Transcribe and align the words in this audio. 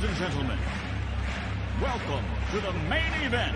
Ladies 0.00 0.18
and 0.18 0.30
gentlemen, 0.30 0.58
welcome 1.78 2.24
to 2.52 2.60
the 2.60 2.72
main 2.88 3.12
event. 3.22 3.54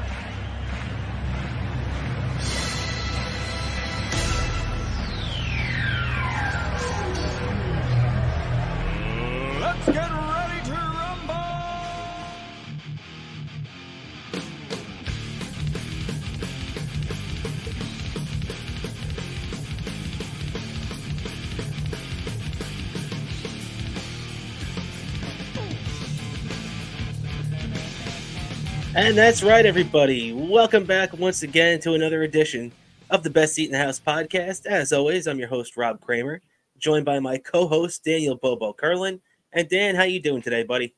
And 29.04 29.18
that's 29.18 29.42
right, 29.42 29.66
everybody. 29.66 30.32
Welcome 30.32 30.86
back 30.86 31.12
once 31.12 31.42
again 31.42 31.78
to 31.80 31.92
another 31.92 32.22
edition 32.22 32.72
of 33.10 33.22
the 33.22 33.28
Best 33.28 33.52
Seat 33.52 33.66
in 33.66 33.72
the 33.72 33.78
House 33.78 34.00
podcast. 34.00 34.64
As 34.64 34.94
always, 34.94 35.26
I'm 35.26 35.38
your 35.38 35.48
host 35.48 35.76
Rob 35.76 36.00
Cramer, 36.00 36.40
joined 36.78 37.04
by 37.04 37.18
my 37.18 37.36
co-host 37.36 38.02
Daniel 38.02 38.34
Bobo 38.34 38.72
Curlin. 38.72 39.20
And 39.52 39.68
Dan, 39.68 39.94
how 39.94 40.04
you 40.04 40.22
doing 40.22 40.40
today, 40.40 40.62
buddy? 40.62 40.94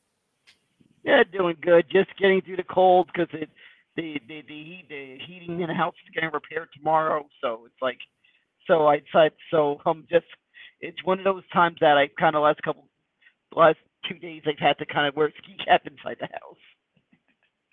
Yeah, 1.03 1.23
doing 1.33 1.57
good. 1.61 1.83
Just 1.91 2.17
getting 2.17 2.39
through 2.39 2.55
the 2.55 2.63
cold 2.63 3.09
because 3.13 3.27
it 3.33 3.49
the 3.97 4.17
the 4.29 4.41
the, 4.47 4.85
the 4.87 5.17
heating 5.27 5.59
in 5.59 5.67
the 5.67 5.73
house 5.73 5.95
is 6.05 6.15
getting 6.15 6.31
repaired 6.31 6.69
tomorrow. 6.77 7.27
So 7.41 7.63
it's 7.65 7.81
like, 7.81 7.99
so 8.67 8.87
I 8.87 9.01
said 9.11 9.33
so. 9.51 9.81
I'm 9.85 10.07
just 10.09 10.27
it's 10.79 11.03
one 11.03 11.19
of 11.19 11.25
those 11.25 11.43
times 11.51 11.75
that 11.81 11.97
I 11.97 12.07
kind 12.17 12.37
of 12.37 12.43
last 12.43 12.61
couple 12.63 12.87
last 13.53 13.79
two 14.09 14.17
days 14.17 14.43
I've 14.47 14.59
had 14.59 14.77
to 14.77 14.85
kind 14.85 15.09
of 15.09 15.15
wear 15.17 15.27
a 15.27 15.31
ski 15.43 15.57
cap 15.65 15.81
inside 15.85 16.15
the 16.21 16.27
house. 16.27 16.55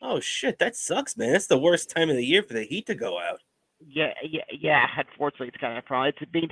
Oh 0.07 0.21
shit, 0.21 0.59
that 0.59 0.77
sucks, 0.77 1.17
man. 1.17 1.33
That's 1.33 1.47
the 1.47 1.59
worst 1.59 1.89
time 1.89 2.11
of 2.11 2.17
the 2.17 2.25
year 2.25 2.43
for 2.43 2.53
the 2.53 2.65
heat 2.65 2.87
to 2.87 2.95
go 2.95 3.19
out. 3.19 3.41
Yeah, 3.81 4.13
yeah, 4.23 4.43
yeah. 4.53 4.87
Unfortunately, 4.99 5.49
it's 5.49 5.57
kind 5.57 5.79
of 5.79 5.83
a 5.83 5.87
problem. 5.87 6.13
It's 6.21 6.31
being 6.31 6.51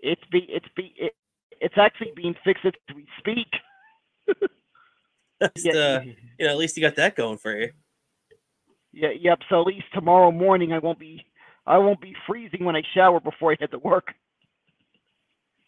it's 0.00 0.22
be 0.32 0.46
it's 0.48 0.66
be 0.74 0.94
it, 0.96 1.12
it's 1.60 1.74
actually 1.76 2.12
being 2.16 2.34
fixed 2.42 2.64
as 2.64 2.72
we 2.96 3.06
speak. 3.18 3.46
At 5.42 5.52
least, 5.54 5.66
uh, 5.76 6.00
you 6.38 6.46
know, 6.46 6.52
at 6.52 6.56
least 6.56 6.78
you 6.78 6.82
got 6.82 6.96
that 6.96 7.14
going 7.14 7.36
for 7.36 7.54
you. 7.54 7.72
Yeah, 8.94 9.10
yep. 9.20 9.40
So 9.50 9.60
at 9.60 9.66
least 9.66 9.84
tomorrow 9.92 10.30
morning 10.30 10.72
I 10.72 10.78
won't 10.78 10.98
be 10.98 11.26
I 11.66 11.76
won't 11.76 12.00
be 12.00 12.16
freezing 12.26 12.64
when 12.64 12.74
I 12.74 12.82
shower 12.94 13.20
before 13.20 13.52
I 13.52 13.56
head 13.60 13.70
to 13.72 13.78
work. 13.78 14.14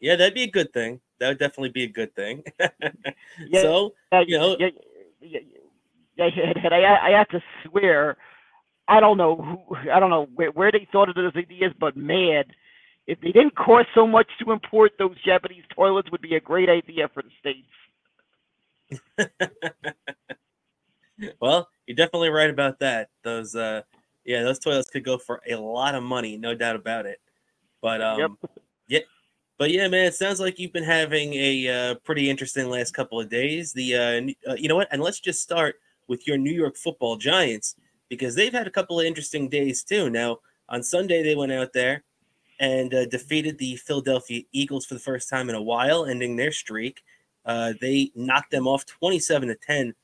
Yeah, 0.00 0.16
that'd 0.16 0.34
be 0.34 0.44
a 0.44 0.50
good 0.50 0.72
thing. 0.72 1.00
That 1.20 1.28
would 1.28 1.38
definitely 1.38 1.70
be 1.70 1.84
a 1.84 1.88
good 1.88 2.14
thing. 2.14 2.44
Yeah, 3.48 3.62
so, 3.62 3.94
Uh, 4.12 4.24
you 4.26 4.38
know, 4.38 4.56
yeah, 4.58 4.68
yeah, 5.20 5.40
yeah, 6.16 6.26
I, 6.70 7.08
I 7.08 7.18
have 7.18 7.28
to 7.28 7.42
swear, 7.64 8.16
I 8.88 9.00
don't 9.00 9.18
know 9.18 9.36
who, 9.36 9.76
I 9.90 10.00
don't 10.00 10.10
know 10.10 10.28
where, 10.34 10.50
where 10.50 10.72
they 10.72 10.88
thought 10.90 11.08
of 11.08 11.14
those 11.14 11.36
ideas, 11.36 11.72
but 11.78 11.96
man, 11.96 12.44
if 13.06 13.20
they 13.20 13.32
didn't 13.32 13.56
cost 13.56 13.88
so 13.94 14.06
much 14.06 14.26
to 14.42 14.52
import 14.52 14.92
those 14.98 15.16
Japanese 15.24 15.64
toilets, 15.74 16.10
would 16.10 16.22
be 16.22 16.34
a 16.34 16.40
great 16.40 16.68
idea 16.68 17.08
for 17.12 17.22
the 17.22 17.30
states. 17.40 17.68
well, 21.40 21.68
you're 21.86 21.96
definitely 21.96 22.30
right 22.30 22.50
about 22.50 22.78
that. 22.80 23.10
Those, 23.22 23.54
uh, 23.54 23.82
yeah, 24.24 24.42
those 24.42 24.58
toilets 24.58 24.90
could 24.90 25.04
go 25.04 25.18
for 25.18 25.40
a 25.48 25.56
lot 25.56 25.94
of 25.94 26.02
money, 26.02 26.36
no 26.36 26.54
doubt 26.54 26.76
about 26.76 27.06
it. 27.06 27.20
But 27.80 28.02
um, 28.02 28.20
Yep. 28.20 28.30
yeah, 28.88 28.98
but 29.58 29.70
yeah, 29.70 29.88
man, 29.88 30.06
it 30.06 30.14
sounds 30.14 30.40
like 30.40 30.58
you've 30.58 30.72
been 30.72 30.82
having 30.82 31.34
a 31.34 31.68
uh, 31.68 31.94
pretty 32.04 32.28
interesting 32.28 32.68
last 32.68 32.92
couple 32.92 33.20
of 33.20 33.28
days. 33.28 33.72
The, 33.72 33.94
uh, 33.94 34.50
uh, 34.50 34.54
you 34.54 34.68
know 34.68 34.76
what? 34.76 34.88
And 34.90 35.00
let's 35.00 35.20
just 35.20 35.42
start 35.42 35.76
with 36.08 36.26
your 36.26 36.36
New 36.36 36.52
York 36.52 36.76
Football 36.76 37.16
Giants 37.16 37.76
because 38.08 38.34
they've 38.34 38.52
had 38.52 38.66
a 38.66 38.70
couple 38.70 39.00
of 39.00 39.06
interesting 39.06 39.48
days 39.48 39.82
too. 39.82 40.10
Now, 40.10 40.38
on 40.68 40.82
Sunday, 40.82 41.22
they 41.22 41.34
went 41.34 41.52
out 41.52 41.72
there 41.72 42.04
and 42.60 42.94
uh, 42.94 43.06
defeated 43.06 43.58
the 43.58 43.76
Philadelphia 43.76 44.42
Eagles 44.52 44.86
for 44.86 44.94
the 44.94 45.00
first 45.00 45.28
time 45.28 45.48
in 45.48 45.54
a 45.54 45.62
while, 45.62 46.06
ending 46.06 46.36
their 46.36 46.52
streak. 46.52 47.02
Uh, 47.44 47.74
they 47.80 48.10
knocked 48.14 48.50
them 48.50 48.66
off 48.66 48.86
27 48.86 49.48
to 49.48 49.54
10, 49.54 49.94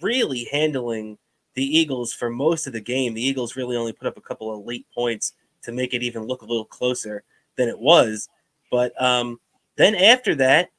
really 0.00 0.48
handling 0.50 1.18
the 1.54 1.78
Eagles 1.78 2.12
for 2.12 2.30
most 2.30 2.66
of 2.66 2.72
the 2.72 2.80
game. 2.80 3.14
The 3.14 3.22
Eagles 3.22 3.56
really 3.56 3.76
only 3.76 3.92
put 3.92 4.06
up 4.06 4.16
a 4.16 4.22
couple 4.22 4.52
of 4.52 4.64
late 4.64 4.86
points 4.94 5.34
to 5.62 5.72
make 5.72 5.94
it 5.94 6.02
even 6.02 6.24
look 6.24 6.42
a 6.42 6.46
little 6.46 6.64
closer 6.64 7.22
than 7.56 7.68
it 7.68 7.78
was. 7.78 8.28
But 8.70 9.00
um, 9.00 9.40
then 9.76 9.94
after 9.94 10.34
that, 10.36 10.70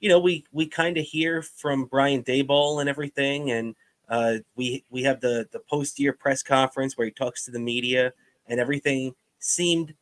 you 0.00 0.08
know, 0.08 0.18
we 0.18 0.44
we 0.52 0.66
kind 0.66 0.98
of 0.98 1.04
hear 1.04 1.42
from 1.42 1.86
Brian 1.86 2.22
Daboll 2.22 2.80
and 2.80 2.88
everything, 2.88 3.50
and 3.50 3.74
uh, 4.08 4.34
we 4.54 4.84
we 4.90 5.02
have 5.02 5.20
the 5.20 5.48
the 5.52 5.60
post 5.60 5.98
year 5.98 6.12
press 6.12 6.42
conference 6.42 6.96
where 6.96 7.06
he 7.06 7.10
talks 7.10 7.44
to 7.44 7.50
the 7.50 7.58
media, 7.58 8.12
and 8.46 8.60
everything 8.60 9.14
seemed 9.38 9.94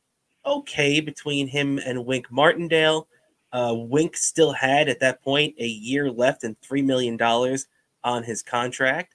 okay 0.46 1.00
between 1.00 1.48
him 1.48 1.78
and 1.78 2.04
Wink 2.04 2.30
Martindale. 2.30 3.08
Uh, 3.52 3.74
Wink 3.76 4.16
still 4.16 4.52
had 4.52 4.88
at 4.88 5.00
that 5.00 5.22
point 5.22 5.54
a 5.58 5.66
year 5.66 6.10
left 6.10 6.44
and 6.44 6.60
three 6.60 6.82
million 6.82 7.16
dollars 7.16 7.66
on 8.02 8.22
his 8.22 8.42
contract, 8.42 9.14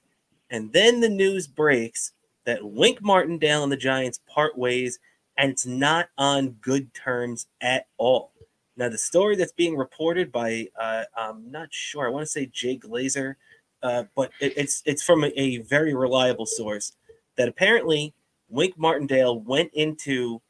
and 0.50 0.72
then 0.72 1.00
the 1.00 1.08
news 1.08 1.46
breaks 1.46 2.12
that 2.44 2.64
Wink 2.64 3.02
Martindale 3.02 3.62
and 3.62 3.70
the 3.70 3.76
Giants 3.76 4.20
part 4.26 4.58
ways, 4.58 4.98
and 5.36 5.52
it's 5.52 5.66
not 5.66 6.08
on 6.18 6.56
good 6.60 6.92
terms 6.94 7.46
at 7.60 7.86
all. 7.98 8.32
Now, 8.76 8.88
the 8.88 8.98
story 8.98 9.36
that's 9.36 9.52
being 9.52 9.76
reported 9.76 10.32
by 10.32 10.68
uh, 10.80 11.04
I'm 11.16 11.50
not 11.50 11.68
sure. 11.70 12.06
I 12.06 12.10
want 12.10 12.24
to 12.24 12.30
say 12.30 12.46
Jay 12.46 12.78
Glazer, 12.78 13.34
uh, 13.82 14.04
but 14.14 14.30
it, 14.40 14.54
it's 14.56 14.82
it's 14.84 15.02
from 15.02 15.24
a, 15.24 15.28
a 15.36 15.58
very 15.58 15.94
reliable 15.94 16.46
source 16.46 16.92
that 17.36 17.48
apparently 17.48 18.14
Wink 18.48 18.76
Martindale 18.78 19.40
went 19.40 19.72
into 19.74 20.40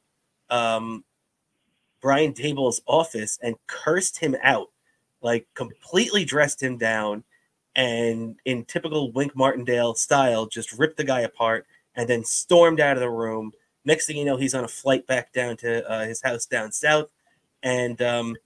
um, 0.49 1.05
Brian 2.01 2.33
Daboll's 2.33 2.81
office 2.87 3.39
and 3.43 3.55
cursed 3.67 4.19
him 4.19 4.37
out, 4.43 4.69
like 5.21 5.47
completely 5.55 6.25
dressed 6.25 6.63
him 6.63 6.77
down, 6.79 7.25
and 7.77 8.37
in 8.45 8.65
typical 8.65 9.13
Wink 9.13 9.37
Martindale 9.37 9.95
style, 9.95 10.47
just 10.47 10.73
ripped 10.73 10.97
the 10.97 11.05
guy 11.05 11.21
apart 11.21 11.67
and 11.95 12.09
then 12.09 12.25
stormed 12.25 12.81
out 12.81 12.97
of 12.97 13.01
the 13.01 13.11
room. 13.11 13.53
Next 13.85 14.07
thing 14.07 14.17
you 14.17 14.25
know, 14.25 14.37
he's 14.37 14.55
on 14.55 14.65
a 14.65 14.69
flight 14.69 15.07
back 15.07 15.33
down 15.33 15.57
to 15.59 15.89
uh, 15.91 16.05
his 16.05 16.23
house 16.23 16.47
down 16.47 16.73
south, 16.73 17.11
and 17.63 18.01
um, 18.03 18.37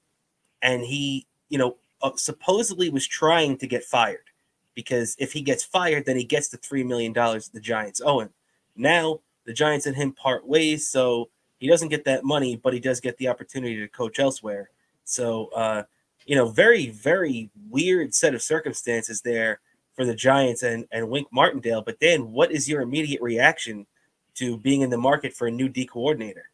and 0.61 0.83
he, 0.83 1.27
you 1.49 1.59
know, 1.59 1.77
uh, 2.03 2.13
supposedly 2.17 2.91
was 2.91 3.07
trying 3.07 3.57
to 3.59 3.67
get 3.67 3.85
fired 3.85 4.31
because 4.75 5.17
if 5.19 5.33
he 5.33 5.43
gets 5.43 5.65
fired, 5.65 6.07
then 6.07 6.17
he 6.17 6.25
gets 6.25 6.49
the 6.49 6.57
three 6.59 6.85
million 6.85 7.13
dollars 7.13 7.49
the 7.49 7.61
Giants 7.61 8.01
owe 8.05 8.21
him. 8.21 8.31
Now 8.77 9.21
the 9.47 9.53
Giants 9.53 9.87
and 9.87 9.97
him 9.97 10.13
part 10.13 10.47
ways, 10.47 10.89
so 10.89 11.29
he 11.59 11.69
doesn't 11.69 11.89
get 11.89 12.05
that 12.05 12.25
money, 12.25 12.57
but 12.57 12.73
he 12.73 12.81
does 12.81 13.01
get 13.01 13.17
the 13.19 13.29
opportunity 13.29 13.77
to 13.77 13.89
coach 13.89 14.19
elsewhere. 14.19 14.71
So, 15.05 15.47
uh, 15.55 15.85
you 16.27 16.37
know, 16.37 16.49
very, 16.49 16.91
very 16.91 17.51
weird 17.71 18.15
set 18.15 18.35
of 18.35 18.43
circumstances 18.43 19.21
there 19.21 19.61
for 19.95 20.05
the 20.05 20.15
Giants 20.15 20.63
and, 20.63 20.87
and 20.91 21.09
Wink 21.09 21.29
Martindale. 21.31 21.83
But 21.83 22.01
Dan, 22.01 22.33
what 22.33 22.51
is 22.51 22.69
your 22.69 22.83
immediate 22.83 23.23
reaction 23.23 23.87
to 24.35 24.59
being 24.59 24.81
in 24.81 24.91
the 24.91 24.99
market 24.99 25.33
for 25.33 25.47
a 25.47 25.51
new 25.51 25.69
D 25.69 25.87
coordinator? 25.87 26.51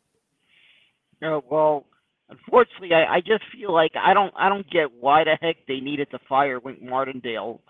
Uh, 1.22 1.40
well, 1.48 1.86
unfortunately, 2.28 2.92
I, 2.94 3.16
I 3.16 3.20
just 3.20 3.44
feel 3.52 3.72
like 3.72 3.92
I 3.96 4.14
don't 4.14 4.32
I 4.36 4.48
don't 4.48 4.68
get 4.70 4.92
why 4.92 5.24
the 5.24 5.36
heck 5.40 5.56
they 5.66 5.80
needed 5.80 6.10
to 6.10 6.18
fire 6.28 6.58
Wink 6.60 6.82
Martindale. 6.82 7.60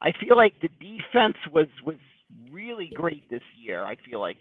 I 0.00 0.12
feel 0.12 0.36
like 0.36 0.54
the 0.60 0.68
defense 0.80 1.36
was 1.52 1.66
was 1.84 1.96
really 2.50 2.88
great 2.94 3.28
this 3.30 3.42
year. 3.56 3.84
I 3.84 3.96
feel 3.96 4.20
like 4.20 4.38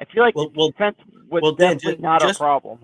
I 0.00 0.04
feel 0.04 0.22
like 0.22 0.34
Well- 0.34 0.48
the 0.50 0.58
well- 0.58 0.70
defense 0.70 0.96
was 1.28 1.42
well, 1.42 1.52
Dan, 1.52 1.76
definitely 1.76 1.96
ju- 1.96 2.02
not 2.02 2.20
just- 2.20 2.40
a 2.40 2.42
problem. 2.42 2.78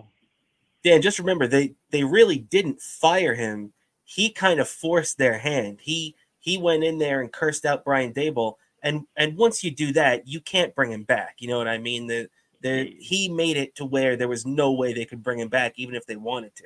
Dan, 0.82 1.00
just 1.00 1.18
remember 1.18 1.46
they 1.46 1.74
they 1.90 2.04
really 2.04 2.38
didn't 2.38 2.80
fire 2.82 3.34
him. 3.34 3.72
He 4.04 4.30
kind 4.30 4.60
of 4.60 4.68
forced 4.68 5.16
their 5.16 5.38
hand. 5.38 5.80
He 5.82 6.14
he 6.40 6.58
went 6.58 6.84
in 6.84 6.98
there 6.98 7.20
and 7.22 7.32
cursed 7.32 7.64
out 7.64 7.84
Brian 7.84 8.12
Daboll. 8.12 8.56
And 8.82 9.06
and 9.16 9.38
once 9.38 9.64
you 9.64 9.70
do 9.70 9.92
that, 9.94 10.28
you 10.28 10.40
can't 10.42 10.74
bring 10.74 10.92
him 10.92 11.04
back. 11.04 11.36
You 11.38 11.48
know 11.48 11.56
what 11.56 11.68
I 11.68 11.78
mean? 11.78 12.06
The 12.06 12.28
the 12.60 12.94
he 12.98 13.30
made 13.30 13.56
it 13.56 13.74
to 13.76 13.86
where 13.86 14.14
there 14.16 14.28
was 14.28 14.44
no 14.44 14.72
way 14.72 14.92
they 14.92 15.06
could 15.06 15.22
bring 15.22 15.38
him 15.38 15.48
back, 15.48 15.72
even 15.78 15.94
if 15.94 16.04
they 16.04 16.16
wanted 16.16 16.54
to. 16.56 16.64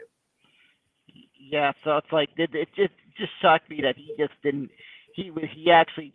Yeah, 1.39 1.73
so 1.85 1.97
it's 1.97 2.11
like 2.13 2.31
it, 2.37 2.55
it 2.55 2.69
just 2.75 2.93
just 3.17 3.33
shocked 3.41 3.71
me 3.71 3.81
that 3.83 3.97
he 3.97 4.15
just 4.19 4.35
didn't. 4.43 4.71
He 5.19 5.33
was 5.33 5.49
he 5.53 5.71
actually 5.73 6.13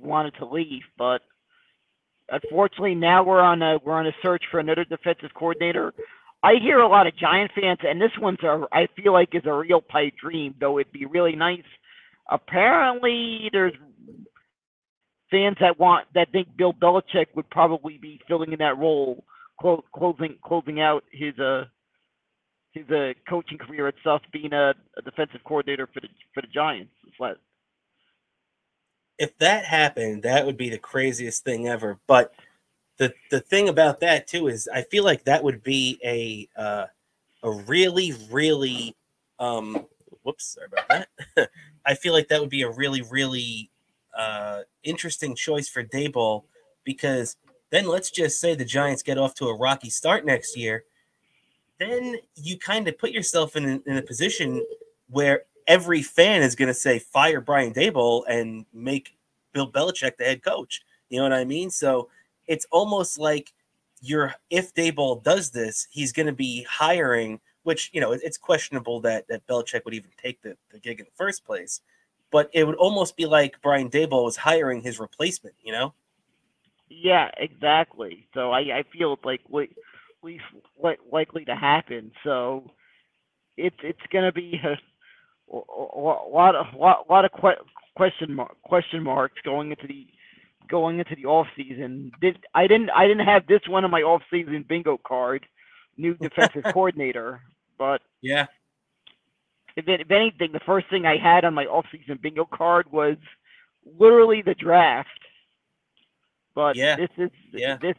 wanted 0.00 0.34
to 0.38 0.46
leave, 0.46 0.82
but 0.96 1.20
unfortunately 2.28 2.94
now 2.94 3.24
we're 3.24 3.40
on 3.40 3.60
a 3.60 3.78
we're 3.84 3.98
on 4.02 4.06
a 4.06 4.12
search 4.22 4.44
for 4.50 4.60
another 4.60 4.84
defensive 4.84 5.34
coordinator. 5.34 5.92
I 6.44 6.52
hear 6.62 6.78
a 6.78 6.88
lot 6.88 7.08
of 7.08 7.16
Giant 7.16 7.50
fans, 7.60 7.80
and 7.82 8.00
this 8.00 8.16
one's 8.20 8.42
a 8.44 8.54
I 8.72 8.86
feel 8.94 9.12
like 9.12 9.30
is 9.34 9.42
a 9.46 9.52
real 9.52 9.80
pipe 9.80 10.14
dream. 10.22 10.54
Though 10.60 10.78
it'd 10.78 10.92
be 10.92 11.06
really 11.06 11.34
nice. 11.34 11.68
Apparently, 12.30 13.50
there's 13.52 13.74
fans 15.30 15.56
that 15.60 15.80
want 15.80 16.06
that 16.14 16.30
think 16.30 16.46
Bill 16.56 16.72
Belichick 16.72 17.26
would 17.34 17.50
probably 17.50 17.98
be 17.98 18.20
filling 18.28 18.52
in 18.52 18.58
that 18.60 18.78
role, 18.78 19.24
clo- 19.60 19.84
closing 19.92 20.36
closing 20.44 20.80
out 20.80 21.02
his 21.10 21.36
uh 21.40 21.64
his 22.74 22.88
uh, 22.90 23.12
coaching 23.28 23.58
career 23.58 23.88
itself, 23.88 24.22
being 24.32 24.52
a, 24.52 24.74
a 24.98 25.02
defensive 25.02 25.40
coordinator 25.44 25.88
for 25.92 26.00
the 26.00 26.08
for 26.34 26.42
the 26.42 26.48
Giants. 26.54 26.92
It's 27.08 27.18
like, 27.18 27.36
if 29.18 29.36
that 29.38 29.64
happened, 29.64 30.22
that 30.22 30.44
would 30.44 30.56
be 30.56 30.68
the 30.68 30.78
craziest 30.78 31.44
thing 31.44 31.68
ever. 31.68 31.98
But 32.06 32.34
the 32.98 33.12
the 33.30 33.40
thing 33.40 33.68
about 33.68 34.00
that 34.00 34.26
too 34.26 34.48
is 34.48 34.68
I 34.72 34.82
feel 34.82 35.04
like 35.04 35.24
that 35.24 35.44
would 35.44 35.62
be 35.62 35.98
a 36.04 36.48
uh, 36.60 36.86
a 37.42 37.50
really 37.50 38.14
really 38.30 38.96
um 39.38 39.86
whoops 40.22 40.54
sorry 40.54 40.68
about 40.72 41.06
that. 41.36 41.50
I 41.86 41.94
feel 41.94 42.12
like 42.12 42.28
that 42.28 42.40
would 42.40 42.50
be 42.50 42.62
a 42.62 42.70
really 42.70 43.02
really 43.02 43.70
uh, 44.16 44.62
interesting 44.82 45.34
choice 45.34 45.68
for 45.68 45.84
Daboll 45.84 46.44
because 46.84 47.36
then 47.70 47.86
let's 47.86 48.10
just 48.10 48.40
say 48.40 48.54
the 48.54 48.64
Giants 48.64 49.02
get 49.02 49.18
off 49.18 49.34
to 49.34 49.48
a 49.48 49.56
rocky 49.56 49.90
start 49.90 50.24
next 50.24 50.56
year. 50.56 50.84
Then 51.78 52.16
you 52.36 52.58
kind 52.58 52.88
of 52.88 52.96
put 52.96 53.10
yourself 53.10 53.56
in, 53.56 53.82
in 53.84 53.96
a 53.98 54.02
position 54.02 54.64
where 55.10 55.42
every 55.66 56.02
fan 56.02 56.42
is 56.42 56.54
going 56.54 56.68
to 56.68 56.74
say 56.74 56.98
fire 56.98 57.40
Brian 57.40 57.72
Daboll 57.72 58.24
and 58.28 58.66
make 58.72 59.16
Bill 59.52 59.70
Belichick 59.70 60.16
the 60.16 60.24
head 60.24 60.42
coach. 60.42 60.82
You 61.08 61.18
know 61.18 61.24
what 61.24 61.32
I 61.32 61.44
mean? 61.44 61.70
So 61.70 62.08
it's 62.46 62.66
almost 62.70 63.18
like 63.18 63.52
you're 64.00 64.34
if 64.50 64.74
Daboll 64.74 65.22
does 65.22 65.50
this, 65.50 65.88
he's 65.90 66.12
going 66.12 66.26
to 66.26 66.32
be 66.32 66.64
hiring, 66.68 67.40
which 67.62 67.90
you 67.92 68.00
know 68.00 68.12
it's 68.12 68.38
questionable 68.38 69.00
that 69.00 69.26
that 69.28 69.46
Belichick 69.46 69.84
would 69.84 69.94
even 69.94 70.10
take 70.22 70.40
the, 70.42 70.56
the 70.70 70.78
gig 70.78 71.00
in 71.00 71.06
the 71.06 71.16
first 71.16 71.44
place. 71.44 71.80
But 72.32 72.50
it 72.52 72.64
would 72.64 72.76
almost 72.76 73.16
be 73.16 73.24
like 73.24 73.60
Brian 73.62 73.88
Daboll 73.88 74.24
was 74.24 74.36
hiring 74.36 74.82
his 74.82 74.98
replacement. 74.98 75.54
You 75.62 75.72
know? 75.72 75.94
Yeah, 76.88 77.30
exactly. 77.38 78.28
So 78.34 78.52
I 78.52 78.60
I 78.60 78.84
feel 78.92 79.18
like 79.24 79.40
what 79.48 79.68
least 80.22 80.44
likely 81.10 81.44
to 81.44 81.54
happen. 81.54 82.10
So 82.24 82.70
it's 83.56 83.76
it's 83.82 83.98
going 84.10 84.24
to 84.24 84.32
be 84.32 84.60
a 84.62 84.76
lot 85.52 86.54
of 86.54 86.66
lot, 86.74 87.08
lot 87.08 87.24
of 87.24 87.32
que- 87.32 87.64
question 87.96 88.34
mark, 88.34 88.56
question 88.62 89.02
marks 89.02 89.40
going 89.44 89.70
into 89.70 89.86
the 89.86 90.06
going 90.68 90.98
into 90.98 91.14
the 91.14 91.26
off 91.26 91.46
season. 91.56 92.10
Did 92.20 92.38
I 92.54 92.66
didn't 92.66 92.90
I 92.90 93.06
didn't 93.06 93.26
have 93.26 93.46
this 93.46 93.62
one 93.68 93.84
on 93.84 93.90
my 93.90 94.02
off 94.02 94.22
season 94.30 94.64
bingo 94.68 94.98
card, 95.06 95.46
new 95.96 96.14
defensive 96.14 96.64
coordinator, 96.72 97.40
but 97.78 98.02
yeah. 98.22 98.46
If, 99.76 99.84
if 99.88 100.10
anything, 100.10 100.52
the 100.52 100.60
first 100.64 100.88
thing 100.88 101.04
I 101.04 101.18
had 101.18 101.44
on 101.44 101.52
my 101.52 101.66
off 101.66 101.84
season 101.92 102.18
bingo 102.22 102.46
card 102.46 102.90
was 102.90 103.16
literally 103.98 104.42
the 104.42 104.54
draft. 104.54 105.08
But 106.54 106.76
yeah. 106.76 106.96
this 106.96 107.10
is 107.18 107.30
yeah. 107.52 107.76
this 107.80 107.96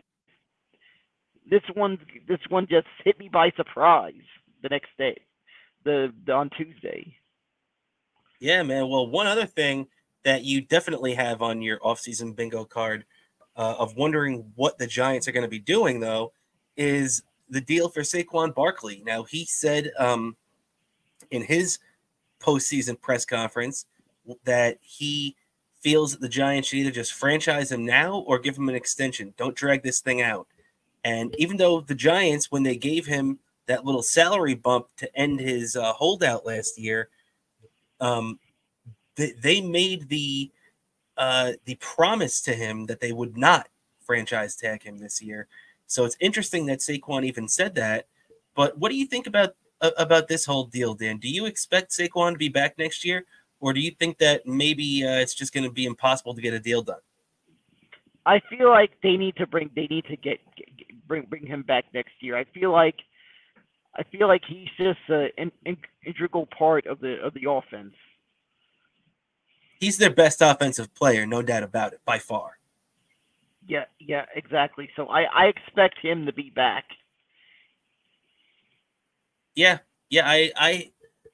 this 1.50 1.62
one 1.76 2.00
this 2.28 2.40
one 2.50 2.68
just 2.70 2.88
hit 3.04 3.20
me 3.20 3.30
by 3.32 3.52
surprise 3.56 4.14
the 4.64 4.70
next 4.70 4.90
day, 4.98 5.22
the, 5.86 6.12
the 6.26 6.34
on 6.34 6.50
Tuesday. 6.58 7.16
Yeah, 8.40 8.64
man. 8.64 8.88
Well, 8.88 9.08
one 9.08 9.28
other 9.28 9.46
thing 9.46 9.88
that 10.24 10.44
you 10.44 10.62
definitely 10.62 11.14
have 11.14 11.42
on 11.42 11.62
your 11.62 11.80
offseason 11.80 12.36
bingo 12.36 12.66
card 12.66 13.06
uh, 13.56 13.76
of 13.80 13.96
wondering 13.96 14.52
what 14.56 14.78
the 14.78 14.88
Giants 14.88 15.28
are 15.28 15.32
going 15.32 15.46
to 15.46 15.50
be 15.50 15.60
doing, 15.60 16.00
though, 16.00 16.32
is 16.76 17.24
the 17.50 17.62
deal 17.62 17.90
for 17.90 18.02
Saquon 18.02 18.54
Barkley. 18.54 19.02
Now, 19.06 19.24
he 19.24 19.46
said 19.46 19.92
um, 19.98 20.36
in 21.32 21.42
his 21.42 21.80
postseason 22.40 23.00
press 23.02 23.26
conference 23.26 23.86
that 24.44 24.78
he 24.82 25.36
feels 25.80 26.12
that 26.12 26.22
the 26.22 26.30
Giants 26.30 26.68
should 26.68 26.80
either 26.80 26.92
just 26.92 27.14
franchise 27.14 27.72
him 27.72 27.86
now 27.86 28.20
or 28.28 28.40
give 28.40 28.58
him 28.58 28.70
an 28.70 28.76
extension. 28.76 29.34
Don't 29.38 29.56
drag 29.56 29.84
this 29.84 30.02
thing 30.02 30.22
out. 30.22 30.48
And 31.04 31.34
even 31.38 31.58
though 31.58 31.82
the 31.82 31.96
Giants, 31.96 32.52
when 32.52 32.64
they 32.64 32.76
gave 32.76 33.06
him 33.06 33.40
that 33.68 33.86
little 33.86 34.04
salary 34.04 34.56
bump 34.56 34.88
to 34.98 35.18
end 35.18 35.40
his 35.40 35.76
uh, 35.76 35.94
holdout 35.94 36.46
last 36.46 36.78
year, 36.78 37.10
um, 38.00 38.40
they, 39.16 39.32
they 39.32 39.62
made 39.62 40.10
the 40.10 40.52
uh, 41.18 41.54
the 41.66 41.76
promise 41.76 42.42
to 42.42 42.54
him 42.54 42.86
that 42.86 43.00
they 43.00 43.12
would 43.12 43.38
not 43.38 43.68
franchise 44.06 44.56
tag 44.56 44.84
him 44.84 45.00
this 45.00 45.22
year. 45.22 45.48
So 45.88 46.06
it's 46.06 46.18
interesting 46.20 46.68
that 46.68 46.80
Saquon 46.80 47.26
even 47.26 47.48
said 47.48 47.74
that. 47.76 48.06
But 48.56 48.78
what 48.78 48.90
do 48.90 48.98
you 48.98 49.06
think 49.06 49.28
about 49.28 49.56
uh, 49.82 49.92
about 49.98 50.28
this 50.28 50.46
whole 50.46 50.66
deal, 50.66 50.94
Dan? 50.94 51.18
Do 51.18 51.30
you 51.30 51.46
expect 51.46 51.92
Saquon 51.92 52.34
to 52.34 52.38
be 52.38 52.50
back 52.50 52.78
next 52.78 53.06
year, 53.06 53.26
or 53.60 53.74
do 53.74 53.80
you 53.80 53.92
think 53.92 54.18
that 54.20 54.46
maybe 54.46 55.06
uh, 55.06 55.20
it's 55.20 55.34
just 55.34 55.54
going 55.54 55.64
to 55.64 55.72
be 55.72 55.86
impossible 55.86 56.34
to 56.36 56.42
get 56.42 56.54
a 56.54 56.60
deal 56.60 56.82
done? 56.82 57.00
I 58.26 58.42
feel 58.50 58.70
like 58.70 58.92
they 59.02 59.16
need 59.16 59.36
to 59.38 59.48
bring 59.48 59.70
they 59.76 59.88
need 59.88 60.06
to 60.06 60.18
get, 60.18 60.40
get 60.56 60.68
bring 61.08 61.24
bring 61.24 61.46
him 61.48 61.64
back 61.64 61.86
next 61.94 62.14
year. 62.20 62.38
I 62.38 62.44
feel 62.54 62.72
like 62.72 62.96
I 63.96 64.04
feel 64.04 64.28
like 64.28 64.44
he's 64.48 64.68
just 64.78 65.00
an 65.08 65.30
in, 65.38 65.52
in, 65.66 65.78
integral 66.06 66.48
part 66.58 66.86
of 66.88 67.00
the 67.00 67.20
of 67.22 67.34
the 67.34 67.50
offense. 67.50 67.94
He's 69.80 69.98
their 69.98 70.10
best 70.10 70.42
offensive 70.42 70.94
player, 70.94 71.26
no 71.26 71.42
doubt 71.42 71.64
about 71.64 71.94
it, 71.94 72.02
by 72.06 72.18
far. 72.20 72.58
Yeah, 73.68 73.86
yeah, 74.00 74.26
exactly. 74.36 74.90
So 74.96 75.08
I 75.08 75.24
I 75.24 75.46
expect 75.46 76.00
him 76.00 76.26
to 76.26 76.34
be 76.34 76.50
back. 76.50 76.86
Yeah, 79.56 79.80
yeah, 80.10 80.28
I 80.28 80.52
I 80.56 80.92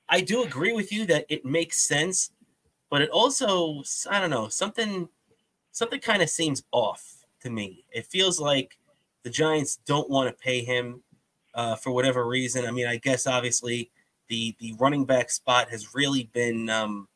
I 0.09 0.21
do 0.21 0.43
agree 0.43 0.73
with 0.73 0.91
you 0.91 1.05
that 1.07 1.25
it 1.29 1.45
makes 1.45 1.87
sense, 1.87 2.31
but 2.89 3.01
it 3.01 3.09
also 3.09 3.83
I 4.09 4.19
don't 4.19 4.29
know 4.29 4.47
something 4.47 5.09
something 5.71 5.99
kind 5.99 6.21
of 6.21 6.29
seems 6.29 6.63
off 6.71 7.25
to 7.41 7.49
me. 7.49 7.85
It 7.91 8.05
feels 8.05 8.39
like 8.39 8.77
the 9.23 9.29
Giants 9.29 9.77
don't 9.85 10.09
want 10.09 10.29
to 10.29 10.43
pay 10.43 10.63
him 10.63 11.03
uh, 11.53 11.75
for 11.75 11.91
whatever 11.91 12.27
reason. 12.27 12.65
I 12.65 12.71
mean, 12.71 12.87
I 12.87 12.97
guess 12.97 13.27
obviously 13.27 13.91
the 14.27 14.55
the 14.59 14.73
running 14.79 15.05
back 15.05 15.29
spot 15.29 15.69
has 15.69 15.93
really 15.93 16.29
been 16.33 16.69
um, 16.69 17.07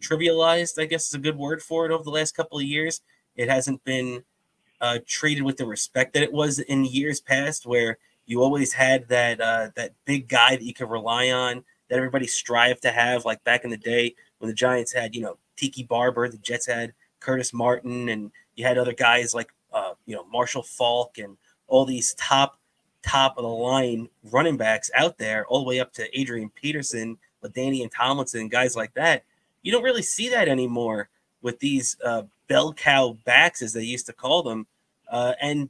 trivialized. 0.00 0.80
I 0.80 0.86
guess 0.86 1.08
is 1.08 1.14
a 1.14 1.18
good 1.18 1.36
word 1.36 1.62
for 1.62 1.86
it 1.86 1.92
over 1.92 2.04
the 2.04 2.10
last 2.10 2.36
couple 2.36 2.58
of 2.58 2.64
years. 2.64 3.00
It 3.36 3.48
hasn't 3.48 3.82
been 3.84 4.22
uh, 4.80 4.98
treated 5.06 5.42
with 5.42 5.56
the 5.56 5.66
respect 5.66 6.14
that 6.14 6.22
it 6.22 6.32
was 6.32 6.58
in 6.58 6.84
years 6.84 7.20
past, 7.20 7.66
where 7.66 7.98
you 8.26 8.42
always 8.42 8.72
had 8.72 9.08
that 9.08 9.40
uh, 9.40 9.70
that 9.76 9.92
big 10.04 10.28
guy 10.28 10.56
that 10.56 10.64
you 10.64 10.74
could 10.74 10.90
rely 10.90 11.30
on, 11.30 11.64
that 11.88 11.96
everybody 11.96 12.26
strived 12.26 12.82
to 12.82 12.90
have, 12.90 13.24
like 13.24 13.42
back 13.44 13.64
in 13.64 13.70
the 13.70 13.76
day 13.76 14.14
when 14.38 14.48
the 14.48 14.54
Giants 14.54 14.92
had, 14.92 15.14
you 15.14 15.22
know, 15.22 15.38
Tiki 15.56 15.82
Barber, 15.82 16.28
the 16.28 16.38
Jets 16.38 16.66
had 16.66 16.92
Curtis 17.20 17.52
Martin, 17.52 18.08
and 18.08 18.30
you 18.54 18.64
had 18.64 18.78
other 18.78 18.92
guys 18.92 19.34
like, 19.34 19.50
uh, 19.72 19.94
you 20.06 20.14
know, 20.14 20.24
Marshall 20.30 20.62
Faulk 20.62 21.18
and 21.18 21.36
all 21.66 21.84
these 21.84 22.14
top 22.14 22.58
top 23.04 23.36
of 23.36 23.42
the 23.42 23.48
line 23.48 24.08
running 24.30 24.56
backs 24.56 24.90
out 24.94 25.18
there, 25.18 25.46
all 25.46 25.60
the 25.60 25.68
way 25.68 25.80
up 25.80 25.92
to 25.94 26.18
Adrian 26.18 26.50
Peterson, 26.50 27.18
LaDainian 27.42 27.90
Tomlinson, 27.94 28.48
guys 28.48 28.74
like 28.74 28.94
that. 28.94 29.24
You 29.62 29.72
don't 29.72 29.82
really 29.82 30.02
see 30.02 30.28
that 30.30 30.48
anymore 30.48 31.08
with 31.42 31.58
these 31.60 31.96
uh, 32.04 32.22
bell 32.48 32.72
cow 32.72 33.16
backs, 33.24 33.62
as 33.62 33.72
they 33.72 33.82
used 33.82 34.06
to 34.06 34.12
call 34.12 34.42
them. 34.42 34.66
Uh, 35.10 35.34
and 35.40 35.68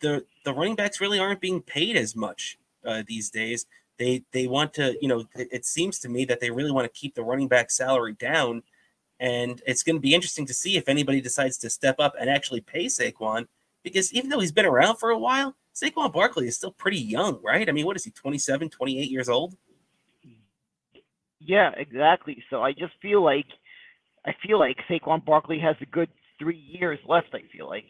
the 0.00 0.24
the 0.44 0.52
running 0.52 0.76
backs 0.76 1.00
really 1.00 1.18
aren't 1.18 1.40
being 1.40 1.62
paid 1.62 1.96
as 1.96 2.14
much 2.14 2.58
uh, 2.84 3.02
these 3.06 3.30
days. 3.30 3.66
They 3.98 4.22
they 4.32 4.46
want 4.46 4.74
to, 4.74 4.96
you 5.00 5.08
know, 5.08 5.20
it, 5.34 5.48
it, 5.50 5.64
seems 5.64 5.98
to 6.00 6.08
me 6.08 6.26
that 6.26 6.40
they 6.40 6.50
really 6.50 6.70
want 6.70 6.84
to 6.84 7.00
keep 7.00 7.14
the 7.14 7.24
running 7.24 7.48
back 7.48 7.70
salary 7.70 8.12
down, 8.12 8.62
and 9.18 9.62
it's 9.66 9.82
going 9.82 9.96
to 9.96 10.00
be 10.00 10.14
interesting 10.14 10.46
to 10.46 10.54
see 10.54 10.76
if 10.76 10.88
anybody 10.88 11.22
decides 11.22 11.56
to 11.58 11.70
step 11.70 11.98
up 11.98 12.14
and 12.20 12.28
actually 12.28 12.60
pay 12.60 12.86
Saquon, 12.86 13.46
because 13.82 14.12
even 14.12 14.28
though 14.28 14.40
he's 14.40 14.52
been 14.52 14.66
around 14.66 14.96
for 14.96 15.10
a 15.10 15.18
while, 15.18 15.56
Saquon 15.76 16.10
Barkley 16.10 16.48
is 16.48 16.56
still 16.56 16.72
pretty 16.72 16.98
young, 16.98 17.38
right? 17.42 17.68
I 17.68 17.72
mean, 17.72 17.84
what 17.84 17.96
is 17.96 18.04
he, 18.04 18.10
27, 18.10 18.70
28 18.70 19.10
years 19.10 19.28
old? 19.28 19.56
Yeah, 21.38 21.70
exactly. 21.76 22.42
So 22.48 22.62
I 22.62 22.72
just 22.72 22.94
feel 23.02 23.22
like 23.22 23.46
I 24.24 24.34
feel 24.44 24.58
like 24.58 24.78
Saquon 24.88 25.24
Barkley 25.24 25.58
has 25.60 25.76
a 25.80 25.86
good 25.86 26.08
three 26.38 26.58
years 26.58 26.98
left. 27.06 27.28
I 27.34 27.42
feel 27.52 27.68
like 27.68 27.86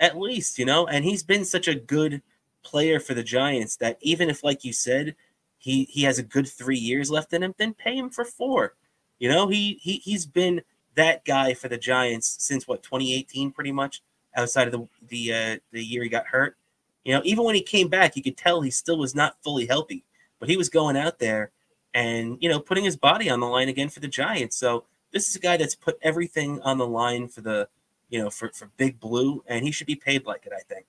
at 0.00 0.18
least, 0.18 0.58
you 0.58 0.64
know, 0.64 0.86
and 0.86 1.04
he's 1.04 1.22
been 1.22 1.44
such 1.44 1.68
a 1.68 1.74
good 1.74 2.22
player 2.62 2.98
for 2.98 3.12
the 3.14 3.22
Giants 3.22 3.76
that 3.76 3.98
even 4.00 4.30
if, 4.30 4.42
like 4.42 4.64
you 4.64 4.72
said, 4.72 5.14
he 5.58 5.84
he 5.84 6.02
has 6.04 6.18
a 6.18 6.24
good 6.24 6.48
three 6.48 6.78
years 6.78 7.10
left 7.10 7.34
in 7.34 7.42
him, 7.42 7.54
then 7.58 7.74
pay 7.74 7.96
him 7.96 8.08
for 8.08 8.24
four. 8.24 8.74
You 9.18 9.28
know, 9.28 9.48
he 9.48 9.78
he 9.82 9.96
he's 9.98 10.24
been 10.24 10.62
that 10.94 11.24
guy 11.26 11.52
for 11.52 11.68
the 11.68 11.78
Giants 11.78 12.36
since 12.40 12.66
what 12.66 12.82
2018, 12.82 13.52
pretty 13.52 13.72
much. 13.72 14.02
Outside 14.36 14.68
of 14.68 14.72
the 14.72 14.88
the 15.08 15.34
uh, 15.34 15.56
the 15.72 15.84
year 15.84 16.02
he 16.02 16.08
got 16.08 16.26
hurt, 16.26 16.56
you 17.04 17.12
know, 17.12 17.22
even 17.24 17.44
when 17.44 17.54
he 17.54 17.62
came 17.62 17.88
back, 17.88 18.16
you 18.16 18.22
could 18.22 18.36
tell 18.36 18.60
he 18.60 18.70
still 18.70 18.98
was 18.98 19.14
not 19.14 19.42
fully 19.42 19.66
healthy, 19.66 20.04
but 20.38 20.48
he 20.48 20.56
was 20.56 20.68
going 20.68 20.96
out 20.96 21.18
there 21.18 21.50
and 21.94 22.38
you 22.40 22.48
know 22.48 22.60
putting 22.60 22.84
his 22.84 22.96
body 22.96 23.28
on 23.28 23.40
the 23.40 23.46
line 23.46 23.68
again 23.68 23.88
for 23.88 24.00
the 24.00 24.08
Giants. 24.08 24.56
So 24.56 24.84
this 25.12 25.28
is 25.28 25.34
a 25.34 25.40
guy 25.40 25.56
that's 25.56 25.74
put 25.74 25.98
everything 26.02 26.60
on 26.62 26.78
the 26.78 26.86
line 26.86 27.26
for 27.28 27.40
the 27.40 27.68
you 28.10 28.20
know, 28.20 28.28
for, 28.28 28.50
for 28.52 28.68
Big 28.76 29.00
Blue, 29.00 29.42
and 29.46 29.64
he 29.64 29.70
should 29.70 29.86
be 29.86 29.94
paid 29.94 30.26
like 30.26 30.44
it, 30.44 30.52
I 30.54 30.60
think. 30.62 30.86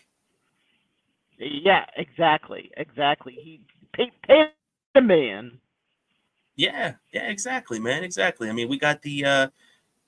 Yeah, 1.38 1.86
exactly. 1.96 2.72
Exactly. 2.76 3.34
He 3.34 3.62
paid, 3.94 4.12
paid 4.28 4.48
the 4.94 5.02
man. 5.02 5.60
Yeah, 6.56 6.96
yeah, 7.14 7.30
exactly, 7.30 7.80
man. 7.80 8.04
Exactly. 8.04 8.50
I 8.50 8.52
mean, 8.52 8.68
we 8.68 8.78
got 8.78 9.02
the 9.02 9.26
uh 9.26 9.48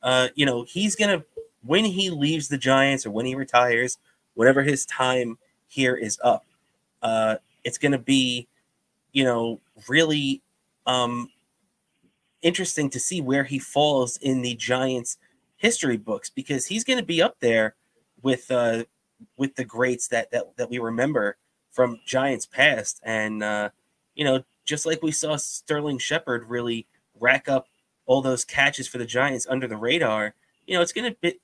uh, 0.01 0.27
you 0.35 0.45
know, 0.45 0.65
he's 0.67 0.97
gonna 0.97 1.23
when 1.65 1.85
he 1.85 2.09
leaves 2.09 2.47
the 2.47 2.57
Giants 2.57 3.05
or 3.05 3.11
when 3.11 3.25
he 3.25 3.35
retires, 3.35 3.97
whatever 4.35 4.63
his 4.63 4.85
time 4.85 5.37
here 5.67 5.95
is 5.95 6.19
up, 6.23 6.45
uh, 7.01 7.35
it's 7.63 7.77
gonna 7.77 7.97
be, 7.97 8.47
you 9.11 9.23
know, 9.23 9.59
really 9.87 10.41
um 10.85 11.29
interesting 12.43 12.89
to 12.89 12.99
see 12.99 13.21
where 13.21 13.45
he 13.45 13.57
falls 13.57 14.17
in 14.17 14.41
the 14.41 14.55
Giants 14.55 15.17
history 15.57 15.97
books 15.97 16.29
because 16.29 16.67
he's 16.67 16.83
going 16.83 16.99
to 16.99 17.05
be 17.05 17.21
up 17.21 17.39
there 17.39 17.73
with 18.21 18.51
uh, 18.51 18.83
with 19.37 19.55
the 19.55 19.63
greats 19.63 20.07
that 20.09 20.29
that 20.31 20.55
that 20.57 20.69
we 20.69 20.77
remember 20.77 21.37
from 21.71 21.99
Giants 22.05 22.45
past, 22.45 22.99
and 23.03 23.41
uh, 23.41 23.69
you 24.13 24.23
know, 24.23 24.43
just 24.65 24.85
like 24.85 25.01
we 25.01 25.11
saw 25.11 25.35
Sterling 25.37 25.97
Shepard 25.97 26.47
really 26.47 26.85
rack 27.19 27.47
up 27.49 27.67
all 28.05 28.21
those 28.21 28.45
catches 28.45 28.87
for 28.87 28.97
the 28.97 29.05
Giants 29.05 29.47
under 29.49 29.67
the 29.67 29.77
radar, 29.77 30.35
you 30.67 30.75
know, 30.75 30.81
it's 30.81 30.91
going 30.91 31.09
to 31.09 31.17
be 31.21 31.39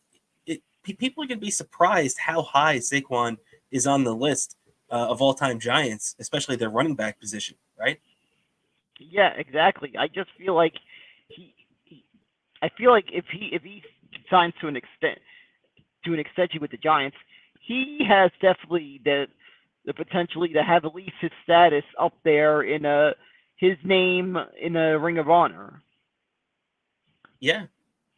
people 0.93 1.23
are 1.23 1.27
going 1.27 1.39
to 1.39 1.45
be 1.45 1.51
surprised 1.51 2.17
how 2.19 2.41
high 2.41 2.77
Saquon 2.77 3.37
is 3.71 3.85
on 3.85 4.03
the 4.03 4.15
list 4.15 4.55
uh, 4.91 5.07
of 5.09 5.21
all 5.21 5.33
time 5.33 5.59
Giants, 5.59 6.15
especially 6.19 6.55
their 6.55 6.69
running 6.69 6.95
back 6.95 7.19
position, 7.19 7.55
right? 7.79 7.99
Yeah, 8.99 9.31
exactly. 9.37 9.93
I 9.97 10.07
just 10.07 10.29
feel 10.37 10.55
like 10.55 10.73
he, 11.27 11.53
he 11.83 12.03
I 12.61 12.69
feel 12.77 12.91
like 12.91 13.05
if 13.11 13.25
he 13.31 13.49
if 13.53 13.63
he 13.63 13.81
signs 14.29 14.53
to 14.61 14.67
an 14.67 14.75
extent 14.75 15.19
to 16.05 16.13
an 16.13 16.19
extension 16.19 16.61
with 16.61 16.71
the 16.71 16.77
Giants, 16.77 17.17
he 17.61 18.05
has 18.07 18.31
definitely 18.41 19.01
the 19.03 19.27
the 19.85 19.93
potentially 19.93 20.49
to 20.49 20.63
have 20.63 20.85
at 20.85 20.93
least 20.93 21.13
his 21.21 21.31
status 21.43 21.83
up 21.99 22.13
there 22.23 22.61
in 22.63 22.85
a 22.85 23.13
his 23.55 23.77
name 23.83 24.37
in 24.59 24.75
a 24.75 24.97
ring 24.97 25.17
of 25.17 25.29
honor. 25.29 25.81
Yeah, 27.39 27.67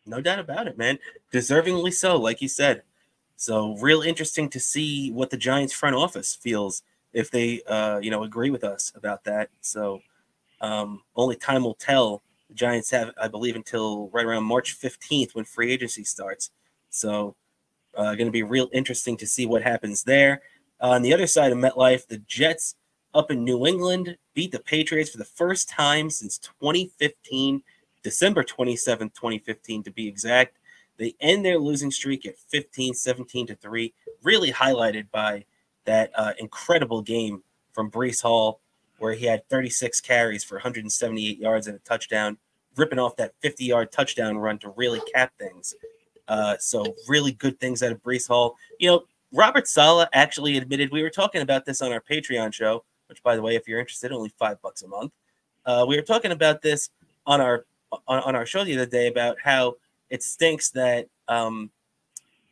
no 0.06 0.22
doubt 0.22 0.40
about 0.40 0.68
it, 0.68 0.78
man. 0.78 1.00
Deservingly 1.34 1.94
so, 1.94 2.18
like 2.18 2.42
you 2.42 2.48
said. 2.48 2.84
So 3.36 3.76
real 3.78 4.02
interesting 4.02 4.50
to 4.50 4.60
see 4.60 5.12
what 5.12 5.30
the 5.30 5.38
Giants 5.38 5.74
front 5.74 5.96
office 5.96 6.36
feels 6.36 6.84
if 7.14 7.32
they 7.32 7.62
uh, 7.64 8.00
you 8.00 8.12
know 8.12 8.24
agree 8.24 8.50
with 8.50 8.64
us 8.64 8.92
about 8.96 9.24
that. 9.24 9.50
So 9.62 10.02
um, 10.62 11.02
only 11.16 11.36
time 11.36 11.64
will 11.64 11.76
tell. 11.76 12.22
The 12.50 12.54
Giants 12.54 12.92
have, 12.92 13.12
I 13.20 13.28
believe, 13.28 13.56
until 13.56 14.10
right 14.10 14.26
around 14.26 14.44
March 14.44 14.80
15th 14.80 15.34
when 15.34 15.46
free 15.46 15.72
agency 15.72 16.04
starts. 16.04 16.52
So 16.90 17.36
uh, 17.96 18.16
going 18.16 18.28
to 18.28 18.32
be 18.32 18.44
real 18.44 18.70
interesting 18.74 19.18
to 19.18 19.28
see 19.28 19.46
what 19.46 19.64
happens 19.64 20.04
there. 20.04 20.42
Uh, 20.82 20.90
on 20.90 21.02
the 21.02 21.14
other 21.14 21.28
side 21.28 21.52
of 21.52 21.58
MetLife, 21.58 22.08
the 22.08 22.18
Jets 22.20 22.76
up 23.14 23.32
in 23.32 23.44
New 23.44 23.66
England 23.68 24.18
beat 24.34 24.52
the 24.52 24.60
Patriots 24.60 25.10
for 25.10 25.18
the 25.18 25.26
first 25.26 25.70
time 25.70 26.10
since 26.10 26.38
2015, 26.38 27.62
December 28.04 28.44
27th, 28.44 29.14
2015 29.14 29.84
to 29.84 29.92
be 29.92 30.08
exact. 30.08 30.58
They 30.98 31.16
end 31.20 31.46
their 31.46 31.58
losing 31.58 31.92
streak 31.92 32.26
at 32.26 32.38
15, 32.38 32.94
17 32.94 33.48
to 33.48 33.56
3, 33.56 33.94
really 34.24 34.52
highlighted 34.52 35.10
by 35.12 35.46
that 35.86 36.12
uh, 36.16 36.34
incredible 36.38 37.02
game 37.02 37.44
from 37.74 37.90
Breece 37.90 38.22
Hall, 38.22 38.60
where 39.00 39.14
he 39.14 39.26
had 39.26 39.48
36 39.50 40.00
carries 40.02 40.44
for 40.44 40.56
178 40.56 41.40
yards 41.40 41.68
and 41.68 41.76
a 41.76 41.80
touchdown, 41.80 42.38
ripping 42.76 43.00
off 43.00 43.16
that 43.16 43.34
50 43.42 43.66
yard 43.66 43.92
touchdown 43.92 44.38
run 44.38 44.60
to 44.60 44.70
really 44.70 45.02
cap 45.14 45.32
things. 45.40 45.74
Uh, 46.28 46.56
so, 46.60 46.96
really 47.08 47.32
good 47.32 47.60
things 47.60 47.82
out 47.82 47.92
of 47.92 48.02
Breece 48.04 48.28
Hall. 48.28 48.56
You 48.80 48.90
know, 48.90 49.04
Robert 49.34 49.68
Saleh 49.68 50.08
actually 50.14 50.58
admitted 50.58 50.92
we 50.92 51.02
were 51.02 51.10
talking 51.10 51.42
about 51.42 51.66
this 51.66 51.82
on 51.82 51.92
our 51.92 52.02
Patreon 52.02 52.54
show, 52.54 52.84
which, 53.08 53.24
by 53.24 53.36
the 53.36 53.42
way, 53.42 53.56
if 53.56 53.68
you're 53.68 53.80
interested, 53.80 54.12
only 54.12 54.30
five 54.38 54.62
bucks 54.62 54.84
a 54.84 54.88
month. 54.88 55.12
Uh, 55.66 55.86
we 55.88 55.96
were 55.96 56.04
talking 56.04 56.32
about 56.32 56.62
this 56.62 56.90
on 57.26 57.42
our 57.42 57.66
on, 58.08 58.20
on 58.24 58.36
our 58.36 58.46
show 58.46 58.64
the 58.64 58.74
other 58.74 58.86
day 58.86 59.08
about 59.08 59.38
how 59.44 59.76
it 60.10 60.24
stinks 60.24 60.70
that 60.72 61.08
um, 61.28 61.72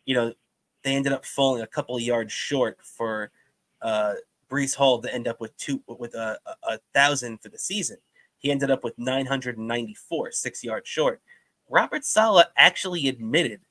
you 0.06 0.16
know 0.16 0.34
they 0.84 0.96
ended 0.96 1.12
up 1.12 1.26
falling 1.26 1.62
a 1.62 1.68
couple 1.68 1.96
of 1.96 2.02
yards 2.02 2.32
short 2.32 2.78
for 2.82 3.32
uh, 3.82 4.14
Breece 4.50 4.76
Hall 4.76 5.02
to 5.02 5.14
end 5.14 5.28
up 5.28 5.40
with 5.40 5.56
two 5.58 5.82
with 5.88 6.16
a, 6.16 6.40
a, 6.46 6.74
a 6.74 6.80
thousand 6.94 7.42
for 7.42 7.50
the 7.50 7.60
season. 7.60 7.98
He 8.38 8.52
ended 8.52 8.72
up 8.72 8.86
with 8.86 8.98
994, 8.98 10.32
six 10.32 10.64
yards 10.64 10.88
short. 10.88 11.22
Robert 11.70 12.06
Saleh 12.06 12.48
actually 12.58 13.08
admitted 13.08 13.62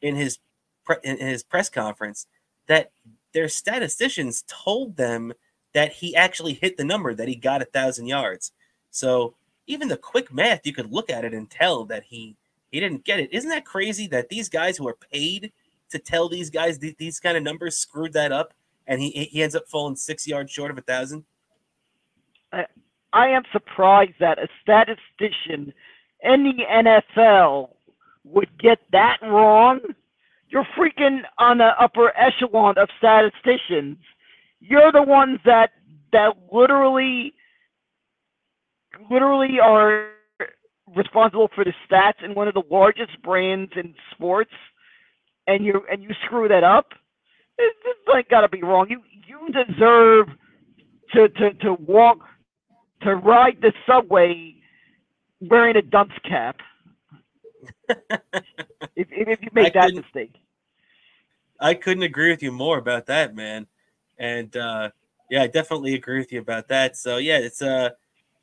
in 0.00 0.16
his 0.16 0.38
pre- 0.84 0.96
in 1.04 1.18
his 1.18 1.42
press 1.42 1.68
conference 1.68 2.26
that 2.66 2.90
their 3.32 3.48
statisticians 3.48 4.44
told 4.48 4.96
them 4.96 5.32
that 5.74 5.92
he 5.92 6.16
actually 6.16 6.54
hit 6.54 6.76
the 6.76 6.84
number 6.84 7.14
that 7.14 7.28
he 7.28 7.34
got 7.34 7.60
a 7.60 7.66
thousand 7.66 8.06
yards. 8.06 8.52
So 8.90 9.34
even 9.66 9.88
the 9.88 9.96
quick 9.96 10.32
math, 10.32 10.66
you 10.66 10.72
could 10.72 10.92
look 10.92 11.10
at 11.10 11.24
it 11.24 11.34
and 11.34 11.50
tell 11.50 11.84
that 11.86 12.04
he 12.04 12.36
he 12.70 12.80
didn't 12.80 13.04
get 13.04 13.20
it. 13.20 13.32
Isn't 13.32 13.50
that 13.50 13.64
crazy 13.64 14.08
that 14.08 14.28
these 14.28 14.48
guys 14.48 14.76
who 14.76 14.88
are 14.88 14.96
paid 15.12 15.52
to 15.90 15.98
tell 15.98 16.28
these 16.28 16.50
guys 16.50 16.78
th- 16.78 16.96
these 16.98 17.20
kind 17.20 17.36
of 17.36 17.42
numbers 17.42 17.76
screwed 17.76 18.12
that 18.14 18.32
up, 18.32 18.52
and 18.86 19.00
he 19.00 19.10
he 19.10 19.42
ends 19.42 19.54
up 19.54 19.68
falling 19.68 19.96
six 19.96 20.26
yards 20.26 20.50
short 20.50 20.70
of 20.70 20.78
a 20.78 20.82
thousand? 20.82 21.24
I, 22.52 22.66
I 23.12 23.28
am 23.28 23.42
surprised 23.52 24.14
that 24.20 24.38
a 24.38 24.48
statistician 24.62 25.72
in 26.22 26.44
the 26.44 26.64
NFL 26.70 27.70
would 28.24 28.58
get 28.58 28.80
that 28.92 29.18
wrong. 29.22 29.80
You're 30.48 30.66
freaking 30.76 31.22
on 31.38 31.58
the 31.58 31.70
upper 31.80 32.12
echelon 32.16 32.78
of 32.78 32.88
statisticians. 32.98 33.98
You're 34.60 34.92
the 34.92 35.02
ones 35.02 35.38
that 35.44 35.70
that 36.12 36.36
literally 36.52 37.34
literally 39.10 39.58
are 39.62 40.08
responsible 40.94 41.48
for 41.54 41.64
the 41.64 41.72
stats 41.88 42.22
in 42.22 42.34
one 42.34 42.48
of 42.48 42.54
the 42.54 42.62
largest 42.70 43.20
brands 43.22 43.72
in 43.76 43.94
sports, 44.12 44.52
and 45.46 45.64
you 45.64 45.82
and 45.90 46.02
you 46.02 46.10
screw 46.24 46.48
that 46.48 46.64
up, 46.64 46.88
it's, 47.58 47.78
it's 47.84 48.08
like 48.08 48.28
gotta 48.28 48.48
be 48.48 48.62
wrong. 48.62 48.86
You 48.88 49.02
you 49.26 49.48
deserve 49.52 50.28
to 51.12 51.28
to 51.28 51.54
to 51.54 51.74
walk 51.74 52.18
to 53.02 53.14
ride 53.16 53.58
the 53.60 53.72
subway 53.86 54.54
wearing 55.40 55.76
a 55.76 55.82
dunce 55.82 56.12
cap. 56.28 56.56
if, 58.96 59.08
if 59.10 59.42
you 59.42 59.48
make 59.52 59.76
I 59.76 59.88
that 59.88 59.94
mistake. 59.94 60.34
I 61.60 61.74
couldn't 61.74 62.02
agree 62.02 62.30
with 62.30 62.42
you 62.42 62.52
more 62.52 62.78
about 62.78 63.06
that, 63.06 63.34
man. 63.34 63.66
And 64.18 64.54
uh, 64.56 64.90
yeah, 65.30 65.42
I 65.42 65.46
definitely 65.46 65.94
agree 65.94 66.18
with 66.18 66.32
you 66.32 66.40
about 66.40 66.68
that. 66.68 66.96
So 66.96 67.18
yeah, 67.18 67.38
it's 67.38 67.62
uh 67.62 67.90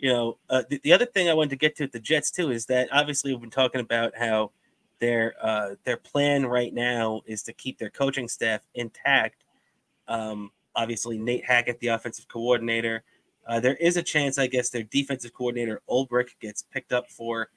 you 0.02 0.12
know, 0.12 0.38
uh, 0.50 0.64
the, 0.68 0.82
the 0.84 0.92
other 0.92 1.06
thing 1.06 1.30
I 1.30 1.34
wanted 1.34 1.52
to 1.52 1.56
get 1.56 1.76
to 1.78 1.84
with 1.84 1.92
the 1.92 2.00
Jets 2.00 2.32
too 2.32 2.52
is 2.52 2.66
that 2.66 2.90
obviously 2.92 3.32
we've 3.32 3.40
been 3.40 3.52
talking 3.52 3.82
about 3.82 4.18
how 4.18 4.52
their 5.00 5.36
uh, 5.42 5.76
their 5.84 5.98
plan 5.98 6.46
right 6.46 6.74
now 6.74 7.22
is 7.28 7.44
to 7.44 7.54
keep 7.54 7.78
their 7.78 7.92
coaching 7.92 8.28
staff 8.28 8.62
intact. 8.74 9.46
Um, 10.08 10.52
obviously, 10.76 11.20
Nate 11.20 11.46
Hackett, 11.46 11.80
the 11.80 11.90
offensive 11.90 12.28
coordinator, 12.28 13.04
uh, 13.48 13.60
there 13.60 13.76
is 13.76 13.96
a 13.96 14.04
chance, 14.04 14.40
I 14.40 14.48
guess, 14.48 14.70
their 14.70 14.84
defensive 14.84 15.34
coordinator 15.34 15.82
Ulbrich 15.88 16.30
gets 16.40 16.64
picked 16.64 16.92
up 16.92 17.10
for 17.10 17.50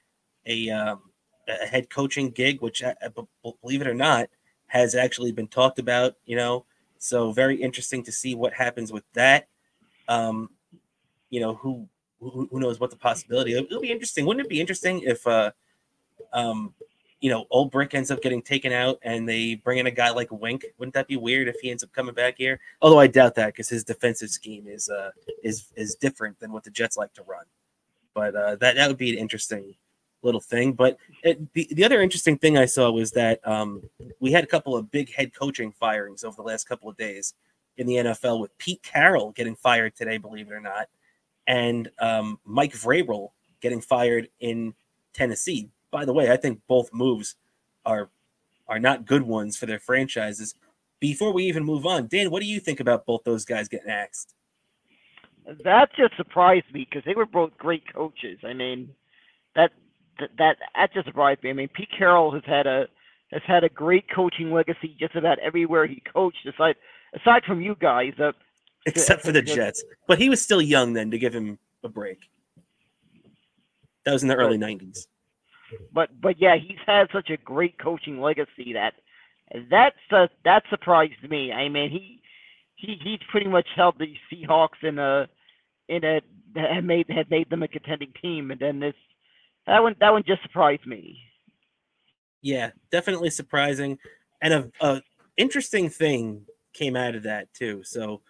a, 0.46 0.68
um, 0.70 1.00
a 1.48 1.66
head 1.66 1.88
coaching 1.88 2.30
gig, 2.30 2.60
which, 2.60 2.82
I, 2.82 2.94
I, 3.02 3.08
believe 3.62 3.80
it 3.80 3.86
or 3.86 3.94
not, 3.94 4.28
has 4.66 4.94
actually 4.94 5.32
been 5.32 5.48
talked 5.48 5.78
about. 5.78 6.16
You 6.26 6.36
know, 6.36 6.66
so 6.98 7.32
very 7.32 7.56
interesting 7.56 8.02
to 8.04 8.12
see 8.12 8.34
what 8.34 8.52
happens 8.52 8.92
with 8.92 9.04
that. 9.14 9.48
Um, 10.08 10.50
you 11.30 11.40
know, 11.40 11.54
who 11.54 11.88
who, 12.30 12.48
who 12.50 12.60
knows 12.60 12.80
what 12.80 12.90
the 12.90 12.96
possibility? 12.96 13.54
It'll, 13.54 13.80
be 13.80 13.90
interesting. 13.90 14.26
Wouldn't 14.26 14.46
it 14.46 14.50
be 14.50 14.60
interesting 14.60 15.02
if, 15.02 15.26
uh, 15.26 15.50
um, 16.32 16.74
you 17.20 17.30
know, 17.30 17.46
Ulbrich 17.52 17.94
ends 17.94 18.10
up 18.10 18.22
getting 18.22 18.42
taken 18.42 18.72
out 18.72 18.98
and 19.02 19.28
they 19.28 19.54
bring 19.54 19.78
in 19.78 19.86
a 19.86 19.90
guy 19.90 20.10
like 20.10 20.30
Wink? 20.30 20.64
Wouldn't 20.78 20.94
that 20.94 21.08
be 21.08 21.16
weird 21.16 21.48
if 21.48 21.56
he 21.60 21.70
ends 21.70 21.82
up 21.82 21.92
coming 21.92 22.14
back 22.14 22.36
here? 22.36 22.60
Although 22.82 23.00
I 23.00 23.06
doubt 23.06 23.34
that 23.36 23.46
because 23.46 23.68
his 23.68 23.84
defensive 23.84 24.30
scheme 24.30 24.66
is 24.66 24.88
uh 24.90 25.10
is 25.42 25.72
is 25.74 25.94
different 25.94 26.38
than 26.38 26.52
what 26.52 26.64
the 26.64 26.70
Jets 26.70 26.96
like 26.96 27.14
to 27.14 27.22
run. 27.22 27.44
But 28.12 28.34
uh, 28.34 28.56
that 28.56 28.76
that 28.76 28.88
would 28.88 28.98
be 28.98 29.10
an 29.12 29.18
interesting 29.18 29.74
little 30.22 30.40
thing. 30.40 30.72
But 30.72 30.98
it, 31.22 31.52
the, 31.54 31.66
the 31.72 31.84
other 31.84 32.02
interesting 32.02 32.36
thing 32.36 32.58
I 32.58 32.66
saw 32.66 32.90
was 32.90 33.10
that 33.12 33.46
um, 33.46 33.82
we 34.20 34.32
had 34.32 34.44
a 34.44 34.46
couple 34.46 34.76
of 34.76 34.90
big 34.90 35.12
head 35.12 35.34
coaching 35.34 35.72
firings 35.72 36.24
over 36.24 36.36
the 36.36 36.42
last 36.42 36.68
couple 36.68 36.88
of 36.88 36.96
days 36.96 37.34
in 37.76 37.86
the 37.86 37.94
NFL 37.94 38.40
with 38.40 38.56
Pete 38.58 38.82
Carroll 38.82 39.32
getting 39.32 39.56
fired 39.56 39.96
today, 39.96 40.18
believe 40.18 40.48
it 40.48 40.52
or 40.52 40.60
not 40.60 40.88
and 41.46 41.90
um, 41.98 42.38
Mike 42.44 42.72
Vrabel 42.72 43.30
getting 43.60 43.80
fired 43.80 44.28
in 44.40 44.74
Tennessee. 45.12 45.70
By 45.90 46.04
the 46.04 46.12
way, 46.12 46.30
I 46.30 46.36
think 46.36 46.60
both 46.66 46.92
moves 46.92 47.36
are 47.84 48.10
are 48.66 48.78
not 48.78 49.06
good 49.06 49.22
ones 49.22 49.56
for 49.56 49.66
their 49.66 49.78
franchises. 49.78 50.54
Before 50.98 51.32
we 51.32 51.44
even 51.44 51.64
move 51.64 51.84
on, 51.84 52.06
Dan, 52.06 52.30
what 52.30 52.40
do 52.40 52.48
you 52.48 52.60
think 52.60 52.80
about 52.80 53.04
both 53.04 53.24
those 53.24 53.44
guys 53.44 53.68
getting 53.68 53.90
axed? 53.90 54.34
That 55.64 55.90
just 55.94 56.16
surprised 56.16 56.64
me 56.72 56.86
because 56.88 57.04
they 57.04 57.14
were 57.14 57.26
both 57.26 57.56
great 57.58 57.82
coaches. 57.92 58.38
I 58.42 58.54
mean, 58.54 58.90
that 59.54 59.72
that 60.38 60.56
that 60.74 60.94
just 60.94 61.06
surprised 61.06 61.42
me. 61.42 61.50
I 61.50 61.52
mean, 61.52 61.68
Pete 61.68 61.90
Carroll 61.96 62.32
has 62.32 62.42
had 62.46 62.66
a 62.66 62.86
has 63.30 63.42
had 63.46 63.64
a 63.64 63.68
great 63.68 64.04
coaching 64.14 64.52
legacy 64.52 64.96
just 64.98 65.16
about 65.16 65.38
everywhere 65.40 65.86
he 65.86 66.02
coached. 66.12 66.46
Aside 66.46 66.76
aside 67.14 67.42
from 67.46 67.60
you 67.60 67.76
guys, 67.78 68.12
uh, 68.18 68.32
except 68.86 69.22
for 69.22 69.32
the 69.32 69.42
Jets. 69.42 69.82
But 70.06 70.18
he 70.18 70.28
was 70.28 70.42
still 70.42 70.62
young 70.62 70.92
then 70.92 71.10
to 71.10 71.18
give 71.18 71.34
him 71.34 71.58
a 71.82 71.88
break. 71.88 72.18
That 74.04 74.12
was 74.12 74.22
in 74.22 74.28
the 74.28 74.36
early 74.36 74.58
'90s. 74.58 75.06
But 75.92 76.20
but 76.20 76.40
yeah, 76.40 76.56
he's 76.56 76.78
had 76.86 77.08
such 77.12 77.30
a 77.30 77.36
great 77.38 77.78
coaching 77.78 78.20
legacy 78.20 78.74
that 78.74 78.94
that's 79.70 79.96
uh, 80.10 80.26
that 80.44 80.64
surprised 80.70 81.22
me. 81.28 81.52
I 81.52 81.68
mean, 81.68 81.90
he 81.90 82.20
he 82.74 82.98
he's 83.02 83.20
pretty 83.30 83.48
much 83.48 83.66
held 83.74 83.98
the 83.98 84.14
Seahawks 84.30 84.82
in 84.82 84.98
a 84.98 85.28
in 85.88 86.04
a 86.04 86.20
had 86.56 86.84
made 86.84 87.06
had 87.08 87.30
made 87.30 87.50
them 87.50 87.62
a 87.62 87.68
contending 87.68 88.12
team, 88.20 88.50
and 88.50 88.60
then 88.60 88.80
this 88.80 88.94
that 89.66 89.82
one 89.82 89.96
that 90.00 90.12
one 90.12 90.24
just 90.26 90.42
surprised 90.42 90.86
me. 90.86 91.18
Yeah, 92.42 92.70
definitely 92.90 93.30
surprising, 93.30 93.98
and 94.42 94.52
a, 94.52 94.70
a 94.80 95.02
interesting 95.36 95.88
thing 95.88 96.44
came 96.72 96.96
out 96.96 97.14
of 97.14 97.22
that 97.22 97.52
too. 97.54 97.82
So, 97.84 98.20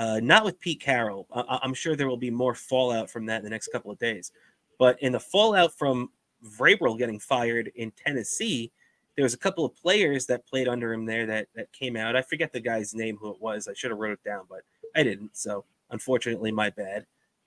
uh, 0.00 0.18
not 0.22 0.46
with 0.46 0.58
Pete 0.60 0.80
Carroll. 0.80 1.26
I- 1.30 1.58
I'm 1.62 1.74
sure 1.74 1.94
there 1.94 2.08
will 2.08 2.16
be 2.16 2.30
more 2.30 2.54
fallout 2.54 3.10
from 3.10 3.26
that 3.26 3.36
in 3.38 3.44
the 3.44 3.50
next 3.50 3.68
couple 3.68 3.90
of 3.90 3.98
days. 3.98 4.32
But 4.78 5.00
in 5.02 5.12
the 5.12 5.20
fallout 5.20 5.76
from 5.76 6.08
Vrabel 6.42 6.96
getting 6.96 7.18
fired 7.18 7.70
in 7.74 7.90
Tennessee, 7.90 8.72
there 9.14 9.24
was 9.24 9.34
a 9.34 9.38
couple 9.38 9.62
of 9.62 9.76
players 9.76 10.24
that 10.26 10.46
played 10.46 10.68
under 10.68 10.90
him 10.94 11.04
there 11.04 11.26
that 11.26 11.48
that 11.54 11.70
came 11.72 11.98
out. 11.98 12.16
I 12.16 12.22
forget 12.22 12.50
the 12.50 12.60
guy's 12.60 12.94
name 12.94 13.18
who 13.18 13.30
it 13.30 13.42
was. 13.42 13.68
I 13.68 13.74
should 13.74 13.90
have 13.90 13.98
wrote 13.98 14.12
it 14.12 14.24
down, 14.24 14.46
but 14.48 14.62
I 14.96 15.02
didn't. 15.02 15.36
So 15.36 15.66
unfortunately, 15.90 16.50
my 16.50 16.70
bad. 16.70 17.04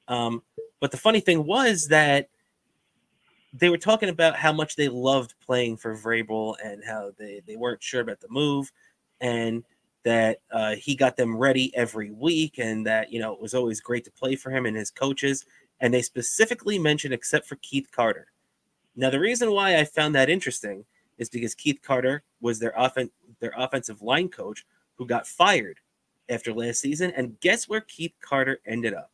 Um, 0.07 0.43
but 0.79 0.91
the 0.91 0.97
funny 0.97 1.21
thing 1.21 1.47
was 1.47 1.87
that 1.87 2.29
they 3.51 3.69
were 3.69 3.79
talking 3.79 4.09
about 4.09 4.35
how 4.35 4.53
much 4.53 4.75
they 4.75 4.89
loved 4.89 5.33
playing 5.43 5.77
for 5.77 5.97
Vrabel 5.97 6.55
and 6.63 6.83
how 6.85 7.13
they, 7.17 7.41
they 7.47 7.55
weren't 7.55 7.81
sure 7.81 8.01
about 8.01 8.19
the 8.19 8.29
move 8.29 8.71
and 9.21 9.63
that 10.03 10.39
uh, 10.51 10.75
he 10.75 10.95
got 10.95 11.15
them 11.15 11.35
ready 11.35 11.75
every 11.75 12.11
week 12.11 12.59
and 12.59 12.85
that, 12.85 13.11
you 13.11 13.19
know, 13.19 13.33
it 13.33 13.41
was 13.41 13.53
always 13.53 13.79
great 13.79 14.03
to 14.05 14.11
play 14.11 14.35
for 14.35 14.51
him 14.51 14.65
and 14.65 14.75
his 14.75 14.91
coaches. 14.91 15.45
And 15.79 15.93
they 15.93 16.01
specifically 16.01 16.77
mentioned, 16.77 17.13
except 17.13 17.47
for 17.47 17.55
Keith 17.57 17.87
Carter. 17.91 18.27
Now, 18.95 19.09
the 19.09 19.19
reason 19.19 19.51
why 19.51 19.77
I 19.77 19.85
found 19.85 20.13
that 20.15 20.29
interesting 20.29 20.85
is 21.17 21.29
because 21.29 21.55
Keith 21.55 21.79
Carter 21.81 22.23
was 22.41 22.59
their, 22.59 22.77
offen- 22.77 23.11
their 23.39 23.53
offensive 23.57 24.01
line 24.01 24.29
coach 24.29 24.65
who 24.95 25.05
got 25.07 25.27
fired 25.27 25.79
after 26.29 26.53
last 26.53 26.81
season. 26.81 27.11
And 27.15 27.39
guess 27.39 27.67
where 27.67 27.81
Keith 27.81 28.13
Carter 28.21 28.59
ended 28.65 28.93
up? 28.93 29.11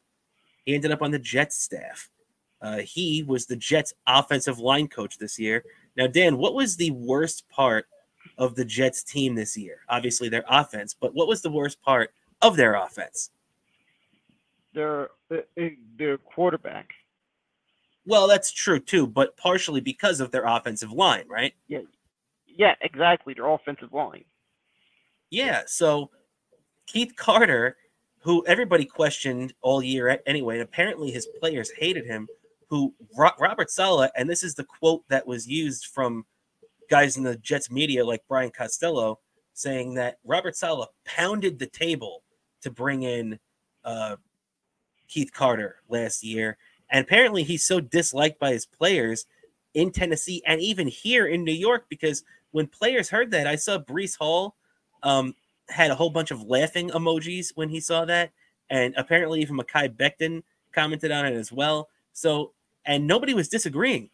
He 0.65 0.75
ended 0.75 0.91
up 0.91 1.01
on 1.01 1.12
the 1.12 1.19
Jets 1.19 1.58
staff. 1.58 2.10
Uh, 2.62 2.79
he 2.79 3.24
was 3.24 3.46
the 3.46 3.55
Jets 3.55 3.93
offensive 4.05 4.60
line 4.60 4.88
coach 4.88 5.17
this 5.17 5.39
year. 5.39 5.63
Now, 5.96 6.08
Dan, 6.08 6.38
what 6.38 6.55
was 6.55 6.75
the 6.75 6.91
worst 6.91 7.48
part 7.50 7.88
of 8.39 8.55
the 8.55 8.65
Jets 8.65 9.03
team 9.03 9.36
this 9.36 9.55
year? 9.55 9.81
Obviously, 9.89 10.29
their 10.29 10.46
offense, 10.50 10.96
but 11.00 11.13
what 11.13 11.27
was 11.27 11.43
the 11.43 11.51
worst 11.51 11.79
part 11.84 12.12
of 12.41 12.55
their 12.55 12.74
offense? 12.74 13.29
Their 14.74 15.10
uh, 15.29 15.38
uh, 15.60 15.69
their 15.98 16.17
quarterback. 16.17 16.89
Well, 18.05 18.27
that's 18.27 18.51
true 18.51 18.79
too, 18.79 19.05
but 19.05 19.38
partially 19.38 19.81
because 19.81 20.19
of 20.19 20.31
their 20.31 20.46
offensive 20.46 20.91
line, 20.91 21.25
right? 21.27 21.53
Yeah, 21.67 21.81
yeah, 22.48 22.75
exactly. 22.81 23.34
Their 23.34 23.48
offensive 23.48 23.93
line. 23.93 24.24
Yeah. 25.29 25.63
So 25.67 26.10
Keith 26.88 27.15
Carter, 27.15 27.77
who 28.19 28.43
everybody 28.48 28.86
questioned 28.86 29.53
all 29.62 29.84
year 29.84 30.19
anyway, 30.25 30.55
and 30.55 30.63
apparently 30.63 31.12
his 31.12 31.27
players 31.39 31.72
hated 31.72 32.05
him, 32.05 32.27
who 32.67 32.93
Robert 33.15 33.69
Saleh, 33.69 34.12
and 34.15 34.29
this 34.29 34.43
is 34.43 34.55
the 34.55 34.63
quote 34.63 35.03
that 35.10 35.25
was 35.27 35.48
used 35.48 35.88
from 35.88 36.25
guys 36.89 37.17
in 37.17 37.24
the 37.24 37.38
Jets 37.38 37.72
media 37.72 38.05
like 38.05 38.24
Brian 38.27 38.51
Costello, 38.51 39.19
saying 39.53 39.93
that 39.96 40.17
Robert 40.24 40.55
Saleh 40.55 40.89
pounded 41.05 41.60
the 41.60 41.67
table 41.67 42.24
to 42.62 42.72
bring 42.72 43.03
in 43.03 43.39
uh, 43.84 44.15
Keith 45.08 45.31
Carter 45.34 45.77
last 45.88 46.24
year. 46.24 46.58
And 46.89 47.03
apparently 47.03 47.43
he's 47.43 47.63
so 47.63 47.79
disliked 47.79 48.39
by 48.39 48.51
his 48.51 48.65
players 48.65 49.25
in 49.74 49.91
Tennessee 49.91 50.41
and 50.48 50.60
even 50.62 50.88
here 50.88 51.27
in 51.27 51.43
New 51.43 51.53
York 51.53 51.86
because 51.89 52.24
when 52.51 52.67
players 52.67 53.10
heard 53.10 53.31
that, 53.31 53.48
I 53.48 53.55
saw 53.55 53.77
Breece 53.77 54.17
Hall 54.17 54.55
um, 55.03 55.36
had 55.69 55.91
a 55.91 55.96
whole 55.96 56.10
bunch 56.10 56.31
of 56.31 56.43
laughing 56.43 56.89
emojis 56.89 57.51
when 57.55 57.69
he 57.69 57.79
saw 57.79 58.05
that. 58.05 58.31
And 58.72 58.93
apparently 58.98 59.41
even 59.41 59.58
Mekhi 59.58 59.96
Becton 59.96 60.43
commented 60.72 61.12
on 61.12 61.25
it 61.25 61.34
as 61.34 61.51
well. 61.51 61.89
So, 62.13 62.53
and 62.86 63.05
nobody 63.05 63.34
was 63.34 63.50
disagreeing. 63.50 64.10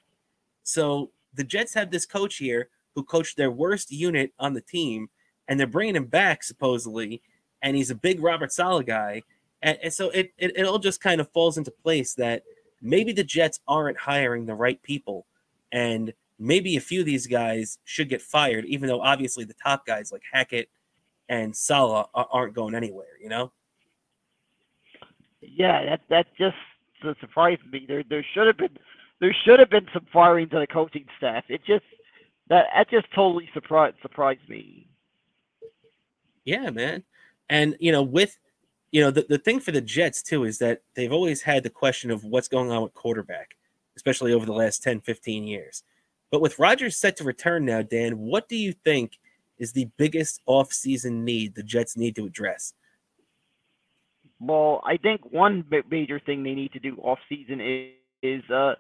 So 0.64 1.11
the 1.35 1.43
Jets 1.43 1.74
have 1.74 1.91
this 1.91 2.05
coach 2.05 2.37
here 2.37 2.69
who 2.95 3.03
coached 3.03 3.37
their 3.37 3.51
worst 3.51 3.91
unit 3.91 4.31
on 4.39 4.53
the 4.53 4.61
team, 4.61 5.09
and 5.48 5.59
they're 5.59 5.67
bringing 5.67 5.95
him 5.95 6.05
back 6.05 6.43
supposedly, 6.43 7.21
and 7.61 7.75
he's 7.75 7.91
a 7.91 7.95
big 7.95 8.21
Robert 8.21 8.51
Saleh 8.51 8.85
guy. 8.85 9.21
And, 9.61 9.77
and 9.83 9.93
so 9.93 10.09
it, 10.11 10.31
it, 10.37 10.57
it 10.57 10.65
all 10.65 10.79
just 10.79 11.01
kind 11.01 11.19
of 11.19 11.31
falls 11.31 11.57
into 11.57 11.71
place 11.71 12.13
that 12.15 12.43
maybe 12.81 13.11
the 13.11 13.24
Jets 13.24 13.59
aren't 13.67 13.98
hiring 13.98 14.45
the 14.45 14.55
right 14.55 14.81
people. 14.81 15.25
And 15.71 16.13
maybe 16.39 16.77
a 16.77 16.81
few 16.81 17.01
of 17.01 17.05
these 17.05 17.27
guys 17.27 17.79
should 17.83 18.09
get 18.09 18.21
fired, 18.21 18.65
even 18.65 18.87
though 18.87 19.01
obviously 19.01 19.43
the 19.43 19.55
top 19.55 19.85
guys 19.85 20.11
like 20.11 20.21
Hackett 20.31 20.69
and 21.29 21.55
Saleh 21.55 22.07
aren't 22.13 22.53
going 22.53 22.75
anywhere, 22.75 23.17
you 23.21 23.29
know? 23.29 23.51
Yeah, 25.41 25.85
that 25.85 26.01
that 26.09 26.27
just 26.37 26.57
surprised 27.19 27.61
me. 27.71 27.85
There 27.87 28.03
there 28.09 28.25
should 28.33 28.48
have 28.48 28.57
been 28.57 28.77
there 29.20 29.36
should 29.46 29.60
have 29.60 29.70
been 29.70 29.88
some 29.94 30.06
firing 30.12 30.50
to 30.50 30.60
the 30.60 30.68
coaching 30.68 31.06
staff. 31.18 31.44
It 31.50 31.62
just 31.66 31.86
that 32.50 32.66
that 32.75 32.90
just 32.90 33.08
totally 33.14 33.50
surprised 33.54 33.96
surprised 34.01 34.48
me. 34.50 34.88
Yeah, 36.44 36.70
man. 36.70 37.04
And 37.50 37.75
you 37.80 37.92
know, 37.92 38.04
with 38.04 38.38
you 38.92 39.01
know, 39.01 39.12
the, 39.12 39.25
the 39.28 39.38
thing 39.38 39.60
for 39.60 39.72
the 39.72 39.82
Jets 39.82 40.22
too 40.22 40.44
is 40.44 40.60
that 40.60 40.82
they've 40.96 41.12
always 41.12 41.42
had 41.42 41.64
the 41.64 41.70
question 41.70 42.12
of 42.12 42.24
what's 42.24 42.48
going 42.48 42.72
on 42.72 42.84
with 42.84 42.94
quarterback, 42.94 43.56
especially 43.98 44.32
over 44.32 44.46
the 44.46 44.54
last 44.54 44.84
10, 44.84 45.01
15 45.01 45.44
years. 45.44 45.84
But 46.32 46.42
with 46.42 46.60
Rodgers 46.60 46.98
set 46.98 47.18
to 47.18 47.24
return 47.24 47.66
now, 47.66 47.82
Dan, 47.82 48.18
what 48.18 48.48
do 48.48 48.56
you 48.56 48.74
think 48.74 49.20
is 49.58 49.72
the 49.72 49.90
biggest 49.98 50.42
offseason 50.48 51.24
need 51.24 51.56
the 51.56 51.64
Jets 51.64 51.98
need 51.98 52.16
to 52.16 52.25
address? 52.25 52.74
Well, 54.40 54.82
I 54.86 54.98
think 54.98 55.32
one 55.32 55.66
major 55.90 56.20
thing 56.20 56.44
they 56.44 56.56
need 56.56 56.74
to 56.74 56.80
do 56.80 56.98
off 56.98 57.20
season 57.30 57.62
is, 57.62 57.92
is 58.22 58.50
uh, 58.50 58.75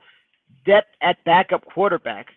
depth 0.65 0.89
at 1.01 1.23
backup 1.25 1.63
quarterbacks. 1.75 2.33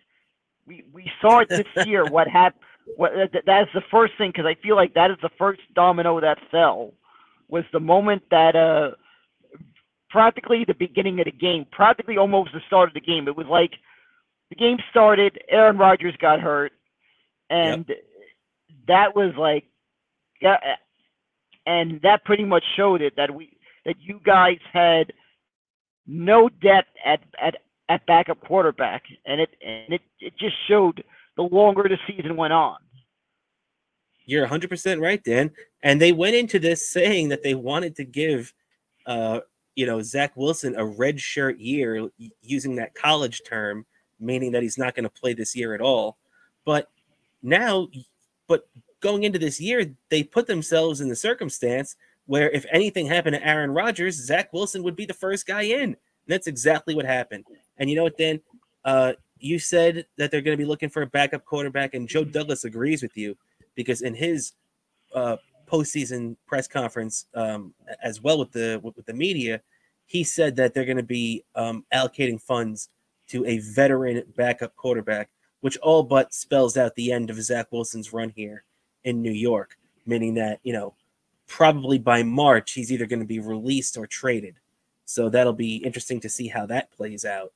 We 0.65 0.83
we 0.93 1.11
saw 1.21 1.39
it 1.39 1.49
this 1.49 1.67
year. 1.85 2.05
What 2.05 2.27
happened? 2.27 2.63
What 2.95 3.11
that 3.33 3.61
is 3.61 3.67
the 3.73 3.83
first 3.91 4.13
thing 4.17 4.31
because 4.31 4.45
I 4.45 4.55
feel 4.61 4.75
like 4.75 4.93
that 4.95 5.11
is 5.11 5.17
the 5.21 5.29
first 5.37 5.61
domino 5.75 6.19
that 6.19 6.37
fell. 6.51 6.93
Was 7.47 7.63
the 7.73 7.79
moment 7.79 8.23
that 8.29 8.55
uh, 8.55 8.91
practically 10.09 10.65
the 10.65 10.73
beginning 10.73 11.19
of 11.19 11.25
the 11.25 11.31
game, 11.31 11.65
practically 11.71 12.17
almost 12.17 12.51
the 12.53 12.61
start 12.67 12.89
of 12.89 12.93
the 12.93 13.01
game. 13.01 13.27
It 13.27 13.35
was 13.35 13.47
like 13.47 13.71
the 14.49 14.55
game 14.55 14.77
started. 14.89 15.39
Aaron 15.49 15.77
Rodgers 15.77 16.15
got 16.19 16.39
hurt, 16.39 16.71
and 17.49 17.85
yep. 17.87 17.97
that 18.87 19.15
was 19.15 19.33
like, 19.37 19.65
yeah, 20.41 20.57
and 21.65 21.99
that 22.01 22.25
pretty 22.25 22.45
much 22.45 22.63
showed 22.75 23.01
it 23.01 23.15
that 23.15 23.33
we 23.33 23.57
that 23.85 23.95
you 23.99 24.19
guys 24.23 24.57
had 24.73 25.13
no 26.07 26.49
depth 26.49 26.89
at 27.05 27.21
at 27.41 27.57
at 27.89 28.05
backup 28.05 28.39
quarterback, 28.41 29.03
and 29.25 29.41
it 29.41 29.49
and 29.65 29.93
it 29.93 30.01
it 30.19 30.37
just 30.37 30.55
showed 30.67 31.03
the 31.35 31.43
longer 31.43 31.89
the 31.89 31.97
season 32.07 32.35
went 32.35 32.53
on. 32.53 32.77
You're 34.25 34.47
100% 34.47 35.01
right, 35.01 35.23
Dan. 35.23 35.49
And 35.81 35.99
they 35.99 36.11
went 36.11 36.35
into 36.35 36.59
this 36.59 36.87
saying 36.87 37.29
that 37.29 37.41
they 37.41 37.55
wanted 37.55 37.95
to 37.95 38.03
give, 38.03 38.53
uh, 39.07 39.39
you 39.75 39.87
know, 39.87 40.03
Zach 40.03 40.33
Wilson 40.35 40.75
a 40.75 40.85
red 40.85 41.19
shirt 41.19 41.57
year 41.57 42.09
using 42.41 42.75
that 42.75 42.93
college 42.93 43.41
term, 43.43 43.87
meaning 44.19 44.51
that 44.51 44.61
he's 44.61 44.77
not 44.77 44.93
going 44.93 45.05
to 45.05 45.09
play 45.09 45.33
this 45.33 45.55
year 45.55 45.73
at 45.73 45.81
all. 45.81 46.17
But 46.63 46.91
now, 47.41 47.87
but 48.47 48.67
going 48.99 49.23
into 49.23 49.39
this 49.39 49.59
year, 49.59 49.95
they 50.09 50.21
put 50.21 50.45
themselves 50.45 51.01
in 51.01 51.07
the 51.07 51.15
circumstance 51.15 51.95
where 52.27 52.51
if 52.51 52.65
anything 52.71 53.07
happened 53.07 53.35
to 53.35 53.47
Aaron 53.47 53.71
Rodgers, 53.71 54.13
Zach 54.15 54.53
Wilson 54.53 54.83
would 54.83 54.95
be 54.95 55.07
the 55.07 55.13
first 55.15 55.47
guy 55.47 55.63
in. 55.63 55.81
And 55.81 55.97
that's 56.27 56.45
exactly 56.45 56.93
what 56.93 57.05
happened. 57.05 57.45
And 57.79 57.89
you 57.89 57.95
know 57.95 58.03
what, 58.03 58.17
Dan? 58.17 58.41
Uh, 58.85 59.13
you 59.39 59.57
said 59.57 60.05
that 60.17 60.31
they're 60.31 60.41
going 60.41 60.57
to 60.57 60.61
be 60.61 60.67
looking 60.67 60.89
for 60.89 61.01
a 61.01 61.07
backup 61.07 61.45
quarterback, 61.45 61.93
and 61.93 62.07
Joe 62.07 62.23
Douglas 62.23 62.65
agrees 62.65 63.01
with 63.01 63.15
you 63.17 63.37
because 63.75 64.01
in 64.01 64.13
his 64.13 64.53
uh, 65.15 65.37
postseason 65.65 66.35
press 66.45 66.67
conference, 66.67 67.25
um, 67.33 67.73
as 68.03 68.21
well 68.21 68.37
with 68.37 68.51
the 68.51 68.79
with, 68.83 69.05
the 69.05 69.13
media, 69.13 69.61
he 70.05 70.23
said 70.23 70.55
that 70.57 70.73
they're 70.73 70.85
going 70.85 70.97
to 70.97 71.03
be 71.03 71.43
um, 71.55 71.85
allocating 71.93 72.41
funds 72.41 72.89
to 73.29 73.45
a 73.45 73.59
veteran 73.59 74.23
backup 74.35 74.75
quarterback, 74.75 75.29
which 75.61 75.77
all 75.77 76.03
but 76.03 76.33
spells 76.33 76.75
out 76.75 76.95
the 76.95 77.11
end 77.11 77.29
of 77.29 77.41
Zach 77.41 77.67
Wilson's 77.71 78.11
run 78.11 78.29
here 78.29 78.63
in 79.03 79.21
New 79.21 79.31
York, 79.31 79.77
meaning 80.05 80.33
that 80.35 80.59
you 80.63 80.73
know 80.73 80.93
probably 81.47 81.97
by 81.97 82.23
March 82.23 82.73
he's 82.73 82.91
either 82.91 83.05
going 83.05 83.21
to 83.21 83.25
be 83.25 83.39
released 83.39 83.97
or 83.97 84.05
traded. 84.05 84.55
So 85.05 85.29
that'll 85.29 85.53
be 85.53 85.77
interesting 85.77 86.19
to 86.21 86.29
see 86.29 86.47
how 86.47 86.67
that 86.67 86.91
plays 86.91 87.25
out. 87.25 87.51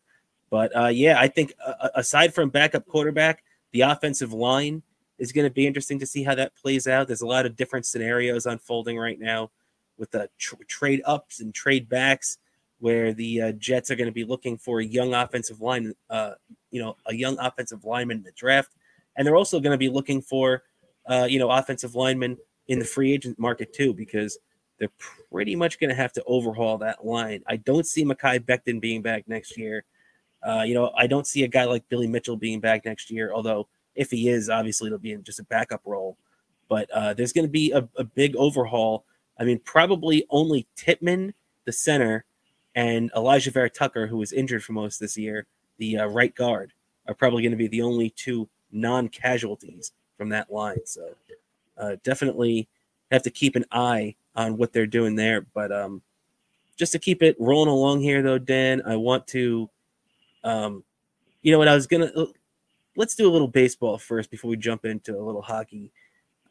But 0.54 0.72
uh, 0.78 0.90
yeah, 0.90 1.20
I 1.20 1.30
think 1.30 1.56
uh, 1.66 1.90
aside 1.96 2.32
from 2.32 2.52
backup 2.52 2.86
quarterback, 2.86 3.44
the 3.72 3.82
offensive 3.82 4.34
line 4.34 4.84
is 5.18 5.32
going 5.32 5.48
to 5.48 5.52
be 5.52 5.66
interesting 5.66 5.98
to 5.98 6.06
see 6.06 6.22
how 6.22 6.36
that 6.36 6.56
plays 6.56 6.88
out. 6.88 7.08
There's 7.08 7.24
a 7.24 7.26
lot 7.26 7.48
of 7.48 7.56
different 7.56 7.88
scenarios 7.88 8.46
unfolding 8.46 9.00
right 9.00 9.20
now 9.20 9.50
with 9.98 10.12
the 10.12 10.30
tr- 10.38 10.62
trade 10.68 11.02
ups 11.06 11.40
and 11.40 11.56
trade 11.56 11.90
backs, 11.90 12.38
where 12.78 13.14
the 13.14 13.42
uh, 13.42 13.52
Jets 13.54 13.90
are 13.90 13.96
going 13.96 14.06
to 14.06 14.14
be 14.14 14.26
looking 14.26 14.60
for 14.60 14.80
a 14.80 14.86
young 14.86 15.16
offensive 15.16 15.60
line, 15.60 15.92
uh, 16.12 16.34
you 16.70 16.80
know, 16.80 16.98
a 17.08 17.16
young 17.16 17.36
offensive 17.40 17.84
lineman 17.84 18.18
in 18.18 18.24
the 18.24 18.32
draft, 18.34 18.76
and 19.18 19.26
they're 19.26 19.36
also 19.36 19.60
going 19.60 19.72
to 19.74 19.78
be 19.80 19.90
looking 19.90 20.22
for, 20.22 20.62
uh, 21.08 21.26
you 21.28 21.40
know, 21.40 21.50
offensive 21.50 21.96
linemen 21.96 22.38
in 22.68 22.78
the 22.78 22.86
free 22.86 23.12
agent 23.12 23.40
market 23.40 23.74
too, 23.74 23.92
because 23.92 24.38
they're 24.78 24.92
pretty 25.32 25.56
much 25.56 25.80
going 25.80 25.90
to 25.90 25.96
have 25.96 26.14
to 26.14 26.24
overhaul 26.26 26.78
that 26.78 27.04
line. 27.04 27.42
I 27.48 27.56
don't 27.56 27.88
see 27.88 28.06
Mekhi 28.06 28.38
Becton 28.38 28.80
being 28.80 29.02
back 29.02 29.28
next 29.28 29.58
year. 29.58 29.84
Uh, 30.46 30.64
you 30.64 30.74
know, 30.74 30.92
I 30.98 31.08
don't 31.08 31.26
see 31.26 31.44
a 31.44 31.48
guy 31.48 31.66
like 31.66 31.88
Billy 31.90 32.08
Mitchell 32.08 32.38
being 32.38 32.60
back 32.60 32.86
next 32.86 33.10
year, 33.10 33.32
although 33.34 33.68
If 33.96 34.12
he 34.12 34.30
is, 34.30 34.50
obviously 34.50 34.88
it'll 34.88 35.00
be 35.00 35.12
in 35.12 35.24
just 35.24 35.40
a 35.40 35.44
backup 35.44 35.82
role. 35.86 36.18
But 36.70 36.90
uh, 36.92 37.14
there's 37.14 37.34
going 37.34 37.46
to 37.46 37.52
be 37.52 37.72
a, 37.72 37.88
a 37.98 38.04
big 38.04 38.36
overhaul. 38.36 39.06
I 39.40 39.44
mean, 39.44 39.60
probably 39.60 40.26
only 40.30 40.68
Tippmann, 40.76 41.34
the 41.66 41.72
center, 41.72 42.26
and 42.76 43.12
Alijah 43.14 43.52
Vera 43.52 43.70
Tucker, 43.70 44.08
who 44.08 44.18
was 44.18 44.34
injured 44.34 44.64
for 44.64 44.74
most 44.74 45.00
this 45.00 45.18
year, 45.18 45.46
the 45.78 45.98
uh, 45.98 46.08
right 46.08 46.34
guard, 46.34 46.74
are 47.08 47.14
probably 47.14 47.44
going 47.44 47.52
to 47.52 47.58
be 47.58 47.68
the 47.68 47.82
only 47.82 48.10
two 48.10 48.50
non-casualties 48.72 49.92
from 50.18 50.30
that 50.30 50.52
line. 50.52 50.86
So 50.86 51.16
uh, 51.78 51.98
definitely 52.04 52.68
have 53.12 53.24
to 53.24 53.30
keep 53.30 53.56
an 53.56 53.66
eye 53.72 54.16
on 54.36 54.58
what 54.58 54.74
they're 54.74 54.88
doing 54.88 55.16
there. 55.16 55.42
But 55.42 55.72
um, 55.72 56.02
just 56.76 56.94
to 56.94 57.00
keep 57.00 57.22
it 57.22 57.36
rolling 57.40 57.70
along 57.70 58.02
here, 58.02 58.24
though, 58.24 58.40
Dan, 58.40 58.82
I 58.86 58.96
want 58.96 59.28
to, 59.28 59.70
um, 60.44 60.84
you 61.42 61.52
know 61.52 61.60
what, 61.60 61.68
I 61.68 61.76
was 61.76 61.88
gonna 61.88 62.12
uh, 62.16 62.26
let's 62.96 63.16
do 63.16 63.30
a 63.30 63.32
little 63.32 63.48
baseball 63.48 63.98
first 63.98 64.32
before 64.32 64.50
we 64.50 64.58
jump 64.58 64.86
into 64.86 65.18
a 65.18 65.22
little 65.24 65.42
hockey. 65.42 65.92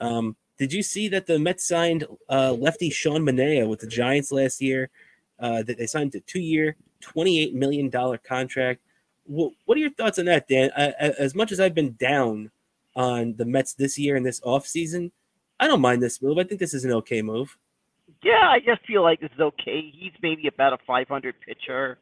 Um, 0.01 0.37
did 0.59 0.73
you 0.73 0.83
see 0.83 1.09
that 1.09 1.27
the 1.27 1.39
Mets 1.39 1.67
signed 1.67 2.07
uh, 2.29 2.53
lefty 2.53 2.91
Sean 2.91 3.23
Manaea 3.23 3.69
with 3.69 3.81
the 3.81 3.87
Giants 3.87 4.33
last 4.33 4.61
year? 4.61 4.91
Uh, 5.39 5.63
that 5.63 5.77
they 5.77 5.87
signed 5.87 6.15
a 6.15 6.21
two-year, 6.21 6.77
twenty-eight 7.01 7.55
million 7.55 7.89
dollar 7.89 8.19
contract. 8.19 8.81
What, 9.25 9.53
what 9.65 9.77
are 9.77 9.81
your 9.81 9.91
thoughts 9.91 10.19
on 10.19 10.27
that, 10.27 10.47
Dan? 10.47 10.71
I, 10.77 10.91
as 11.19 11.35
much 11.35 11.53
as 11.53 11.59
I've 11.59 11.75
been 11.75 11.95
down 11.95 12.51
on 12.95 13.35
the 13.37 13.45
Mets 13.45 13.75
this 13.75 13.99
year 13.99 14.15
and 14.17 14.25
this 14.25 14.41
offseason, 14.41 15.11
I 15.59 15.67
don't 15.67 15.81
mind 15.81 16.03
this 16.03 16.23
move. 16.23 16.39
I 16.39 16.45
think 16.45 16.61
this 16.61 16.75
is 16.75 16.85
an 16.85 16.93
okay 16.93 17.23
move. 17.23 17.57
Yeah, 18.23 18.51
I 18.51 18.61
just 18.61 18.87
feel 18.87 19.03
like 19.03 19.21
this 19.21 19.31
is 19.35 19.41
okay. 19.41 19.91
He's 19.93 20.13
maybe 20.23 20.47
about 20.47 20.73
a 20.73 20.79
500 20.87 21.35
pitcher. 21.41 21.99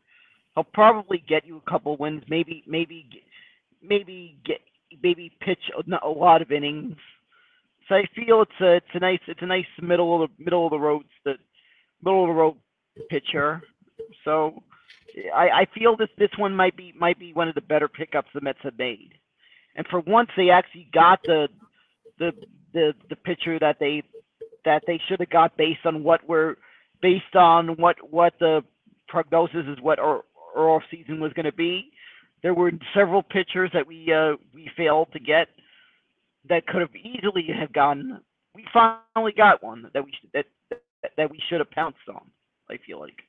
He'll 0.55 0.65
probably 0.65 1.23
get 1.29 1.47
you 1.47 1.59
a 1.65 1.71
couple 1.71 1.97
wins. 1.97 2.23
Maybe, 2.29 2.65
maybe, 2.67 3.07
maybe 3.83 4.37
get 4.45 4.59
maybe 5.03 5.31
pitch 5.41 5.71
a, 5.79 6.07
a 6.07 6.09
lot 6.09 6.43
of 6.43 6.51
innings. 6.51 6.97
So 7.89 7.95
I 7.95 8.05
feel 8.15 8.43
it's 8.43 8.61
a 8.61 8.77
it's 8.77 8.87
a 8.95 8.99
nice 8.99 9.21
it's 9.27 9.43
a 9.43 9.47
nice 9.47 9.65
middle 9.81 10.23
of 10.23 10.31
the 10.31 10.45
middle 10.45 10.67
of 10.67 10.71
the 10.71 10.79
road 10.79 11.05
the 11.25 11.35
middle 12.03 12.25
of 12.25 12.29
the 12.29 12.35
road 12.35 12.57
pitcher. 13.09 13.63
So 14.25 14.63
I, 15.35 15.49
I 15.49 15.67
feel 15.75 15.97
this 15.97 16.09
this 16.19 16.31
one 16.37 16.55
might 16.55 16.77
be 16.77 16.93
might 16.99 17.19
be 17.19 17.33
one 17.33 17.49
of 17.49 17.55
the 17.55 17.61
better 17.61 17.89
pickups 17.89 18.29
the 18.35 18.41
Mets 18.41 18.59
have 18.63 18.79
made. 18.79 19.13
And 19.77 19.87
for 19.89 20.01
once, 20.01 20.31
they 20.37 20.51
actually 20.51 20.89
got 20.93 21.21
the 21.25 21.49
the 22.19 22.33
the 22.73 22.93
the 23.09 23.17
pitcher 23.17 23.59
that 23.59 23.77
they 23.81 24.03
that 24.65 24.83
they 24.87 25.01
should 25.09 25.21
have 25.21 25.31
got 25.31 25.57
based 25.57 25.85
on 25.85 26.03
what 26.05 26.21
we're 26.29 26.57
based 27.03 27.35
on 27.35 27.77
what 27.77 27.97
what 28.11 28.35
the 28.41 28.63
prognosis 29.09 29.67
is 29.67 29.81
what 29.81 29.99
our, 29.99 30.23
off 30.57 30.83
season 30.91 31.21
was 31.21 31.33
going 31.33 31.47
to 31.47 31.53
be. 31.53 31.91
There 32.43 32.55
were 32.55 32.73
several 32.95 33.23
pitchers 33.23 33.71
that 33.75 33.87
we 33.87 34.13
uh, 34.13 34.37
we 34.55 34.71
failed 34.77 35.09
to 35.13 35.21
get 35.21 35.49
that 36.49 36.67
could 36.67 36.81
have 36.81 36.95
easily 36.97 37.47
have 37.59 37.73
gotten. 37.73 38.21
We 38.55 38.65
finally 38.73 39.33
got 39.37 39.63
one 39.63 39.91
that 39.93 40.05
we 40.05 40.13
that 40.33 40.47
that 41.17 41.31
we 41.31 41.41
should 41.49 41.61
have 41.61 41.71
pounced 41.71 42.09
on. 42.09 42.23
I 42.71 42.79
feel 42.87 43.01
like. 43.01 43.23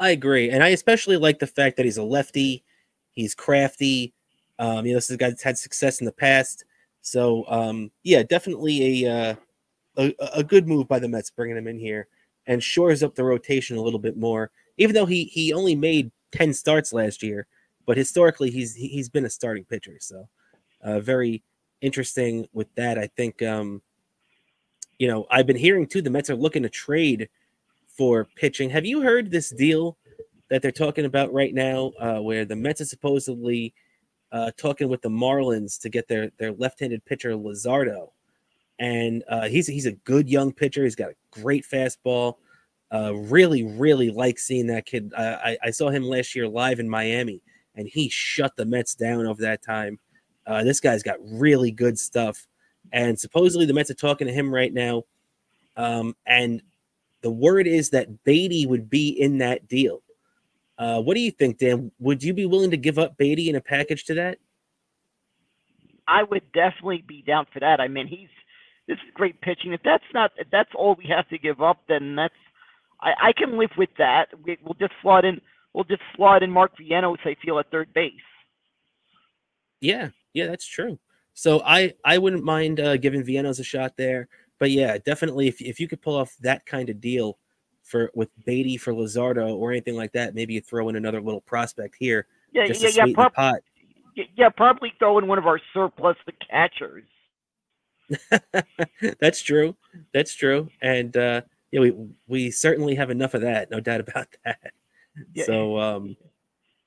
I 0.00 0.10
agree, 0.10 0.50
and 0.50 0.62
I 0.62 0.68
especially 0.68 1.16
like 1.16 1.40
the 1.40 1.46
fact 1.46 1.76
that 1.76 1.84
he's 1.84 1.96
a 1.96 2.04
lefty. 2.04 2.64
He's 3.12 3.34
crafty. 3.34 4.14
Um, 4.60 4.86
you 4.86 4.92
know, 4.92 4.98
this 4.98 5.06
is 5.06 5.14
a 5.14 5.18
guy 5.18 5.28
that's 5.28 5.42
had 5.42 5.58
success 5.58 6.00
in 6.00 6.06
the 6.06 6.12
past. 6.12 6.64
So, 7.00 7.44
um, 7.48 7.90
yeah, 8.04 8.22
definitely 8.22 9.04
a, 9.04 9.12
uh, 9.12 9.34
a 9.96 10.14
a 10.34 10.44
good 10.44 10.68
move 10.68 10.86
by 10.86 10.98
the 10.98 11.08
Mets 11.08 11.30
bringing 11.30 11.56
him 11.56 11.66
in 11.66 11.78
here 11.78 12.06
and 12.46 12.62
shores 12.62 13.02
up 13.02 13.14
the 13.14 13.24
rotation 13.24 13.76
a 13.76 13.82
little 13.82 13.98
bit 13.98 14.16
more. 14.16 14.50
Even 14.78 14.94
though 14.94 15.06
he 15.06 15.24
he 15.24 15.52
only 15.52 15.76
made 15.76 16.10
ten 16.32 16.54
starts 16.54 16.92
last 16.92 17.22
year, 17.22 17.46
but 17.86 17.96
historically 17.96 18.50
he's 18.50 18.74
he's 18.74 19.08
been 19.08 19.26
a 19.26 19.30
starting 19.30 19.64
pitcher. 19.64 19.96
So, 20.00 20.28
uh, 20.82 21.00
very 21.00 21.42
interesting 21.80 22.48
with 22.52 22.72
that. 22.74 22.98
I 22.98 23.08
think, 23.16 23.42
um, 23.42 23.82
you 24.98 25.08
know, 25.08 25.26
I've 25.30 25.46
been 25.46 25.56
hearing 25.56 25.86
too 25.86 26.02
the 26.02 26.10
Mets 26.10 26.30
are 26.30 26.36
looking 26.36 26.62
to 26.62 26.68
trade 26.68 27.28
for 27.86 28.26
pitching. 28.36 28.70
Have 28.70 28.86
you 28.86 29.00
heard 29.00 29.30
this 29.30 29.50
deal 29.50 29.96
that 30.48 30.62
they're 30.62 30.72
talking 30.72 31.04
about 31.04 31.32
right 31.32 31.54
now, 31.54 31.92
uh, 32.00 32.20
where 32.20 32.44
the 32.44 32.56
Mets 32.56 32.80
are 32.80 32.86
supposedly 32.86 33.74
uh, 34.32 34.50
talking 34.56 34.88
with 34.88 35.02
the 35.02 35.08
Marlins 35.08 35.80
to 35.80 35.88
get 35.88 36.08
their 36.08 36.30
their 36.38 36.52
left-handed 36.52 37.04
pitcher 37.04 37.32
Luzardo, 37.32 38.10
and 38.78 39.24
uh, 39.28 39.48
he's 39.48 39.66
he's 39.66 39.86
a 39.86 39.92
good 39.92 40.28
young 40.28 40.52
pitcher. 40.52 40.84
He's 40.84 40.94
got 40.94 41.10
a 41.10 41.40
great 41.40 41.64
fastball. 41.64 42.36
Uh, 42.90 43.14
really, 43.14 43.64
really 43.64 44.10
like 44.10 44.38
seeing 44.38 44.66
that 44.68 44.86
kid. 44.86 45.12
I, 45.16 45.58
I 45.62 45.70
saw 45.70 45.90
him 45.90 46.04
last 46.04 46.34
year 46.34 46.48
live 46.48 46.80
in 46.80 46.88
Miami, 46.88 47.42
and 47.74 47.86
he 47.86 48.08
shut 48.08 48.56
the 48.56 48.64
Mets 48.64 48.94
down 48.94 49.26
over 49.26 49.42
that 49.42 49.62
time. 49.62 49.98
Uh, 50.46 50.64
this 50.64 50.80
guy's 50.80 51.02
got 51.02 51.16
really 51.22 51.70
good 51.70 51.98
stuff, 51.98 52.46
and 52.92 53.18
supposedly 53.18 53.66
the 53.66 53.74
Mets 53.74 53.90
are 53.90 53.94
talking 53.94 54.26
to 54.26 54.32
him 54.32 54.52
right 54.52 54.72
now. 54.72 55.02
Um, 55.76 56.16
and 56.26 56.62
the 57.20 57.30
word 57.30 57.66
is 57.66 57.90
that 57.90 58.24
Baty 58.24 58.66
would 58.66 58.88
be 58.88 59.08
in 59.08 59.38
that 59.38 59.68
deal. 59.68 60.02
Uh, 60.78 61.00
what 61.02 61.14
do 61.14 61.20
you 61.20 61.30
think, 61.30 61.58
Dan? 61.58 61.90
Would 61.98 62.22
you 62.22 62.32
be 62.32 62.46
willing 62.46 62.70
to 62.70 62.76
give 62.76 62.98
up 62.98 63.16
Baty 63.16 63.50
in 63.50 63.56
a 63.56 63.60
package 63.60 64.04
to 64.04 64.14
that? 64.14 64.38
I 66.06 66.22
would 66.22 66.50
definitely 66.52 67.04
be 67.06 67.22
down 67.22 67.46
for 67.52 67.60
that. 67.60 67.80
I 67.80 67.88
mean, 67.88 68.06
he's 68.06 68.28
this 68.86 68.96
is 68.96 69.12
great 69.12 69.40
pitching. 69.42 69.72
If 69.72 69.82
that's 69.84 70.04
not 70.14 70.32
if 70.38 70.48
that's 70.50 70.70
all 70.74 70.94
we 70.96 71.06
have 71.14 71.28
to 71.28 71.38
give 71.38 71.60
up, 71.60 71.82
then 71.88 72.16
that's 72.16 72.34
I, 73.00 73.12
I 73.28 73.32
can 73.32 73.58
live 73.58 73.70
with 73.76 73.90
that. 73.98 74.28
We, 74.44 74.58
will 74.64 74.74
just 74.74 74.92
slot 75.02 75.24
in 75.24 75.40
we'll 75.74 75.84
just 75.84 76.02
slot 76.16 76.42
in 76.42 76.50
Mark 76.50 76.72
Vientos, 76.78 77.18
I 77.24 77.36
feel, 77.42 77.58
at 77.58 77.70
third 77.70 77.92
base. 77.94 78.12
Yeah, 79.80 80.08
yeah, 80.32 80.46
that's 80.46 80.66
true. 80.66 80.98
So 81.34 81.62
I 81.64 81.94
I 82.04 82.18
wouldn't 82.18 82.44
mind 82.44 82.80
uh, 82.80 82.96
giving 82.96 83.22
Vientos 83.22 83.60
a 83.60 83.64
shot 83.64 83.96
there, 83.96 84.28
but 84.58 84.70
yeah, 84.70 84.98
definitely 84.98 85.46
if 85.46 85.60
if 85.60 85.78
you 85.78 85.86
could 85.86 86.02
pull 86.02 86.16
off 86.16 86.34
that 86.40 86.66
kind 86.66 86.90
of 86.90 87.00
deal 87.00 87.38
for 87.84 88.10
with 88.14 88.28
Baty 88.44 88.76
for 88.76 88.92
Luzardo 88.92 89.54
or 89.54 89.70
anything 89.70 89.94
like 89.94 90.12
that, 90.12 90.34
maybe 90.34 90.54
you 90.54 90.60
throw 90.60 90.88
in 90.88 90.96
another 90.96 91.20
little 91.20 91.40
prospect 91.40 91.94
here. 91.98 92.26
Yeah, 92.52 92.64
yeah, 92.64 92.88
yeah. 92.88 93.14
Prob- 93.14 93.34
pot. 93.34 93.60
Yeah, 94.36 94.48
probably 94.48 94.92
throw 94.98 95.18
in 95.18 95.28
one 95.28 95.38
of 95.38 95.46
our 95.46 95.60
surplus 95.72 96.16
the 96.26 96.32
catchers. 96.50 97.04
That's 99.20 99.40
true. 99.40 99.76
That's 100.12 100.34
true. 100.34 100.68
And 100.82 101.16
uh 101.16 101.42
yeah, 101.72 101.80
we 101.80 101.94
we 102.26 102.50
certainly 102.50 102.94
have 102.94 103.10
enough 103.10 103.34
of 103.34 103.42
that, 103.42 103.70
no 103.70 103.80
doubt 103.80 104.00
about 104.00 104.28
that. 104.44 104.72
Yeah, 105.34 105.44
so 105.44 105.78
um 105.78 106.16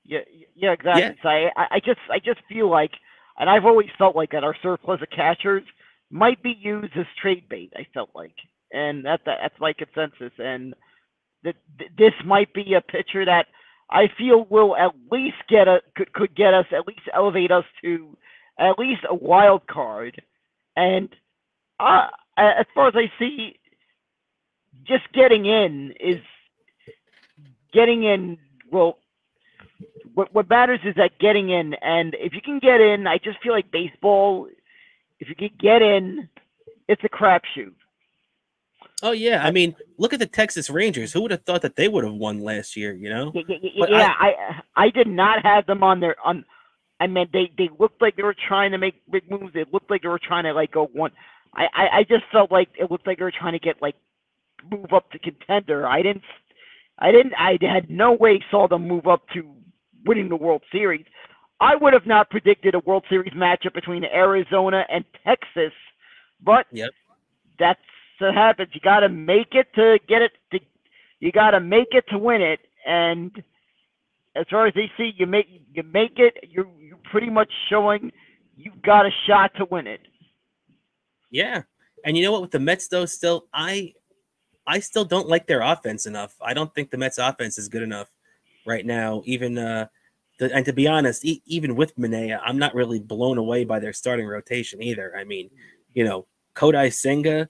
yeah, 0.03 0.19
yeah, 0.55 0.71
exactly. 0.71 1.01
Yeah. 1.01 1.13
So 1.21 1.29
I, 1.29 1.67
I 1.71 1.79
just 1.79 1.99
I 2.09 2.19
just 2.19 2.39
feel 2.49 2.69
like 2.69 2.91
and 3.37 3.49
I've 3.49 3.65
always 3.65 3.89
felt 3.97 4.15
like 4.15 4.31
that 4.31 4.43
our 4.43 4.55
surplus 4.61 5.01
of 5.01 5.09
catchers 5.09 5.63
might 6.11 6.43
be 6.43 6.55
used 6.59 6.95
as 6.97 7.05
trade 7.21 7.47
bait, 7.49 7.73
I 7.75 7.87
felt 7.93 8.09
like. 8.13 8.35
And 8.71 9.05
that, 9.05 9.21
that 9.25 9.37
that's 9.41 9.59
my 9.59 9.73
consensus. 9.73 10.33
And 10.37 10.75
that 11.43 11.55
this 11.97 12.13
might 12.25 12.53
be 12.53 12.73
a 12.73 12.81
pitcher 12.81 13.25
that 13.25 13.47
I 13.89 14.07
feel 14.17 14.45
will 14.49 14.75
at 14.75 14.91
least 15.11 15.37
get 15.49 15.67
a 15.67 15.81
could, 15.95 16.13
could 16.13 16.35
get 16.35 16.53
us 16.53 16.65
at 16.71 16.87
least 16.87 17.01
elevate 17.13 17.51
us 17.51 17.65
to 17.83 18.15
at 18.59 18.77
least 18.77 19.01
a 19.09 19.15
wild 19.15 19.67
card. 19.67 20.21
And 20.75 21.09
uh, 21.79 22.07
as 22.37 22.65
far 22.75 22.87
as 22.87 22.93
I 22.95 23.11
see, 23.17 23.59
just 24.87 25.03
getting 25.13 25.45
in 25.45 25.93
is 25.99 26.21
getting 27.73 28.03
in. 28.03 28.37
Well, 28.71 28.97
what 30.13 30.33
what 30.33 30.49
matters 30.49 30.79
is 30.83 30.95
that 30.95 31.11
getting 31.19 31.49
in, 31.49 31.73
and 31.75 32.15
if 32.19 32.33
you 32.33 32.41
can 32.41 32.59
get 32.59 32.81
in, 32.81 33.07
I 33.07 33.17
just 33.17 33.41
feel 33.41 33.53
like 33.53 33.71
baseball. 33.71 34.47
If 35.19 35.29
you 35.29 35.35
can 35.35 35.51
get 35.59 35.81
in, 35.81 36.27
it's 36.87 37.03
a 37.03 37.09
crapshoot. 37.09 37.73
Oh 39.03 39.11
yeah, 39.11 39.43
I 39.43 39.51
mean, 39.51 39.75
look 39.97 40.13
at 40.13 40.19
the 40.19 40.27
Texas 40.27 40.69
Rangers. 40.69 41.11
Who 41.13 41.21
would 41.21 41.31
have 41.31 41.43
thought 41.43 41.63
that 41.63 41.75
they 41.75 41.87
would 41.87 42.03
have 42.03 42.13
won 42.13 42.39
last 42.39 42.75
year? 42.75 42.93
You 42.93 43.09
know? 43.09 43.31
Yeah, 43.33 43.41
yeah, 43.61 43.85
yeah 43.89 44.13
I, 44.19 44.61
I, 44.75 44.85
I 44.85 44.89
did 44.89 45.07
not 45.07 45.43
have 45.43 45.65
them 45.65 45.83
on 45.83 45.99
their 45.99 46.15
on. 46.23 46.45
I 46.99 47.07
mean, 47.07 47.27
they 47.33 47.51
they 47.57 47.69
looked 47.79 48.01
like 48.01 48.15
they 48.15 48.23
were 48.23 48.35
trying 48.47 48.71
to 48.71 48.77
make 48.77 49.01
big 49.09 49.29
moves. 49.29 49.55
It 49.55 49.73
looked 49.73 49.89
like 49.89 50.03
they 50.03 50.07
were 50.07 50.19
trying 50.19 50.43
to 50.43 50.53
like 50.53 50.71
go 50.71 50.85
one. 50.93 51.11
I, 51.55 51.65
I 51.73 51.97
I 51.97 52.03
just 52.03 52.23
felt 52.31 52.51
like 52.51 52.69
it 52.79 52.91
looked 52.91 53.07
like 53.07 53.17
they 53.17 53.23
were 53.23 53.33
trying 53.37 53.53
to 53.53 53.59
get 53.59 53.81
like 53.81 53.95
move 54.69 54.93
up 54.93 55.09
to 55.11 55.19
contender. 55.19 55.87
I 55.87 56.01
didn't. 56.01 56.23
I 56.99 57.11
didn't. 57.11 57.33
I 57.37 57.57
had 57.61 57.89
no 57.89 58.13
way 58.13 58.43
saw 58.51 58.67
them 58.67 58.87
move 58.87 59.07
up 59.07 59.23
to 59.33 59.53
winning 60.05 60.29
the 60.29 60.35
World 60.35 60.63
Series. 60.71 61.05
I 61.59 61.75
would 61.75 61.93
have 61.93 62.07
not 62.07 62.29
predicted 62.29 62.75
a 62.75 62.79
World 62.79 63.05
Series 63.09 63.33
matchup 63.33 63.73
between 63.73 64.03
Arizona 64.03 64.83
and 64.89 65.05
Texas, 65.23 65.73
but 66.43 66.65
yep. 66.71 66.89
that's 67.59 67.79
what 68.19 68.33
happens. 68.33 68.69
You 68.73 68.81
got 68.81 69.01
to 69.01 69.09
make 69.09 69.49
it 69.53 69.67
to 69.75 69.99
get 70.07 70.21
it. 70.21 70.31
To, 70.51 70.59
you 71.19 71.31
got 71.31 71.51
to 71.51 71.59
make 71.59 71.89
it 71.91 72.05
to 72.09 72.17
win 72.17 72.41
it. 72.41 72.59
And 72.85 73.31
as 74.35 74.45
far 74.49 74.67
as 74.67 74.73
they 74.73 74.89
see, 74.97 75.11
you 75.17 75.27
make 75.27 75.47
you 75.73 75.83
make 75.83 76.17
it. 76.17 76.33
You're 76.49 76.67
you're 76.79 76.97
pretty 77.11 77.29
much 77.29 77.49
showing 77.69 78.11
you've 78.55 78.81
got 78.81 79.05
a 79.05 79.11
shot 79.27 79.51
to 79.57 79.65
win 79.69 79.87
it. 79.87 80.01
Yeah, 81.29 81.61
and 82.03 82.17
you 82.17 82.23
know 82.23 82.31
what? 82.31 82.41
With 82.41 82.51
the 82.51 82.59
Mets, 82.59 82.87
though, 82.87 83.05
still 83.05 83.45
I 83.53 83.93
I 84.67 84.79
still 84.79 85.05
don't 85.05 85.27
like 85.27 85.47
their 85.47 85.61
offense 85.61 86.05
enough. 86.05 86.35
I 86.41 86.53
don't 86.53 86.73
think 86.73 86.91
the 86.91 86.97
Mets 86.97 87.17
offense 87.17 87.57
is 87.57 87.67
good 87.67 87.83
enough 87.83 88.09
right 88.65 88.85
now. 88.85 89.21
Even 89.25 89.57
uh 89.57 89.87
the, 90.37 90.53
and 90.53 90.65
to 90.65 90.73
be 90.73 90.87
honest, 90.87 91.23
e- 91.23 91.41
even 91.45 91.75
with 91.75 91.95
Manaea, 91.97 92.39
I'm 92.43 92.57
not 92.57 92.73
really 92.73 92.99
blown 92.99 93.37
away 93.37 93.63
by 93.63 93.79
their 93.79 93.93
starting 93.93 94.25
rotation 94.25 94.81
either. 94.81 95.15
I 95.15 95.23
mean, 95.23 95.49
you 95.93 96.03
know, 96.03 96.25
Kodai 96.55 96.91
Senga, 96.91 97.47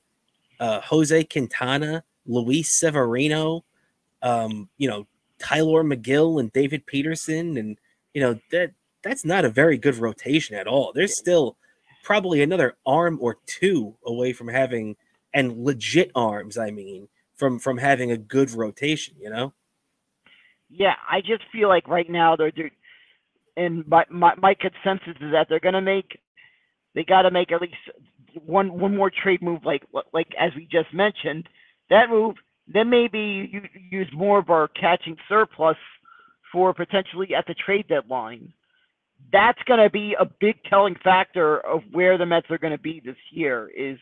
uh, 0.60 0.82
Jose 0.82 1.24
Quintana, 1.24 2.04
Luis 2.26 2.69
Severino, 2.69 3.63
um, 4.21 4.69
you 4.78 4.89
know, 4.89 5.08
Tylor 5.39 5.84
Megill 5.84 6.39
and 6.39 6.52
David 6.54 6.86
Peterson, 6.86 7.58
and 7.58 7.78
you 8.13 8.21
know 8.21 8.39
that 8.52 8.71
that's 9.02 9.26
not 9.26 9.45
a 9.45 9.50
very 9.50 9.78
good 9.78 9.95
rotation 9.95 10.56
at 10.56 10.67
all. 10.67 10.91
There's 10.93 11.17
still 11.17 11.58
probably 12.04 12.41
another 12.41 12.76
arm 12.86 13.17
or 13.21 13.38
two 13.45 13.95
away 14.06 14.34
from 14.34 14.47
having 14.47 14.95
and 15.33 15.63
legit 15.63 16.11
arms. 16.15 16.57
I 16.57 16.71
mean, 16.71 17.07
from 17.35 17.59
from 17.59 17.77
having 17.77 18.11
a 18.11 18.17
good 18.17 18.51
rotation. 18.51 19.15
You 19.19 19.29
know. 19.29 19.53
Yeah, 20.69 20.95
I 21.09 21.21
just 21.21 21.43
feel 21.51 21.67
like 21.67 21.87
right 21.87 22.09
now 22.09 22.35
they're, 22.35 22.51
they're 22.55 22.71
and 23.57 23.87
my, 23.87 24.05
my 24.09 24.35
my 24.35 24.53
consensus 24.53 25.21
is 25.21 25.31
that 25.33 25.47
they're 25.49 25.59
gonna 25.59 25.81
make 25.81 26.19
they 26.95 27.03
got 27.03 27.23
to 27.23 27.31
make 27.31 27.51
at 27.51 27.61
least 27.61 27.75
one 28.45 28.79
one 28.79 28.95
more 28.95 29.11
trade 29.11 29.41
move 29.41 29.65
like 29.65 29.83
like 30.13 30.27
as 30.39 30.51
we 30.55 30.67
just 30.71 30.93
mentioned 30.93 31.47
that 31.89 32.09
move 32.09 32.35
then 32.67 32.89
maybe 32.89 33.49
you 33.51 33.61
use 33.89 34.07
more 34.13 34.39
of 34.39 34.49
our 34.49 34.69
catching 34.69 35.17
surplus 35.27 35.75
for 36.51 36.73
potentially 36.73 37.35
at 37.35 37.45
the 37.47 37.53
trade 37.53 37.85
deadline 37.89 38.53
that's 39.31 39.61
going 39.65 39.79
to 39.79 39.89
be 39.89 40.15
a 40.19 40.25
big 40.39 40.63
telling 40.69 40.95
factor 41.03 41.59
of 41.59 41.81
where 41.91 42.17
the 42.17 42.25
Mets 42.25 42.47
are 42.49 42.57
going 42.57 42.75
to 42.75 42.81
be 42.81 43.01
this 43.03 43.17
year 43.31 43.69
is 43.75 43.97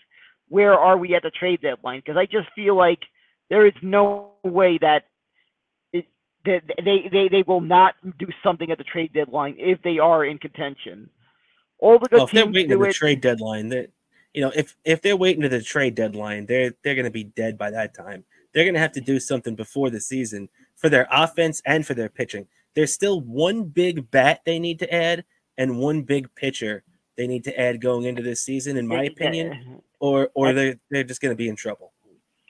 where 0.50 0.74
are 0.74 0.98
we 0.98 1.16
at 1.16 1.24
the 1.24 1.32
trade 1.32 1.62
deadline 1.62 2.00
because 2.00 2.18
I 2.18 2.26
just 2.26 2.50
feel 2.56 2.76
like 2.76 3.00
there 3.50 3.66
is 3.66 3.74
no 3.82 4.34
way 4.44 4.78
that 4.80 5.06
they, 6.46 6.62
they, 6.84 7.10
they, 7.12 7.30
they 7.30 7.44
will 7.46 7.62
not 7.62 7.96
do 8.18 8.28
something 8.44 8.72
at 8.72 8.78
the 8.78 8.84
trade 8.84 9.14
deadline 9.14 9.56
if 9.58 9.82
they 9.82 10.00
are 10.00 10.26
in 10.26 10.38
contention. 10.38 11.10
All 11.80 12.00
the 12.00 12.08
good 12.08 12.18
well, 12.18 12.26
if 12.26 12.32
they're 12.32 12.46
waiting 12.46 12.70
to 12.70 12.78
the 12.78 12.84
it, 12.86 12.96
trade 12.96 13.22
deadline, 13.22 13.70
that 13.70 13.92
you 14.34 14.42
know, 14.42 14.52
if 14.56 14.76
if 14.84 15.02
they're 15.02 15.18
waiting 15.18 15.42
to 15.44 15.50
the 15.50 15.62
trade 15.62 15.96
deadline, 15.96 16.46
they're 16.46 16.74
they're 16.84 16.96
going 16.96 17.06
to 17.06 17.12
be 17.12 17.24
dead 17.24 17.58
by 17.58 17.72
that 17.72 17.94
time. 17.94 18.26
They're 18.54 18.66
going 18.66 18.74
to 18.74 18.80
have 18.80 18.92
to 18.94 19.02
do 19.02 19.20
something 19.20 19.56
before 19.56 19.90
the 19.90 20.02
season 20.02 20.50
for 20.76 20.90
their 20.90 21.08
offense 21.12 21.62
and 21.66 21.86
for 21.86 21.94
their 21.94 22.10
pitching. 22.10 22.48
There's 22.76 22.94
still 22.94 23.22
one 23.22 23.64
big 23.64 24.12
bat 24.12 24.42
they 24.46 24.60
need 24.60 24.80
to 24.80 24.94
add 24.94 25.24
and 25.58 25.78
one 25.78 26.02
big 26.02 26.34
pitcher 26.36 26.84
they 27.16 27.28
need 27.28 27.44
to 27.46 27.60
add 27.60 27.82
going 27.82 28.06
into 28.06 28.22
this 28.22 28.42
season, 28.42 28.78
in 28.78 28.88
my 28.88 29.04
opinion, 29.04 29.82
or 30.00 30.30
or 30.34 30.54
they're 30.54 30.76
they're 30.90 31.04
just 31.04 31.22
going 31.22 31.32
to 31.32 31.38
be 31.38 31.50
in 31.50 31.56
trouble. 31.56 31.94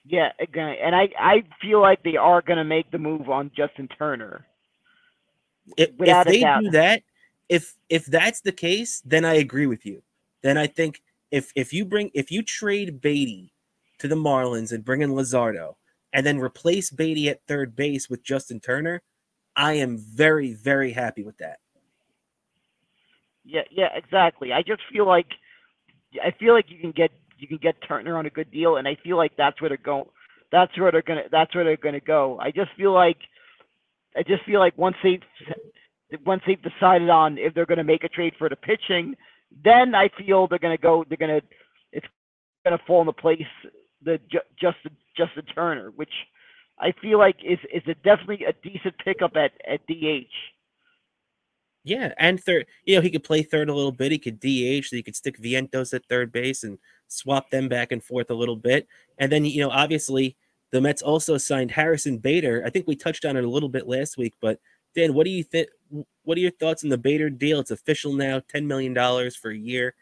Yeah, 0.06 0.30
and 0.54 0.96
I 0.96 1.10
I 1.20 1.44
feel 1.62 1.82
like 1.82 2.02
they 2.04 2.18
are 2.18 2.42
going 2.42 2.58
to 2.58 2.64
make 2.64 2.90
the 2.92 2.98
move 2.98 3.30
on 3.30 3.52
Justin 3.56 3.88
Turner. 3.88 4.46
If, 5.78 5.92
if 6.00 6.26
they 6.26 6.40
do 6.40 6.72
that, 6.72 7.04
if 7.48 7.76
if 7.90 8.06
that's 8.06 8.42
the 8.42 8.52
case, 8.52 9.02
then 9.06 9.26
I 9.26 9.36
agree 9.36 9.68
with 9.68 9.86
you. 9.86 10.02
Then 10.42 10.58
I 10.58 10.68
think 10.68 11.02
if 11.32 11.52
if 11.56 11.74
you 11.74 11.86
bring 11.86 12.12
if 12.14 12.32
you 12.32 12.42
trade 12.42 13.02
Baty 13.02 13.54
to 14.00 14.08
the 14.08 14.16
Marlins 14.16 14.72
and 14.72 14.86
bring 14.86 15.02
in 15.02 15.12
Luzardo 15.12 15.76
and 16.14 16.26
then 16.26 16.40
replace 16.40 16.90
Baty 16.90 17.30
at 17.30 17.46
third 17.48 17.76
base 17.76 18.10
with 18.10 18.24
Justin 18.24 18.60
Turner, 18.60 19.02
I 19.56 19.74
am 19.74 19.98
very 19.98 20.54
very 20.54 20.92
happy 20.92 21.24
with 21.24 21.38
that. 21.38 21.60
Yeah, 23.44 23.62
yeah, 23.72 23.90
exactly. 23.96 24.54
I 24.54 24.62
just 24.62 24.82
feel 24.92 25.08
like 25.08 25.28
I 26.24 26.32
feel 26.32 26.54
like 26.54 26.66
you 26.70 26.80
can 26.80 26.92
get 26.92 27.12
you 27.40 27.48
can 27.48 27.58
get 27.58 27.76
Turner 27.88 28.18
on 28.18 28.26
a 28.26 28.30
good 28.30 28.52
deal, 28.52 28.78
and 28.78 28.88
I 28.88 28.98
feel 29.04 29.18
like 29.18 29.32
that's 29.38 29.60
where 29.62 29.70
they're 29.70 29.78
going. 29.78 30.06
That's 30.52 30.78
where 30.78 30.92
they're 30.92 31.02
gonna. 31.02 31.24
That's 31.32 31.54
where 31.54 31.64
they're 31.64 31.78
gonna 31.78 32.00
go. 32.00 32.38
I 32.40 32.52
just 32.52 32.72
feel 32.76 32.94
like, 32.94 33.18
I 34.16 34.24
just 34.24 34.44
feel 34.46 34.60
like 34.60 34.78
once 34.78 34.96
they, 35.04 35.20
once 36.26 36.42
they've 36.46 36.62
decided 36.62 37.10
on 37.10 37.38
if 37.38 37.54
they're 37.54 37.66
gonna 37.66 37.84
make 37.84 38.04
a 38.04 38.10
trade 38.10 38.34
for 38.38 38.50
the 38.50 38.56
pitching, 38.56 39.16
then 39.64 39.96
I 39.96 40.10
feel 40.18 40.48
they're 40.48 40.60
gonna 40.60 40.78
go. 40.78 41.06
They're 41.08 41.18
gonna. 41.18 41.42
It's 41.92 42.08
gonna 42.64 42.80
fall 42.86 43.02
into 43.02 43.14
place. 43.14 43.42
The 44.04 44.20
Justin 44.60 44.96
Justin 45.16 45.46
Turner, 45.54 45.92
which 45.92 46.14
I 46.80 46.94
feel 47.02 47.20
like 47.20 47.38
is 47.44 47.60
is 47.74 47.84
a 47.88 47.96
definitely 47.96 48.46
a 48.46 48.54
decent 48.64 48.96
pickup 49.04 49.36
at 49.36 49.52
at 49.68 49.86
DH. 49.88 50.34
Yeah, 51.84 52.14
and 52.18 52.42
third, 52.42 52.66
you 52.86 52.96
know, 52.96 53.02
he 53.02 53.10
could 53.10 53.24
play 53.24 53.42
third 53.42 53.70
a 53.70 53.74
little 53.74 53.92
bit. 53.92 54.12
He 54.12 54.20
could 54.20 54.40
DH. 54.40 54.88
So 54.88 54.96
he 54.96 55.04
could 55.04 55.16
stick 55.16 55.40
Vientos 55.42 55.94
at 55.94 56.06
third 56.06 56.32
base 56.32 56.64
and 56.64 56.78
swap 57.10 57.50
them 57.50 57.68
back 57.68 57.92
and 57.92 58.04
forth 58.04 58.30
a 58.30 58.36
little 58.36 58.56
bit. 58.56 58.88
And 59.18 59.32
then, 59.32 59.44
you 59.44 59.62
know, 59.62 59.70
obviously 59.70 60.38
the 60.72 60.80
Mets 60.80 61.02
also 61.02 61.38
signed 61.38 61.72
Harrison 61.72 62.18
Bader. 62.18 62.64
I 62.66 62.70
think 62.70 62.88
we 62.88 62.96
touched 62.96 63.26
on 63.26 63.36
it 63.36 63.44
a 63.44 63.50
little 63.50 63.70
bit 63.70 63.88
last 63.88 64.18
week, 64.18 64.36
but 64.40 64.60
Dan, 64.96 65.14
what 65.14 65.26
do 65.26 65.32
you 65.32 65.44
think? 65.44 65.70
What 66.24 66.38
are 66.38 66.42
your 66.42 66.52
thoughts 66.52 66.84
on 66.84 66.90
the 66.90 66.98
Bader 66.98 67.30
deal? 67.30 67.60
It's 67.60 67.72
official 67.72 68.14
now, 68.14 68.40
$10 68.40 68.66
million 68.66 68.94
for 69.32 69.52
a 69.52 69.58
year. 69.58 69.96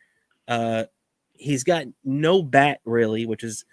Uh, 0.48 0.86
he's 1.34 1.64
got 1.64 1.86
no 2.04 2.42
bat 2.42 2.82
really, 2.86 3.26
which 3.26 3.44
is, 3.44 3.66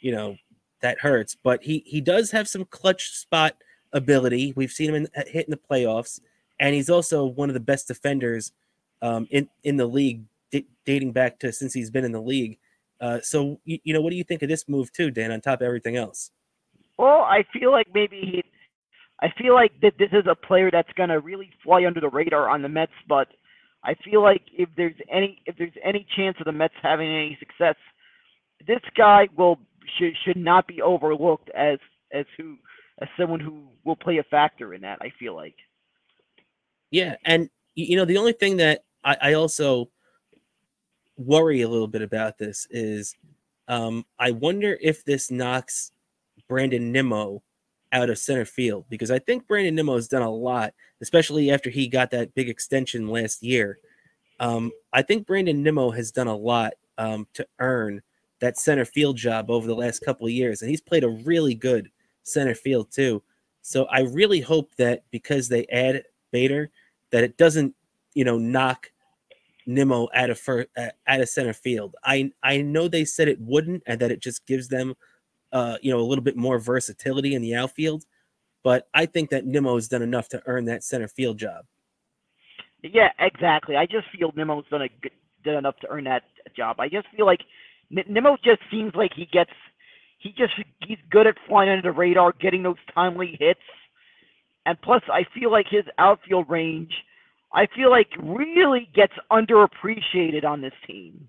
you 0.00 0.12
know, 0.12 0.36
that 0.80 0.98
hurts, 0.98 1.36
but 1.42 1.62
he, 1.62 1.82
he 1.86 2.00
does 2.00 2.30
have 2.32 2.48
some 2.48 2.64
clutch 2.64 3.10
spot 3.10 3.56
ability. 3.92 4.52
We've 4.56 4.72
seen 4.72 4.90
him 4.90 4.94
in, 4.96 5.26
hit 5.26 5.46
in 5.46 5.50
the 5.50 5.56
playoffs, 5.56 6.20
and 6.58 6.74
he's 6.74 6.90
also 6.90 7.24
one 7.24 7.48
of 7.48 7.54
the 7.54 7.60
best 7.60 7.88
defenders 7.88 8.52
um, 9.00 9.26
in, 9.30 9.48
in 9.62 9.76
the 9.76 9.86
league, 9.86 10.24
d- 10.50 10.66
dating 10.84 11.12
back 11.12 11.38
to 11.40 11.52
since 11.52 11.72
he's 11.72 11.90
been 11.90 12.04
in 12.04 12.12
the 12.12 12.20
league. 12.20 12.58
Uh, 13.02 13.20
so 13.20 13.60
you, 13.64 13.78
you, 13.82 13.92
know, 13.92 14.00
what 14.00 14.10
do 14.10 14.16
you 14.16 14.22
think 14.22 14.42
of 14.42 14.48
this 14.48 14.68
move 14.68 14.92
too, 14.92 15.10
Dan? 15.10 15.32
On 15.32 15.40
top 15.40 15.60
of 15.60 15.66
everything 15.66 15.96
else. 15.96 16.30
Well, 16.96 17.22
I 17.22 17.44
feel 17.52 17.72
like 17.72 17.88
maybe 17.92 18.20
he. 18.20 18.44
I 19.20 19.32
feel 19.36 19.54
like 19.54 19.72
that 19.82 19.94
this 19.98 20.10
is 20.12 20.24
a 20.30 20.36
player 20.36 20.70
that's 20.70 20.92
gonna 20.96 21.18
really 21.18 21.50
fly 21.62 21.84
under 21.84 22.00
the 22.00 22.08
radar 22.08 22.48
on 22.48 22.62
the 22.62 22.68
Mets, 22.68 22.92
but 23.08 23.28
I 23.84 23.94
feel 23.94 24.22
like 24.22 24.42
if 24.56 24.68
there's 24.76 24.94
any 25.10 25.42
if 25.46 25.56
there's 25.58 25.72
any 25.84 26.06
chance 26.16 26.36
of 26.38 26.44
the 26.44 26.52
Mets 26.52 26.74
having 26.80 27.08
any 27.08 27.36
success, 27.40 27.74
this 28.66 28.80
guy 28.96 29.28
will 29.36 29.58
should 29.98 30.14
should 30.24 30.36
not 30.36 30.68
be 30.68 30.80
overlooked 30.80 31.50
as 31.50 31.78
as 32.12 32.24
who 32.36 32.56
as 33.00 33.08
someone 33.18 33.40
who 33.40 33.64
will 33.84 33.96
play 33.96 34.18
a 34.18 34.24
factor 34.24 34.74
in 34.74 34.82
that. 34.82 34.98
I 35.00 35.12
feel 35.18 35.34
like. 35.34 35.56
Yeah, 36.92 37.16
and 37.24 37.50
you 37.74 37.96
know 37.96 38.04
the 38.04 38.18
only 38.18 38.32
thing 38.32 38.58
that 38.58 38.84
I, 39.02 39.16
I 39.20 39.32
also 39.32 39.88
worry 41.16 41.62
a 41.62 41.68
little 41.68 41.88
bit 41.88 42.02
about 42.02 42.38
this 42.38 42.66
is 42.70 43.14
um, 43.68 44.04
I 44.18 44.32
wonder 44.32 44.78
if 44.80 45.04
this 45.04 45.30
knocks 45.30 45.92
Brandon 46.48 46.92
Nimmo 46.92 47.42
out 47.92 48.10
of 48.10 48.18
center 48.18 48.44
field 48.44 48.86
because 48.88 49.10
I 49.10 49.18
think 49.18 49.46
Brandon 49.46 49.74
Nimmo 49.74 49.94
has 49.94 50.08
done 50.08 50.22
a 50.22 50.30
lot, 50.30 50.74
especially 51.00 51.50
after 51.50 51.70
he 51.70 51.88
got 51.88 52.10
that 52.10 52.34
big 52.34 52.48
extension 52.48 53.08
last 53.08 53.42
year. 53.42 53.78
Um, 54.40 54.72
I 54.92 55.02
think 55.02 55.26
Brandon 55.26 55.62
Nimmo 55.62 55.90
has 55.90 56.10
done 56.10 56.26
a 56.26 56.36
lot 56.36 56.72
um, 56.98 57.26
to 57.34 57.46
earn 57.58 58.02
that 58.40 58.58
center 58.58 58.84
field 58.84 59.16
job 59.16 59.50
over 59.50 59.66
the 59.66 59.74
last 59.74 60.04
couple 60.04 60.26
of 60.26 60.32
years, 60.32 60.62
and 60.62 60.70
he's 60.70 60.80
played 60.80 61.04
a 61.04 61.08
really 61.08 61.54
good 61.54 61.90
center 62.24 62.54
field 62.54 62.90
too. 62.90 63.22
So 63.62 63.84
I 63.84 64.00
really 64.00 64.40
hope 64.40 64.74
that 64.76 65.04
because 65.10 65.48
they 65.48 65.66
add 65.66 66.02
Bader, 66.32 66.70
that 67.10 67.24
it 67.24 67.36
doesn't, 67.36 67.74
you 68.14 68.24
know, 68.24 68.38
knock 68.38 68.90
Nimmo 69.66 70.08
at 70.14 70.30
a 70.30 70.34
fir- 70.34 70.66
at 70.76 71.20
a 71.20 71.26
center 71.26 71.52
field. 71.52 71.94
I 72.04 72.32
I 72.42 72.62
know 72.62 72.88
they 72.88 73.04
said 73.04 73.28
it 73.28 73.40
wouldn't, 73.40 73.82
and 73.86 74.00
that 74.00 74.10
it 74.10 74.20
just 74.20 74.46
gives 74.46 74.68
them, 74.68 74.94
uh, 75.52 75.78
you 75.82 75.92
know, 75.92 76.00
a 76.00 76.02
little 76.02 76.24
bit 76.24 76.36
more 76.36 76.58
versatility 76.58 77.34
in 77.34 77.42
the 77.42 77.54
outfield. 77.54 78.04
But 78.64 78.88
I 78.94 79.06
think 79.06 79.30
that 79.30 79.44
Nimmo 79.44 79.74
has 79.74 79.88
done 79.88 80.02
enough 80.02 80.28
to 80.30 80.42
earn 80.46 80.66
that 80.66 80.84
center 80.84 81.08
field 81.08 81.38
job. 81.38 81.64
Yeah, 82.82 83.10
exactly. 83.18 83.76
I 83.76 83.86
just 83.86 84.06
feel 84.16 84.32
Nimmo's 84.36 84.64
done 84.70 84.82
a 84.82 84.88
good, 85.00 85.12
done 85.44 85.56
enough 85.56 85.76
to 85.80 85.88
earn 85.88 86.04
that 86.04 86.22
job. 86.56 86.80
I 86.80 86.88
just 86.88 87.06
feel 87.16 87.26
like 87.26 87.40
Nimmo 87.90 88.36
just 88.44 88.60
seems 88.70 88.94
like 88.94 89.12
he 89.14 89.26
gets, 89.26 89.50
he 90.18 90.30
just 90.30 90.52
he's 90.86 90.98
good 91.10 91.26
at 91.26 91.36
flying 91.48 91.70
under 91.70 91.82
the 91.82 91.92
radar, 91.92 92.32
getting 92.40 92.62
those 92.62 92.76
timely 92.94 93.36
hits, 93.38 93.60
and 94.66 94.80
plus 94.80 95.02
I 95.12 95.24
feel 95.34 95.50
like 95.50 95.66
his 95.68 95.84
outfield 95.98 96.48
range 96.48 96.92
I 97.54 97.66
feel 97.74 97.90
like 97.90 98.08
really 98.18 98.88
gets 98.94 99.12
underappreciated 99.30 100.44
on 100.44 100.60
this 100.60 100.72
team. 100.86 101.28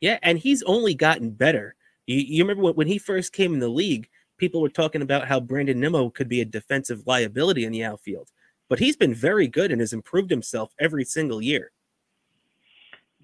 Yeah, 0.00 0.18
and 0.22 0.38
he's 0.38 0.62
only 0.62 0.94
gotten 0.94 1.30
better. 1.30 1.74
You, 2.06 2.18
you 2.18 2.44
remember 2.44 2.62
when, 2.62 2.74
when 2.74 2.86
he 2.86 2.98
first 2.98 3.32
came 3.32 3.52
in 3.52 3.60
the 3.60 3.68
league, 3.68 4.08
people 4.38 4.60
were 4.60 4.70
talking 4.70 5.02
about 5.02 5.28
how 5.28 5.40
Brandon 5.40 5.78
Nimmo 5.78 6.10
could 6.10 6.28
be 6.28 6.40
a 6.40 6.44
defensive 6.44 7.02
liability 7.06 7.64
in 7.64 7.72
the 7.72 7.84
outfield, 7.84 8.30
but 8.68 8.78
he's 8.78 8.96
been 8.96 9.14
very 9.14 9.46
good 9.46 9.70
and 9.70 9.80
has 9.80 9.92
improved 9.92 10.30
himself 10.30 10.72
every 10.80 11.04
single 11.04 11.42
year. 11.42 11.72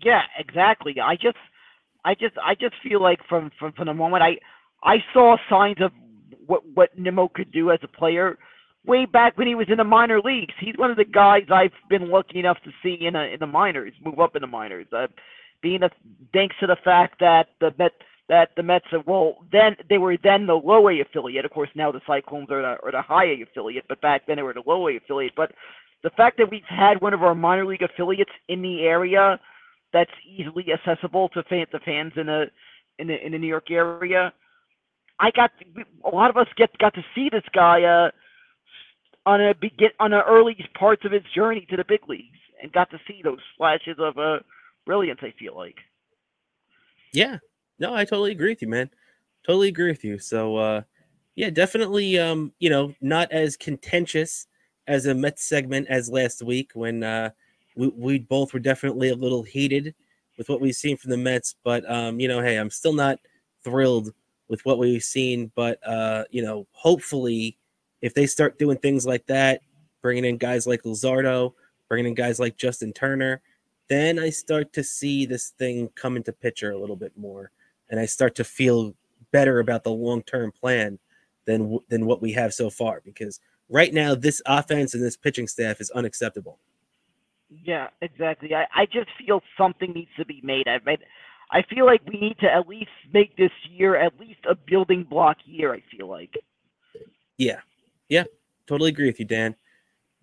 Yeah, 0.03 0.23
exactly. 0.39 0.97
I 1.01 1.15
just, 1.17 1.39
I 2.05 2.15
just, 2.15 2.37
I 2.45 2.55
just 2.55 2.75
feel 2.83 3.01
like 3.01 3.21
from 3.29 3.51
from 3.59 3.73
from 3.73 3.87
the 3.87 3.95
moment 3.95 4.23
I, 4.23 4.37
I 4.83 4.97
saw 5.15 5.37
signs 5.49 5.81
of 5.81 5.93
what 6.45 6.63
what 6.75 6.99
Nimmo 6.99 7.29
could 7.29 7.51
do 7.51 7.71
as 7.71 7.79
a 7.83 7.89
player 7.89 8.39
way 8.87 9.07
back 9.07 9.37
when 9.37 9.47
he 9.47 9.55
was 9.55 9.67
in 9.69 9.79
the 9.79 9.85
minor 9.85 10.21
leagues. 10.21 10.55
He's 10.61 10.77
one 10.77 10.91
of 10.91 10.97
the 10.97 11.05
guys 11.05 11.43
I've 11.51 11.73
been 11.89 12.11
lucky 12.11 12.39
enough 12.39 12.59
to 12.65 12.71
see 12.83 13.07
in 13.07 13.17
a, 13.17 13.25
in 13.25 13.41
the 13.41 13.47
minors, 13.47 13.93
move 14.05 14.19
up 14.21 14.37
in 14.37 14.43
the 14.43 14.47
minors. 14.47 14.87
Uh, 14.93 15.07
being 15.63 15.83
a 15.83 15.91
thanks 16.33 16.55
to 16.61 16.67
the 16.67 16.77
fact 16.85 17.19
that 17.21 17.49
the 17.61 17.75
Met 17.79 17.93
that 18.29 18.51
the 18.57 18.63
Mets 18.63 18.87
are 18.93 19.03
well 19.07 19.37
then 19.53 19.77
they 19.89 19.99
were 19.99 20.17
then 20.23 20.47
the 20.47 20.55
low 20.55 20.89
A 20.89 21.01
affiliate. 21.01 21.45
Of 21.45 21.51
course, 21.51 21.71
now 21.75 21.93
the 21.93 22.01
Cyclones 22.07 22.51
are 22.51 22.63
the, 22.63 22.77
are 22.85 22.93
the 22.93 23.03
high 23.03 23.27
A 23.27 23.43
affiliate, 23.43 23.85
but 23.89 24.01
back 24.01 24.27
then 24.27 24.37
they 24.37 24.43
were 24.43 24.55
the 24.55 24.63
low 24.67 24.89
A 24.89 24.97
affiliate. 24.97 25.35
But 25.37 25.53
the 26.03 26.11
fact 26.11 26.39
that 26.39 26.51
we've 26.51 26.63
had 26.69 27.01
one 27.01 27.15
of 27.15 27.23
our 27.23 27.35
minor 27.35 27.65
league 27.65 27.83
affiliates 27.83 28.31
in 28.49 28.63
the 28.63 28.83
area 28.83 29.41
that's 29.93 30.11
easily 30.27 30.67
accessible 30.73 31.29
to 31.31 31.43
fan, 31.45 31.67
the 31.73 31.79
fans 31.81 32.13
in 32.17 32.27
the 32.27 32.47
in 32.99 33.07
the 33.07 33.25
in 33.25 33.33
the 33.33 33.39
New 33.39 33.47
York 33.47 33.71
area. 33.71 34.33
I 35.19 35.31
got 35.31 35.51
a 36.05 36.15
lot 36.15 36.31
of 36.31 36.37
us 36.37 36.47
get 36.57 36.77
got 36.79 36.95
to 36.95 37.05
see 37.15 37.29
this 37.31 37.45
guy 37.55 37.83
uh, 37.85 38.11
on 39.27 39.41
a 39.41 39.55
begin 39.55 39.91
on 40.01 40.13
the 40.13 40.23
early 40.25 40.57
parts 40.79 41.05
of 41.05 41.13
his 41.13 41.23
journey 41.35 41.67
to 41.69 41.77
the 41.77 41.85
big 41.85 42.09
leagues 42.09 42.39
and 42.63 42.73
got 42.73 42.91
to 42.91 42.99
see 43.07 43.21
those 43.23 43.41
flashes 43.59 43.97
of 43.99 44.17
uh, 44.17 44.39
brilliance. 44.87 45.21
I 45.23 45.35
feel 45.39 45.55
like. 45.55 45.77
Yeah, 47.13 47.39
no, 47.79 47.95
I 47.95 48.05
totally 48.05 48.33
agree 48.33 48.51
with 48.51 48.63
you, 48.63 48.69
man. 48.69 48.91
Totally 49.47 49.69
agree 49.69 49.91
with 49.91 50.05
you. 50.05 50.19
So, 50.19 50.57
uh, 50.57 50.83
yeah, 51.35 51.51
definitely. 51.51 52.19
Um, 52.19 52.53
you 52.59 52.71
know, 52.71 52.95
not 53.01 53.31
as 53.33 53.57
contentious 53.57 54.47
as 54.87 55.07
a 55.07 55.15
Mets 55.15 55.45
segment 55.45 55.89
as 55.89 56.09
last 56.09 56.43
week 56.43 56.71
when 56.75 57.03
uh, 57.03 57.31
we 57.77 57.89
we 57.89 58.19
both 58.19 58.53
were 58.53 58.61
definitely 58.61 59.11
a 59.11 59.15
little 59.15 59.43
heated 59.43 59.95
with 60.39 60.49
what 60.49 60.61
we've 60.61 60.75
seen 60.75 60.97
from 60.97 61.11
the 61.11 61.17
Mets. 61.17 61.57
But 61.65 61.89
um, 61.91 62.21
you 62.21 62.29
know, 62.29 62.41
hey, 62.41 62.57
I'm 62.57 62.71
still 62.71 62.93
not 62.93 63.19
thrilled 63.65 64.13
with 64.49 64.65
what 64.65 64.79
we've 64.79 65.03
seen. 65.03 65.51
But 65.55 65.79
uh, 65.87 66.25
you 66.31 66.43
know, 66.43 66.67
hopefully, 66.73 67.59
if 68.03 68.15
they 68.15 68.27
start 68.27 68.59
doing 68.59 68.79
things 68.79 69.07
like 69.07 69.27
that, 69.27 69.61
bringing 70.03 70.25
in 70.25 70.37
guys 70.37 70.67
like 70.67 70.83
Luzardo, 70.83 71.55
bringing 71.89 72.07
in 72.07 72.15
guys 72.15 72.39
like 72.39 72.57
Justin 72.57 72.93
Turner, 72.93 73.41
then 73.89 74.19
I 74.19 74.31
start 74.31 74.73
to 74.75 74.83
see 74.83 75.27
this 75.27 75.51
thing 75.51 75.89
come 75.95 76.17
into 76.17 76.33
picture 76.33 76.73
a 76.73 76.79
little 76.79 76.97
bit 76.97 77.13
more, 77.17 77.51
and 77.89 78.01
I 78.01 78.07
start 78.07 78.35
to 78.37 78.45
feel 78.45 78.95
better 79.33 79.61
about 79.61 79.85
the 79.85 79.91
long 79.91 80.23
term 80.23 80.53
plan 80.53 80.99
than 81.47 81.79
than 81.89 82.07
what 82.07 82.21
we 82.21 82.33
have 82.33 82.53
so 82.53 82.71
far. 82.71 83.01
Because 83.05 83.41
right 83.69 83.93
now, 83.93 84.15
this 84.15 84.43
offense 84.47 84.95
and 84.95 85.03
this 85.03 85.17
pitching 85.17 85.47
staff 85.47 85.81
is 85.81 85.91
unacceptable. 85.91 86.59
Yeah, 87.49 87.89
exactly. 88.01 88.55
I, 88.55 88.67
I 88.75 88.87
just 88.87 89.09
feel 89.25 89.41
something 89.57 89.93
needs 89.93 90.11
to 90.19 90.25
be 90.25 90.41
made. 90.43 90.67
I 90.67 90.79
mean, 90.85 90.99
I 91.53 91.63
feel 91.63 91.87
like 91.87 92.01
we 92.07 92.19
need 92.19 92.39
to 92.41 92.53
at 92.53 92.67
least 92.67 92.91
make 93.13 93.37
this 93.37 93.53
year 93.71 93.97
at 93.97 94.19
least 94.19 94.41
a 94.49 94.57
building 94.57 95.05
block 95.05 95.37
year. 95.45 95.73
I 95.73 95.83
feel 95.97 96.09
like. 96.09 96.35
Yeah, 97.39 97.61
yeah, 98.09 98.25
totally 98.67 98.91
agree 98.91 99.07
with 99.07 99.19
you, 99.19 99.27
Dan. 99.27 99.55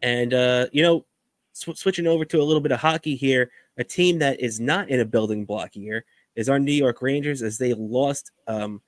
And 0.02 0.34
uh, 0.34 0.68
you 0.72 0.84
know, 0.84 1.06
sw- 1.54 1.76
switching 1.76 2.08
over 2.08 2.26
to 2.26 2.42
a 2.42 2.44
little 2.44 2.62
bit 2.62 2.72
of 2.72 2.80
hockey 2.80 3.16
here, 3.16 3.52
a 3.78 3.84
team 3.84 4.20
that 4.20 4.40
is 4.40 4.60
not 4.60 4.90
in 4.90 5.00
a 5.00 5.06
building 5.06 5.46
block 5.46 5.72
here 5.74 6.06
is 6.36 6.50
our 6.50 6.60
New 6.60 6.74
York 6.74 7.02
Rangers, 7.02 7.42
as 7.42 7.58
they 7.58 7.74
lost 7.74 8.32
um, 8.48 8.82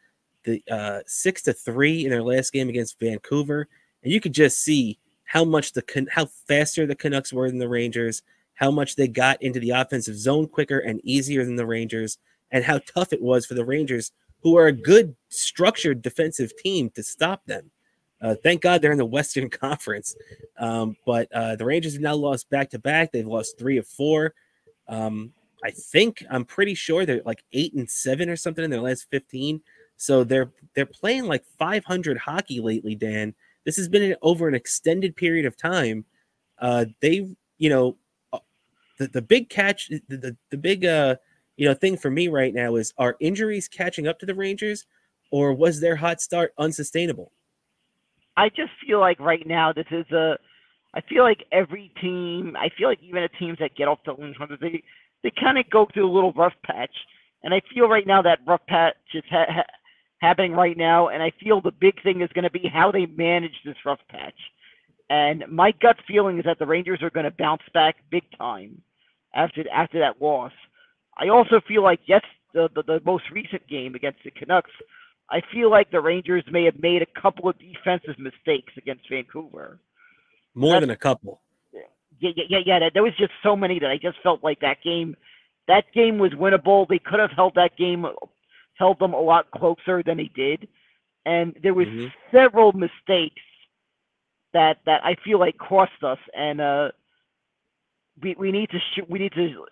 the 0.43 0.61
uh, 0.69 0.99
six 1.05 1.41
to 1.43 1.53
three 1.53 2.05
in 2.05 2.11
their 2.11 2.23
last 2.23 2.51
game 2.53 2.69
against 2.69 2.99
Vancouver, 2.99 3.67
and 4.03 4.11
you 4.11 4.19
could 4.19 4.33
just 4.33 4.61
see 4.61 4.99
how 5.23 5.43
much 5.43 5.73
the 5.73 6.07
how 6.11 6.27
faster 6.47 6.85
the 6.85 6.95
Canucks 6.95 7.33
were 7.33 7.49
than 7.49 7.59
the 7.59 7.69
Rangers, 7.69 8.21
how 8.53 8.71
much 8.71 8.95
they 8.95 9.07
got 9.07 9.41
into 9.41 9.59
the 9.59 9.71
offensive 9.71 10.17
zone 10.17 10.47
quicker 10.47 10.79
and 10.79 11.01
easier 11.03 11.43
than 11.45 11.55
the 11.55 11.65
Rangers, 11.65 12.17
and 12.51 12.63
how 12.63 12.79
tough 12.79 13.11
it 13.11 13.21
was 13.21 13.45
for 13.45 13.53
the 13.53 13.65
Rangers, 13.65 14.11
who 14.41 14.57
are 14.57 14.67
a 14.67 14.71
good 14.71 15.15
structured 15.29 16.01
defensive 16.01 16.55
team, 16.57 16.89
to 16.91 17.03
stop 17.03 17.45
them. 17.45 17.71
Uh, 18.25 18.33
thank 18.41 18.59
God 18.61 18.81
they're 18.81 18.91
in 18.91 18.97
the 18.97 19.05
Western 19.17 19.49
Conference. 19.49 20.15
Um, 20.57 20.97
but 21.05 21.31
uh, 21.31 21.55
the 21.55 21.65
Rangers 21.65 21.93
have 21.93 22.01
now 22.01 22.15
lost 22.15 22.49
back 22.49 22.71
to 22.71 22.79
back. 22.79 23.11
They've 23.11 23.25
lost 23.25 23.59
three 23.59 23.77
of 23.77 23.87
four. 23.87 24.33
Um, 24.87 25.31
I 25.63 25.69
think 25.69 26.23
I'm 26.29 26.43
pretty 26.43 26.73
sure 26.73 27.05
they're 27.05 27.21
like 27.23 27.43
eight 27.53 27.73
and 27.75 27.89
seven 27.89 28.29
or 28.29 28.35
something 28.35 28.63
in 28.63 28.71
their 28.71 28.81
last 28.81 29.07
15. 29.11 29.61
So 29.97 30.23
they're 30.23 30.51
they're 30.73 30.85
playing 30.85 31.25
like 31.25 31.45
500 31.57 32.17
hockey 32.17 32.59
lately, 32.59 32.95
Dan. 32.95 33.33
This 33.63 33.77
has 33.77 33.87
been 33.87 34.03
an, 34.03 34.15
over 34.21 34.47
an 34.47 34.55
extended 34.55 35.15
period 35.15 35.45
of 35.45 35.55
time. 35.55 36.05
Uh, 36.59 36.85
they, 37.01 37.29
you 37.57 37.69
know, 37.69 37.97
uh, 38.33 38.39
the, 38.97 39.07
the 39.07 39.21
big 39.21 39.49
catch, 39.49 39.89
the, 39.89 40.01
the, 40.07 40.37
the 40.49 40.57
big, 40.57 40.85
uh, 40.85 41.15
you 41.57 41.67
know, 41.67 41.73
thing 41.73 41.95
for 41.95 42.11
me 42.11 42.27
right 42.27 42.53
now 42.53 42.75
is 42.75 42.93
are 42.97 43.17
injuries 43.19 43.67
catching 43.67 44.07
up 44.07 44.19
to 44.19 44.25
the 44.25 44.35
Rangers 44.35 44.85
or 45.31 45.53
was 45.53 45.79
their 45.79 45.95
hot 45.95 46.21
start 46.21 46.53
unsustainable? 46.57 47.31
I 48.37 48.49
just 48.49 48.71
feel 48.85 48.99
like 48.99 49.19
right 49.19 49.45
now 49.45 49.73
this 49.73 49.87
is 49.91 50.09
a. 50.11 50.37
I 50.93 51.01
feel 51.01 51.23
like 51.23 51.43
every 51.51 51.91
team. 52.01 52.55
I 52.57 52.69
feel 52.77 52.87
like 52.87 53.03
even 53.03 53.21
the 53.21 53.29
teams 53.39 53.57
that 53.59 53.75
get 53.75 53.87
off 53.87 53.99
the 54.05 54.13
runs, 54.13 54.35
they 54.61 54.83
they 55.23 55.31
kind 55.39 55.57
of 55.57 55.69
go 55.69 55.87
through 55.93 56.09
a 56.09 56.13
little 56.13 56.33
rough 56.33 56.53
patch, 56.65 56.95
and 57.43 57.53
I 57.53 57.61
feel 57.73 57.87
right 57.87 58.07
now 58.07 58.21
that 58.21 58.39
rough 58.47 58.65
patch 58.67 58.95
is 59.13 59.23
ha- 59.29 59.45
ha- 59.49 59.73
happening 60.19 60.53
right 60.53 60.77
now, 60.77 61.09
and 61.09 61.21
I 61.21 61.31
feel 61.41 61.61
the 61.61 61.71
big 61.71 62.01
thing 62.03 62.21
is 62.21 62.29
going 62.33 62.43
to 62.43 62.51
be 62.51 62.69
how 62.71 62.91
they 62.91 63.05
manage 63.05 63.55
this 63.65 63.75
rough 63.85 63.99
patch. 64.09 64.39
And 65.09 65.43
my 65.49 65.71
gut 65.81 65.97
feeling 66.07 66.39
is 66.39 66.45
that 66.45 66.59
the 66.59 66.65
Rangers 66.65 67.01
are 67.03 67.09
going 67.11 67.25
to 67.25 67.35
bounce 67.37 67.61
back 67.73 67.97
big 68.09 68.23
time 68.37 68.81
after 69.33 69.63
after 69.73 69.99
that 69.99 70.21
loss. 70.21 70.53
I 71.17 71.29
also 71.29 71.61
feel 71.67 71.83
like 71.83 71.99
yes, 72.07 72.23
the, 72.53 72.69
the 72.75 72.83
the 72.83 73.01
most 73.05 73.25
recent 73.31 73.67
game 73.67 73.95
against 73.95 74.19
the 74.23 74.31
Canucks 74.31 74.71
I 75.29 75.41
feel 75.51 75.71
like 75.71 75.89
the 75.91 76.01
Rangers 76.01 76.43
may 76.51 76.65
have 76.65 76.79
made 76.79 77.01
a 77.01 77.21
couple 77.21 77.49
of 77.49 77.55
defensive 77.57 78.19
mistakes 78.19 78.73
against 78.77 79.09
Vancouver. 79.09 79.79
More 80.53 80.73
That's, 80.73 80.83
than 80.83 80.89
a 80.91 80.97
couple. 80.97 81.41
Yeah, 81.73 82.31
yeah, 82.35 82.43
yeah, 82.49 82.59
yeah. 82.65 82.89
There 82.93 83.03
was 83.03 83.13
just 83.17 83.31
so 83.43 83.55
many 83.55 83.79
that 83.79 83.89
I 83.89 83.97
just 83.97 84.17
felt 84.21 84.43
like 84.43 84.59
that 84.61 84.77
game, 84.83 85.15
that 85.67 85.85
game 85.93 86.17
was 86.17 86.31
winnable. 86.33 86.87
They 86.87 86.99
could 86.99 87.19
have 87.19 87.31
held 87.31 87.55
that 87.55 87.75
game, 87.77 88.05
held 88.77 88.99
them 88.99 89.13
a 89.13 89.19
lot 89.19 89.49
closer 89.51 90.03
than 90.03 90.17
they 90.17 90.29
did, 90.35 90.67
and 91.25 91.57
there 91.61 91.73
was 91.73 91.87
mm-hmm. 91.87 92.07
several 92.31 92.71
mistakes 92.71 93.41
that 94.53 94.77
that 94.85 95.03
I 95.03 95.15
feel 95.25 95.39
like 95.39 95.57
cost 95.57 96.03
us. 96.03 96.19
And 96.33 96.61
uh, 96.61 96.91
we 98.21 98.35
we 98.37 98.51
need 98.51 98.69
to 98.69 98.77
sh- 98.77 99.07
we 99.09 99.19
need 99.19 99.33
to 99.33 99.65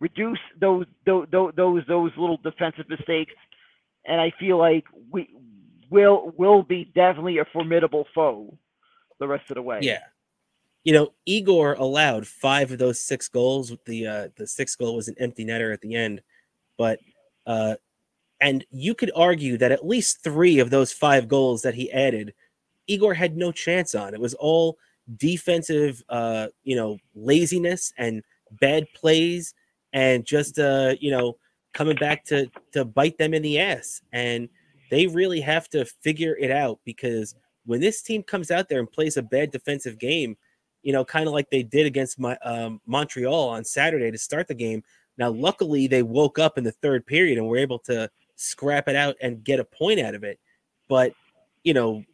reduce 0.00 0.40
those 0.60 0.84
those 1.06 1.26
those 1.30 1.82
those 1.86 2.12
little 2.18 2.38
defensive 2.42 2.88
mistakes 2.88 3.32
and 4.06 4.20
I 4.20 4.32
feel 4.38 4.58
like 4.58 4.84
we 5.10 5.28
will 5.90 6.32
will 6.36 6.62
be 6.62 6.84
definitely 6.94 7.38
a 7.38 7.44
formidable 7.46 8.06
foe 8.14 8.56
the 9.18 9.28
rest 9.28 9.50
of 9.50 9.56
the 9.56 9.62
way. 9.62 9.78
Yeah. 9.82 10.00
You 10.82 10.92
know, 10.92 11.12
Igor 11.24 11.74
allowed 11.74 12.26
five 12.26 12.70
of 12.70 12.78
those 12.78 13.00
six 13.00 13.28
goals. 13.28 13.74
The 13.86 14.06
uh 14.06 14.28
the 14.36 14.46
sixth 14.46 14.78
goal 14.78 14.96
was 14.96 15.08
an 15.08 15.14
empty 15.18 15.44
netter 15.44 15.72
at 15.72 15.80
the 15.80 15.94
end, 15.94 16.22
but 16.76 16.98
uh 17.46 17.76
and 18.40 18.64
you 18.70 18.94
could 18.94 19.10
argue 19.16 19.56
that 19.58 19.72
at 19.72 19.86
least 19.86 20.22
three 20.22 20.58
of 20.58 20.70
those 20.70 20.92
five 20.92 21.28
goals 21.28 21.62
that 21.62 21.74
he 21.74 21.90
added, 21.92 22.34
Igor 22.86 23.14
had 23.14 23.36
no 23.36 23.52
chance 23.52 23.94
on. 23.94 24.12
It 24.12 24.20
was 24.20 24.34
all 24.34 24.76
defensive 25.16 26.02
uh, 26.08 26.48
you 26.62 26.76
know, 26.76 26.98
laziness 27.14 27.92
and 27.96 28.22
bad 28.50 28.86
plays 28.94 29.54
and 29.92 30.24
just 30.24 30.58
uh, 30.58 30.94
you 31.00 31.10
know, 31.10 31.36
coming 31.74 31.96
back 31.96 32.24
to 32.26 32.50
to 32.72 32.84
bite 32.84 33.18
them 33.18 33.34
in 33.34 33.42
the 33.42 33.58
ass. 33.58 34.00
And 34.12 34.48
they 34.90 35.06
really 35.06 35.40
have 35.40 35.68
to 35.70 35.84
figure 35.84 36.36
it 36.36 36.50
out 36.50 36.80
because 36.84 37.34
when 37.66 37.80
this 37.80 38.02
team 38.02 38.22
comes 38.22 38.50
out 38.50 38.68
there 38.68 38.80
and 38.80 38.90
plays 38.90 39.16
a 39.16 39.22
bad 39.22 39.50
defensive 39.50 39.98
game 39.98 40.36
you 40.82 40.92
know 40.92 41.02
kind 41.02 41.26
of 41.26 41.32
like 41.32 41.48
they 41.48 41.62
did 41.62 41.86
against 41.86 42.18
my 42.18 42.36
um, 42.44 42.78
montreal 42.86 43.48
on 43.48 43.64
saturday 43.64 44.10
to 44.10 44.18
start 44.18 44.46
the 44.46 44.54
game 44.54 44.82
now 45.16 45.30
luckily 45.30 45.86
they 45.86 46.02
woke 46.02 46.38
up 46.38 46.58
in 46.58 46.64
the 46.64 46.70
third 46.70 47.06
period 47.06 47.38
and 47.38 47.48
were 47.48 47.56
able 47.56 47.78
to 47.78 48.08
scrap 48.36 48.88
it 48.88 48.96
out 48.96 49.16
and 49.20 49.44
get 49.44 49.60
a 49.60 49.64
point 49.64 50.00
out 50.00 50.14
of 50.14 50.24
it. 50.24 50.38
But 50.88 51.12
you 51.62 51.74
know 51.74 52.04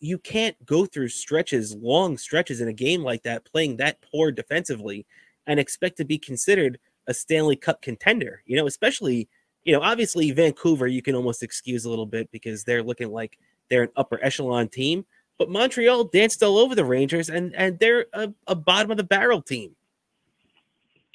you 0.00 0.18
can't 0.18 0.54
go 0.64 0.86
through 0.86 1.08
stretches 1.08 1.74
long 1.74 2.16
stretches 2.16 2.60
in 2.60 2.68
a 2.68 2.72
game 2.72 3.02
like 3.02 3.22
that 3.24 3.44
playing 3.44 3.76
that 3.76 3.98
poor 4.00 4.30
defensively 4.30 5.04
and 5.46 5.58
expect 5.58 5.96
to 5.96 6.04
be 6.04 6.18
considered 6.18 6.78
a 7.08 7.14
Stanley 7.14 7.56
Cup 7.56 7.82
contender, 7.82 8.42
you 8.46 8.56
know, 8.56 8.66
especially, 8.66 9.28
you 9.64 9.72
know, 9.72 9.80
obviously 9.80 10.30
Vancouver, 10.30 10.86
you 10.86 11.02
can 11.02 11.16
almost 11.16 11.42
excuse 11.42 11.84
a 11.84 11.90
little 11.90 12.06
bit 12.06 12.30
because 12.30 12.62
they're 12.62 12.82
looking 12.82 13.10
like 13.10 13.38
they're 13.68 13.82
an 13.82 13.90
upper 13.96 14.22
echelon 14.22 14.68
team. 14.68 15.04
But 15.38 15.50
Montreal 15.50 16.04
danced 16.04 16.42
all 16.42 16.58
over 16.58 16.74
the 16.74 16.84
Rangers 16.84 17.30
and 17.30 17.54
and 17.56 17.78
they're 17.78 18.06
a, 18.12 18.32
a 18.46 18.54
bottom 18.54 18.90
of 18.90 18.96
the 18.96 19.04
barrel 19.04 19.42
team. 19.42 19.74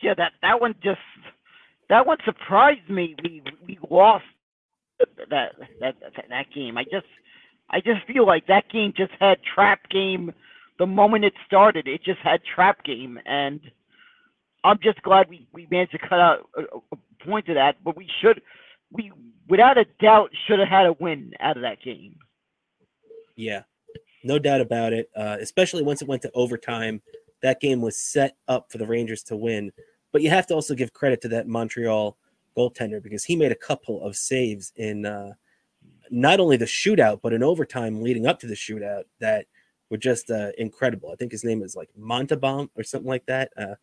Yeah, 0.02 0.16
that 0.16 0.34
that 0.42 0.60
one 0.60 0.76
just 0.84 1.00
that 1.90 2.06
one 2.06 2.18
surprised 2.26 2.90
me. 2.90 3.16
We 3.24 3.44
we 3.66 3.80
lost 3.90 4.26
that 5.30 5.54
that 5.80 5.96
that 6.30 6.46
game. 6.54 6.78
I 6.78 6.84
just 6.84 7.08
I 7.70 7.80
just 7.82 8.06
feel 8.08 8.26
like 8.26 8.48
that 8.48 8.70
game 8.70 8.94
just 8.96 9.12
had 9.20 9.38
trap 9.44 9.90
game 9.90 10.34
the 10.80 10.88
moment 10.88 11.26
it 11.26 11.34
started. 11.46 11.88
It 11.88 12.04
just 12.04 12.20
had 12.20 12.42
trap 12.44 12.84
game 12.84 13.20
and 13.26 13.60
I'm 14.64 14.80
just 14.82 15.02
glad 15.02 15.30
we, 15.30 15.48
we 15.54 15.68
managed 15.70 15.92
to 15.92 15.98
cut 15.98 16.20
out 16.20 16.50
a, 16.56 16.62
a 16.92 17.26
point 17.26 17.48
of 17.50 17.56
that, 17.56 17.76
but 17.84 17.98
we 17.98 18.08
should, 18.22 18.42
we 18.92 19.12
without 19.50 19.78
a 19.78 19.86
doubt 20.00 20.32
should 20.48 20.60
have 20.60 20.70
had 20.70 20.86
a 20.86 20.94
win 20.94 21.34
out 21.40 21.58
of 21.58 21.64
that 21.64 21.82
game. 21.82 22.16
Yeah, 23.36 23.64
no 24.24 24.40
doubt 24.40 24.62
about 24.62 24.94
it. 24.94 25.10
Uh, 25.16 25.38
especially 25.42 25.84
once 25.84 26.02
it 26.02 26.08
went 26.08 26.22
to 26.22 26.32
overtime, 26.34 27.02
that 27.42 27.60
game 27.60 27.82
was 27.82 27.98
set 27.98 28.38
up 28.48 28.72
for 28.72 28.78
the 28.78 28.88
Rangers 28.88 29.24
to 29.24 29.36
win. 29.36 29.72
But 30.12 30.22
you 30.22 30.30
have 30.30 30.48
to 30.48 30.54
also 30.54 30.76
give 30.76 30.94
credit 30.94 31.22
to 31.22 31.28
that 31.30 31.48
Montreal 31.48 32.18
goaltender 32.56 33.02
because 33.02 33.24
he 33.24 33.36
made 33.36 33.52
a 33.52 33.56
couple 33.56 34.02
of 34.04 34.16
saves 34.16 34.72
in 34.76 35.06
uh, 35.06 35.34
not 36.10 36.40
only 36.40 36.56
the 36.58 36.66
shootout 36.66 37.20
but 37.22 37.34
in 37.34 37.42
overtime 37.42 38.02
leading 38.02 38.28
up 38.28 38.40
to 38.40 38.48
the 38.48 38.54
shootout 38.54 39.04
that 39.20 39.48
were 39.90 39.98
just 39.98 40.30
uh, 40.30 40.52
incredible. 40.58 41.10
I 41.12 41.16
think 41.16 41.32
his 41.32 41.44
name 41.44 41.62
is 41.64 41.76
like 41.76 41.90
Montabom 42.00 42.70
or 42.76 42.84
something 42.84 43.10
like 43.10 43.26
that. 43.26 43.52
Uh, 43.58 43.76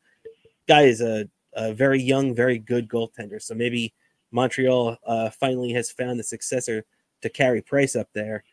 guy 0.71 0.83
is 0.83 1.01
a, 1.01 1.29
a 1.55 1.75
very 1.75 2.01
young, 2.01 2.33
very 2.33 2.59
good 2.59 2.89
goaltender. 2.89 3.43
So 3.43 3.55
maybe 3.55 3.93
Montreal 4.31 4.97
uh, 5.05 5.31
finally 5.31 5.73
has 5.73 5.91
found 5.91 6.19
the 6.19 6.23
successor 6.25 6.85
to 7.23 7.29
Carey 7.29 7.61
Price 7.61 7.97
up 7.97 8.09
there. 8.15 8.45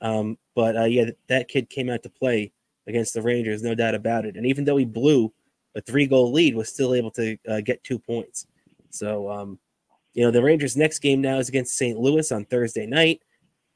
Um, 0.00 0.38
but 0.54 0.76
uh, 0.76 0.84
yeah, 0.84 1.10
that 1.26 1.48
kid 1.48 1.68
came 1.68 1.90
out 1.90 2.04
to 2.04 2.10
play 2.10 2.52
against 2.86 3.12
the 3.12 3.22
Rangers, 3.22 3.62
no 3.62 3.74
doubt 3.74 3.96
about 3.96 4.24
it. 4.24 4.36
And 4.36 4.46
even 4.46 4.64
though 4.64 4.76
he 4.76 4.84
blew 4.84 5.32
a 5.74 5.80
three 5.80 6.06
goal 6.06 6.30
lead, 6.30 6.54
was 6.54 6.68
still 6.68 6.94
able 6.94 7.10
to 7.12 7.36
uh, 7.48 7.60
get 7.60 7.82
two 7.82 7.98
points. 7.98 8.46
So, 8.90 9.28
um, 9.28 9.58
you 10.12 10.22
know, 10.22 10.30
the 10.30 10.42
Rangers' 10.42 10.76
next 10.76 11.00
game 11.00 11.20
now 11.20 11.38
is 11.38 11.48
against 11.48 11.76
St. 11.76 11.98
Louis 11.98 12.30
on 12.30 12.44
Thursday 12.44 12.86
night. 12.86 13.20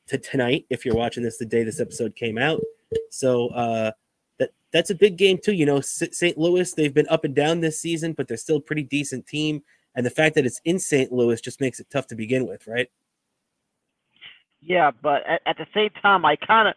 To 0.07 0.19
tonight, 0.19 0.67
if 0.71 0.87
you're 0.87 0.95
watching 0.95 1.23
this 1.23 1.37
the 1.37 1.45
day 1.45 1.65
this 1.65 1.81
episode 1.81 2.15
came 2.15 2.39
out. 2.39 2.63
So 3.11 3.49
uh, 3.49 3.91
that 4.39 4.51
that's 4.73 4.91
a 4.91 4.95
big 4.95 5.17
game 5.17 5.39
too. 5.43 5.53
You 5.53 5.67
know, 5.67 5.81
St. 5.81 6.39
Louis 6.39 6.73
they've 6.73 6.95
been 6.95 7.09
up 7.09 7.25
and 7.25 7.35
down 7.35 7.61
this 7.61 7.81
season, 7.81 8.13
but 8.13 8.29
they're 8.29 8.37
still 8.37 8.57
a 8.57 8.61
pretty 8.61 8.83
decent 8.83 9.27
team. 9.27 9.63
And 9.95 10.05
the 10.07 10.11
fact 10.11 10.35
that 10.37 10.47
it's 10.47 10.61
in 10.65 10.79
St. 10.79 11.11
Louis 11.13 11.41
just 11.41 11.61
makes 11.61 11.81
it 11.81 11.89
tough 11.91 12.07
to 12.09 12.15
begin 12.15 12.47
with, 12.47 12.67
right? 12.67 12.89
Yeah, 14.61 14.91
but 15.03 15.27
at, 15.27 15.41
at 15.47 15.57
the 15.57 15.67
same 15.75 15.91
time, 16.03 16.25
I 16.25 16.37
kind 16.37 16.69
of 16.69 16.75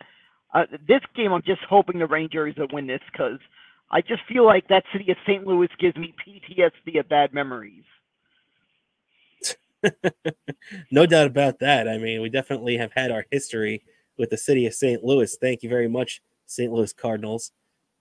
uh, 0.54 0.78
this 0.88 1.02
game 1.16 1.32
I'm 1.32 1.44
just 1.44 1.62
hoping 1.70 2.00
the 2.00 2.08
Rangers 2.08 2.56
will 2.58 2.68
win 2.72 2.88
this 2.88 3.02
because 3.12 3.40
I 3.90 4.02
just 4.02 4.22
feel 4.28 4.46
like 4.46 4.68
that 4.70 4.84
city 4.92 5.12
of 5.12 5.18
St. 5.26 5.46
Louis 5.46 5.70
gives 5.80 5.96
me 5.98 6.14
PTSD 6.26 7.00
of 7.00 7.10
bad 7.10 7.34
memories. 7.34 7.84
no 10.92 11.06
doubt 11.06 11.28
about 11.28 11.60
that. 11.60 11.88
I 11.88 11.98
mean, 11.98 12.22
we 12.22 12.30
definitely 12.30 12.78
have 12.78 12.92
had 12.94 13.12
our 13.12 13.26
history 13.32 13.84
with 14.18 14.30
the 14.30 14.38
city 14.38 14.66
of 14.66 14.74
St. 14.74 15.04
Louis. 15.04 15.36
Thank 15.42 15.64
you 15.64 15.70
very 15.70 15.88
much, 15.88 16.22
St. 16.52 16.72
Louis 16.72 16.94
Cardinals. 16.94 17.52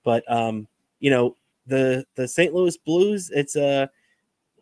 But 0.05 0.31
um, 0.31 0.67
you 0.99 1.11
know, 1.11 1.37
the 1.67 2.05
the 2.17 2.29
St. 2.29 2.53
Louis 2.53 2.77
Blues, 2.77 3.31
it's 3.31 3.57
a 3.57 3.91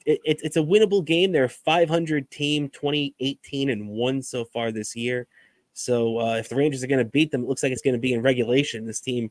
it, 0.07 0.20
it's 0.24 0.57
a 0.57 0.62
winnable 0.62 1.05
game. 1.05 1.32
They're 1.32 1.45
a 1.45 1.49
500 1.49 2.30
team, 2.30 2.68
2018 2.70 3.70
and 3.70 3.89
one 3.89 4.22
so 4.22 4.45
far 4.45 4.72
this 4.72 4.97
year. 4.97 5.26
So 5.74 6.18
uh, 6.18 6.36
if 6.36 6.49
the 6.49 6.57
Rangers 6.57 6.82
are 6.82 6.89
going 6.89 7.05
to 7.05 7.11
beat 7.11 7.30
them, 7.30 7.43
it 7.43 7.49
looks 7.49 7.62
like 7.62 7.72
it's 7.72 7.82
going 7.82 7.95
to 7.95 8.01
be 8.01 8.12
in 8.12 8.22
regulation. 8.22 8.86
This 8.86 9.01
team 9.01 9.30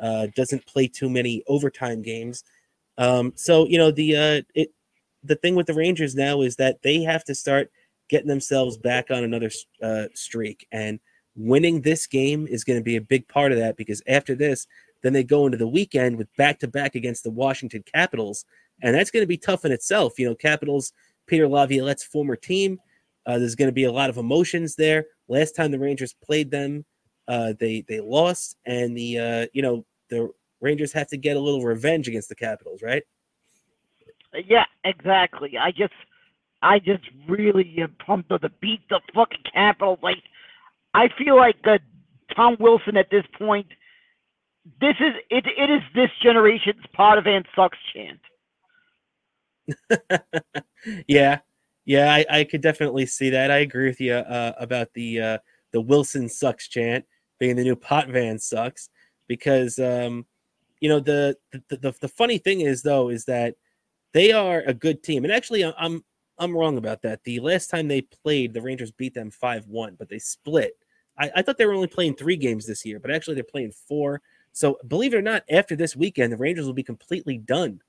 uh, 0.00 0.26
doesn't 0.34 0.66
play 0.66 0.88
too 0.88 1.08
many 1.08 1.42
overtime 1.46 2.02
games. 2.02 2.44
Um, 2.98 3.32
so 3.36 3.66
you 3.66 3.78
know 3.78 3.90
the 3.90 4.16
uh, 4.16 4.42
it 4.54 4.72
the 5.22 5.36
thing 5.36 5.54
with 5.54 5.66
the 5.66 5.74
Rangers 5.74 6.14
now 6.14 6.42
is 6.42 6.56
that 6.56 6.82
they 6.82 7.02
have 7.02 7.24
to 7.24 7.34
start 7.34 7.70
getting 8.08 8.28
themselves 8.28 8.76
back 8.76 9.10
on 9.10 9.24
another 9.24 9.50
uh, 9.82 10.04
streak, 10.14 10.66
and 10.72 11.00
winning 11.36 11.82
this 11.82 12.06
game 12.06 12.46
is 12.46 12.64
going 12.64 12.78
to 12.78 12.84
be 12.84 12.96
a 12.96 13.00
big 13.00 13.28
part 13.28 13.52
of 13.52 13.58
that 13.58 13.76
because 13.76 14.02
after 14.08 14.34
this, 14.34 14.66
then 15.02 15.12
they 15.12 15.22
go 15.22 15.46
into 15.46 15.58
the 15.58 15.68
weekend 15.68 16.16
with 16.16 16.34
back 16.36 16.58
to 16.60 16.68
back 16.68 16.94
against 16.94 17.22
the 17.22 17.30
Washington 17.30 17.84
Capitals, 17.92 18.44
and 18.82 18.94
that's 18.94 19.10
going 19.10 19.22
to 19.22 19.28
be 19.28 19.36
tough 19.36 19.64
in 19.64 19.72
itself. 19.72 20.18
You 20.18 20.28
know, 20.28 20.34
Capitals, 20.34 20.92
Peter 21.26 21.46
Laviolette's 21.46 22.04
former 22.04 22.36
team. 22.36 22.80
Uh, 23.26 23.38
there's 23.38 23.54
going 23.54 23.68
to 23.68 23.72
be 23.72 23.84
a 23.84 23.92
lot 23.92 24.10
of 24.10 24.16
emotions 24.16 24.76
there. 24.76 25.06
Last 25.28 25.52
time 25.52 25.70
the 25.70 25.78
Rangers 25.78 26.14
played 26.24 26.50
them, 26.50 26.84
uh, 27.28 27.54
they 27.58 27.84
they 27.88 28.00
lost, 28.00 28.56
and 28.64 28.96
the 28.96 29.18
uh, 29.18 29.46
you 29.52 29.62
know 29.62 29.84
the 30.08 30.30
Rangers 30.60 30.92
have 30.92 31.08
to 31.08 31.16
get 31.16 31.36
a 31.36 31.40
little 31.40 31.62
revenge 31.62 32.08
against 32.08 32.28
the 32.28 32.34
Capitals, 32.34 32.82
right? 32.82 33.02
Yeah, 34.46 34.64
exactly. 34.84 35.56
I 35.58 35.70
just, 35.70 35.94
I 36.62 36.78
just 36.78 37.04
really 37.28 37.76
am 37.78 37.94
pumped 38.04 38.28
to 38.30 38.50
beat 38.60 38.80
the 38.88 39.00
fucking 39.14 39.44
Capitals. 39.52 39.98
Like, 40.02 40.22
I 40.96 41.08
feel 41.18 41.36
like 41.36 41.56
uh, 41.64 41.78
Tom 42.34 42.56
Wilson 42.58 42.96
at 42.96 43.10
this 43.10 43.24
point. 43.38 43.66
This 44.80 44.96
is 44.98 45.12
it. 45.30 45.44
It 45.46 45.70
is 45.70 45.82
this 45.94 46.10
generation's 46.22 46.82
Potvin 46.96 47.44
sucks 47.54 47.78
chant. 47.92 48.20
yeah, 51.06 51.40
yeah, 51.84 52.14
I, 52.14 52.24
I 52.38 52.44
could 52.44 52.62
definitely 52.62 53.04
see 53.04 53.30
that. 53.30 53.50
I 53.50 53.58
agree 53.58 53.86
with 53.86 54.00
you 54.00 54.14
uh, 54.14 54.54
about 54.58 54.88
the 54.94 55.20
uh, 55.20 55.38
the 55.72 55.82
Wilson 55.82 56.30
sucks 56.30 56.66
chant 56.66 57.04
being 57.38 57.56
the 57.56 57.62
new 57.62 57.76
Potvin 57.76 58.40
sucks 58.40 58.88
because 59.28 59.78
um, 59.78 60.24
you 60.80 60.88
know 60.88 60.98
the, 60.98 61.36
the 61.52 61.76
the 61.76 61.94
the 62.00 62.08
funny 62.08 62.38
thing 62.38 62.62
is 62.62 62.80
though 62.82 63.10
is 63.10 63.26
that 63.26 63.54
they 64.14 64.32
are 64.32 64.62
a 64.66 64.72
good 64.72 65.02
team. 65.02 65.24
And 65.24 65.32
actually, 65.32 65.62
I'm 65.62 66.02
I'm 66.38 66.56
wrong 66.56 66.78
about 66.78 67.02
that. 67.02 67.22
The 67.24 67.38
last 67.40 67.68
time 67.68 67.86
they 67.86 68.00
played, 68.00 68.54
the 68.54 68.62
Rangers 68.62 68.90
beat 68.90 69.12
them 69.12 69.30
five 69.30 69.66
one, 69.66 69.94
but 69.98 70.08
they 70.08 70.18
split. 70.18 70.72
I, 71.18 71.30
I 71.36 71.42
thought 71.42 71.58
they 71.58 71.66
were 71.66 71.74
only 71.74 71.86
playing 71.86 72.14
three 72.14 72.36
games 72.36 72.66
this 72.66 72.84
year, 72.84 72.98
but 72.98 73.10
actually 73.10 73.34
they're 73.34 73.44
playing 73.44 73.72
four. 73.72 74.20
So 74.52 74.78
believe 74.86 75.14
it 75.14 75.18
or 75.18 75.22
not, 75.22 75.44
after 75.50 75.76
this 75.76 75.96
weekend, 75.96 76.32
the 76.32 76.36
Rangers 76.36 76.66
will 76.66 76.72
be 76.72 76.82
completely 76.82 77.38
done 77.38 77.80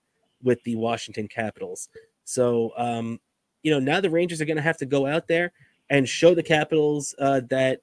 with 0.44 0.62
the 0.64 0.76
Washington 0.76 1.28
Capitals. 1.28 1.90
So 2.26 2.74
um, 2.78 3.20
you 3.64 3.72
know 3.72 3.80
now 3.80 4.00
the 4.00 4.10
Rangers 4.10 4.42
are 4.42 4.46
going 4.46 4.58
to 4.58 4.64
have 4.64 4.78
to 4.78 4.86
go 4.86 5.06
out 5.06 5.28
there 5.28 5.52
and 5.90 6.08
show 6.08 6.34
the 6.34 6.44
Capitals 6.44 7.16
uh, 7.20 7.42
that 7.50 7.82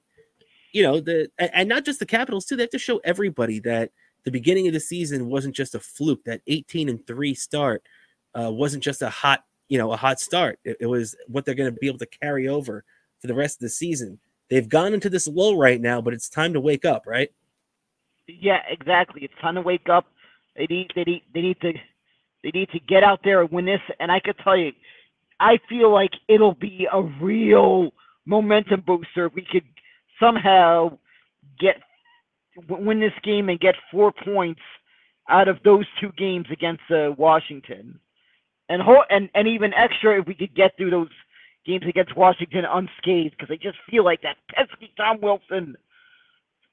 you 0.71 0.83
know 0.83 0.99
the 0.99 1.29
and 1.37 1.69
not 1.69 1.85
just 1.85 1.99
the 1.99 2.05
Capitals 2.05 2.45
too. 2.45 2.55
They 2.55 2.63
have 2.63 2.69
to 2.71 2.79
show 2.79 2.99
everybody 3.03 3.59
that 3.59 3.91
the 4.23 4.31
beginning 4.31 4.67
of 4.67 4.73
the 4.73 4.79
season 4.79 5.27
wasn't 5.27 5.55
just 5.55 5.75
a 5.75 5.79
fluke. 5.79 6.23
That 6.25 6.41
18 6.47 6.89
and 6.89 7.05
three 7.05 7.33
start 7.33 7.83
uh, 8.33 8.51
wasn't 8.51 8.83
just 8.83 9.01
a 9.01 9.09
hot, 9.09 9.43
you 9.69 9.77
know, 9.77 9.91
a 9.91 9.97
hot 9.97 10.19
start. 10.19 10.59
It, 10.63 10.77
it 10.79 10.85
was 10.87 11.15
what 11.27 11.45
they're 11.45 11.55
going 11.55 11.71
to 11.71 11.79
be 11.79 11.87
able 11.87 11.99
to 11.99 12.05
carry 12.07 12.47
over 12.47 12.83
for 13.19 13.27
the 13.27 13.35
rest 13.35 13.57
of 13.57 13.61
the 13.61 13.69
season. 13.69 14.19
They've 14.49 14.67
gone 14.67 14.93
into 14.93 15.09
this 15.09 15.27
lull 15.27 15.57
right 15.57 15.81
now, 15.81 16.01
but 16.01 16.13
it's 16.13 16.29
time 16.29 16.53
to 16.53 16.59
wake 16.59 16.85
up, 16.85 17.03
right? 17.07 17.29
Yeah, 18.27 18.59
exactly. 18.69 19.23
It's 19.23 19.33
time 19.41 19.55
to 19.55 19.61
wake 19.61 19.89
up. 19.89 20.05
They 20.55 20.67
need, 20.69 20.91
they 20.95 21.03
need, 21.03 21.23
they 21.33 21.41
need 21.41 21.59
to, 21.61 21.73
they 22.43 22.51
need 22.51 22.69
to 22.69 22.79
get 22.79 23.03
out 23.03 23.21
there 23.23 23.41
and 23.41 23.51
win 23.51 23.65
this. 23.65 23.81
And 23.99 24.11
I 24.11 24.19
could 24.19 24.37
tell 24.43 24.57
you, 24.57 24.71
I 25.39 25.59
feel 25.67 25.91
like 25.91 26.11
it'll 26.27 26.53
be 26.53 26.87
a 26.91 27.01
real 27.01 27.91
momentum 28.25 28.83
booster 28.85 29.25
if 29.25 29.33
we 29.33 29.45
could 29.51 29.65
somehow 30.19 30.97
get 31.59 31.77
win 32.69 32.99
this 32.99 33.13
game 33.23 33.49
and 33.49 33.59
get 33.59 33.75
four 33.91 34.11
points 34.11 34.61
out 35.29 35.47
of 35.47 35.57
those 35.63 35.85
two 35.99 36.11
games 36.17 36.45
against 36.51 36.83
uh, 36.89 37.11
Washington 37.17 37.99
and 38.69 38.81
ho- 38.81 39.03
and 39.09 39.29
and 39.35 39.47
even 39.47 39.73
extra 39.73 40.19
if 40.19 40.27
we 40.27 40.33
could 40.33 40.55
get 40.55 40.75
through 40.77 40.89
those 40.89 41.09
games 41.65 41.83
against 41.87 42.15
Washington 42.15 42.65
unscathed 42.65 43.35
because 43.37 43.51
I 43.51 43.55
just 43.55 43.77
feel 43.89 44.03
like 44.03 44.21
that 44.21 44.37
pesky 44.53 44.91
Tom 44.97 45.19
Wilson 45.21 45.75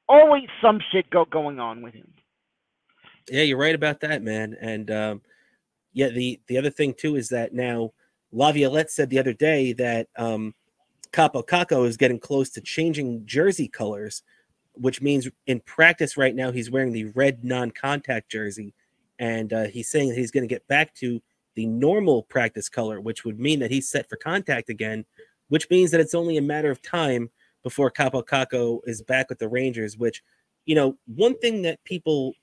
always 0.09 0.49
some 0.61 0.81
shit 0.93 1.09
go 1.11 1.25
going 1.25 1.59
on 1.59 1.83
with 1.83 1.95
him. 1.95 2.13
Yeah, 3.31 3.43
you're 3.43 3.59
right 3.59 3.75
about 3.75 4.01
that, 4.01 4.23
man. 4.23 4.57
And 4.61 4.91
um, 4.91 5.23
yeah, 5.93 6.09
the 6.09 6.41
the 6.47 6.59
other 6.59 6.71
thing 6.71 6.95
too 6.95 7.17
is 7.17 7.29
that 7.31 7.55
now 7.55 7.93
Laviolette 8.33 8.91
said 8.91 9.11
the 9.11 9.19
other 9.19 9.33
day 9.33 9.73
that 9.75 10.09
um, 10.17 10.55
Kaapo 11.13 11.47
Kakko 11.47 11.87
is 11.87 11.97
getting 11.97 12.19
close 12.19 12.51
to 12.51 12.61
changing 12.61 13.25
jersey 13.27 13.69
colors, 13.69 14.23
which 14.73 15.01
means 15.03 15.29
in 15.47 15.61
practice 15.61 16.17
right 16.17 16.35
now 16.35 16.51
he's 16.51 16.71
wearing 16.71 16.93
the 16.93 17.07
red 17.15 17.45
non-contact 17.45 18.31
jersey, 18.31 18.75
and 19.19 19.53
uh, 19.53 19.65
he's 19.65 19.89
saying 19.89 20.09
that 20.09 20.19
he's 20.19 20.31
going 20.31 20.47
to 20.47 20.53
get 20.53 20.67
back 20.67 20.95
to 20.97 21.21
the 21.55 21.67
normal 21.67 22.23
practice 22.23 22.69
color, 22.69 23.01
which 23.01 23.25
would 23.25 23.39
mean 23.39 23.61
that 23.61 23.71
he's 23.71 23.89
set 23.89 24.09
for 24.09 24.17
contact 24.17 24.69
again, 24.71 25.05
which 25.49 25.69
means 25.71 25.91
that 25.91 26.01
it's 26.01 26.15
only 26.15 26.37
a 26.37 26.43
matter 26.43 26.71
of 26.71 26.83
time 26.83 27.31
before 27.63 27.91
Kaapo 27.91 28.25
Kakko 28.25 28.81
is 28.85 29.03
back 29.03 29.29
with 29.29 29.39
the 29.39 29.49
Rangers. 29.49 29.97
Which, 29.97 30.23
you 30.65 30.75
know, 30.75 30.97
one 31.07 31.39
thing 31.39 31.63
that 31.63 31.83
people 31.85 32.35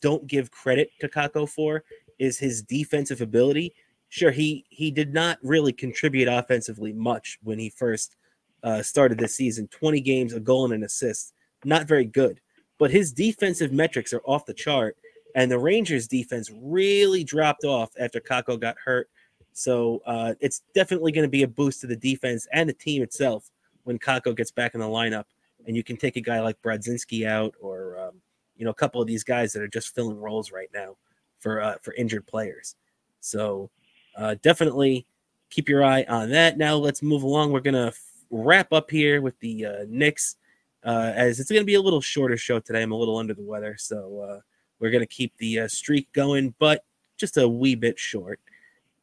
don't 0.00 0.26
give 0.26 0.50
credit 0.50 0.90
to 1.00 1.08
Kakko 1.08 1.48
for 1.48 1.84
is 2.18 2.38
his 2.38 2.62
defensive 2.62 3.20
ability. 3.20 3.74
Sure, 4.08 4.30
he 4.30 4.64
he 4.70 4.90
did 4.90 5.12
not 5.12 5.38
really 5.42 5.72
contribute 5.72 6.28
offensively 6.28 6.92
much 6.92 7.38
when 7.42 7.58
he 7.58 7.68
first 7.68 8.16
uh, 8.62 8.82
started 8.82 9.18
this 9.18 9.34
season. 9.34 9.68
Twenty 9.68 10.00
games, 10.00 10.32
a 10.32 10.40
goal 10.40 10.64
and 10.64 10.74
an 10.74 10.84
assist, 10.84 11.34
not 11.64 11.86
very 11.86 12.04
good. 12.04 12.40
But 12.78 12.90
his 12.90 13.12
defensive 13.12 13.72
metrics 13.72 14.12
are 14.12 14.22
off 14.24 14.46
the 14.46 14.54
chart, 14.54 14.96
and 15.34 15.50
the 15.50 15.58
Rangers 15.58 16.06
defense 16.06 16.50
really 16.54 17.24
dropped 17.24 17.64
off 17.64 17.90
after 17.98 18.20
Kakko 18.20 18.60
got 18.60 18.76
hurt. 18.82 19.08
So 19.52 20.02
uh, 20.06 20.34
it's 20.40 20.62
definitely 20.74 21.12
going 21.12 21.26
to 21.26 21.30
be 21.30 21.42
a 21.42 21.48
boost 21.48 21.80
to 21.82 21.86
the 21.86 21.96
defense 21.96 22.46
and 22.52 22.68
the 22.68 22.72
team 22.72 23.02
itself 23.02 23.50
when 23.84 23.98
Kakko 23.98 24.36
gets 24.36 24.50
back 24.50 24.74
in 24.74 24.80
the 24.80 24.86
lineup. 24.86 25.24
And 25.66 25.76
you 25.76 25.82
can 25.82 25.96
take 25.96 26.16
a 26.16 26.20
guy 26.20 26.40
like 26.40 26.60
Brodzinski 26.60 27.26
out, 27.26 27.54
or 27.60 27.98
um, 27.98 28.20
you 28.56 28.64
know, 28.64 28.70
a 28.70 28.74
couple 28.74 29.00
of 29.00 29.06
these 29.06 29.24
guys 29.24 29.52
that 29.52 29.62
are 29.62 29.68
just 29.68 29.94
filling 29.94 30.20
roles 30.20 30.52
right 30.52 30.68
now 30.74 30.96
for 31.38 31.62
uh, 31.62 31.76
for 31.80 31.94
injured 31.94 32.26
players. 32.26 32.76
So 33.20 33.70
uh, 34.16 34.36
definitely 34.42 35.06
keep 35.48 35.68
your 35.68 35.82
eye 35.82 36.04
on 36.08 36.30
that. 36.30 36.58
Now 36.58 36.76
let's 36.76 37.02
move 37.02 37.22
along. 37.22 37.52
We're 37.52 37.60
gonna 37.60 37.88
f- 37.88 38.12
wrap 38.30 38.72
up 38.72 38.90
here 38.90 39.22
with 39.22 39.38
the 39.40 39.64
uh, 39.64 39.84
Knicks, 39.88 40.36
uh, 40.84 41.12
as 41.14 41.40
it's 41.40 41.50
gonna 41.50 41.64
be 41.64 41.74
a 41.74 41.80
little 41.80 42.02
shorter 42.02 42.36
show 42.36 42.60
today. 42.60 42.82
I'm 42.82 42.92
a 42.92 42.96
little 42.96 43.16
under 43.16 43.34
the 43.34 43.42
weather, 43.42 43.76
so 43.78 44.20
uh, 44.20 44.40
we're 44.80 44.90
going 44.90 45.00
to 45.00 45.06
keep 45.06 45.36
the 45.38 45.60
uh, 45.60 45.68
streak 45.68 46.12
going, 46.12 46.54
but 46.58 46.84
just 47.16 47.36
a 47.36 47.48
wee 47.48 47.74
bit 47.74 47.98
short. 47.98 48.40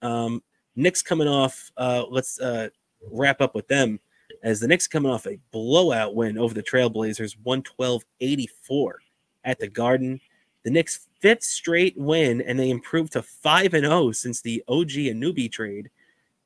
Um, 0.01 0.43
Knicks 0.75 1.01
coming 1.01 1.27
off, 1.27 1.71
uh, 1.77 2.05
let's 2.09 2.39
uh, 2.39 2.69
wrap 3.11 3.41
up 3.41 3.55
with 3.55 3.67
them 3.67 3.99
as 4.43 4.59
the 4.59 4.67
Knicks 4.67 4.87
coming 4.87 5.11
off 5.11 5.27
a 5.27 5.39
blowout 5.51 6.15
win 6.15 6.37
over 6.37 6.53
the 6.53 6.63
Trailblazers, 6.63 7.37
112 7.43 8.03
84 8.19 8.99
at 9.43 9.59
the 9.59 9.67
Garden. 9.67 10.19
The 10.63 10.71
Knicks' 10.71 11.07
fifth 11.19 11.43
straight 11.43 11.97
win, 11.97 12.41
and 12.41 12.59
they 12.59 12.69
improved 12.69 13.13
to 13.13 13.23
five 13.23 13.73
and 13.73 13.85
zero 13.85 14.11
since 14.11 14.41
the 14.41 14.63
OG 14.67 14.89
Anunoby 14.89 15.51
trade. 15.51 15.89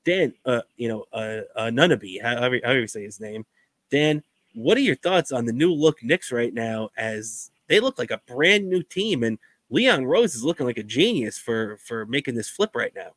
Dan, 0.05 0.34
uh, 0.45 0.61
you 0.78 0.88
know, 0.88 1.05
uh, 1.11 1.41
uh 1.55 1.69
Nunaby, 1.69 2.21
however, 2.21 2.59
however 2.63 2.82
you 2.82 2.88
say 2.88 3.03
his 3.03 3.19
name. 3.19 3.45
Dan, 3.89 4.23
what 4.53 4.78
are 4.78 4.82
your 4.82 4.95
thoughts 4.95 5.32
on 5.32 5.45
the 5.45 5.53
new 5.53 5.73
look 5.73 6.01
Knicks 6.03 6.32
right 6.32 6.53
now? 6.53 6.89
As 6.97 7.51
they 7.68 7.80
look 7.80 7.97
like 7.97 8.11
a 8.11 8.22
brand 8.28 8.70
new 8.70 8.84
team, 8.84 9.24
and 9.24 9.39
Leon 9.70 10.05
Rose 10.05 10.36
is 10.36 10.43
looking 10.43 10.66
like 10.66 10.78
a 10.78 10.84
genius 10.84 11.38
for 11.38 11.78
for 11.78 12.05
making 12.05 12.36
this 12.36 12.49
flip 12.49 12.72
right 12.76 12.93
now. 12.95 13.11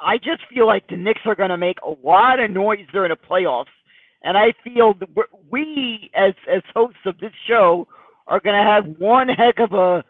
I 0.00 0.18
just 0.18 0.42
feel 0.52 0.66
like 0.66 0.88
the 0.88 0.96
Knicks 0.96 1.20
are 1.24 1.34
going 1.34 1.50
to 1.50 1.56
make 1.56 1.78
a 1.82 1.94
lot 2.02 2.40
of 2.40 2.50
noise 2.50 2.86
during 2.92 3.10
the 3.10 3.16
playoffs, 3.16 3.66
and 4.22 4.36
I 4.36 4.52
feel 4.62 4.94
we, 5.50 6.10
as 6.14 6.34
as 6.50 6.62
hosts 6.74 7.00
of 7.04 7.18
this 7.18 7.32
show, 7.46 7.86
are 8.26 8.40
going 8.40 8.56
to 8.56 8.70
have 8.70 8.86
one 8.98 9.28
heck 9.28 9.58
of 9.60 9.72
a 9.72 10.04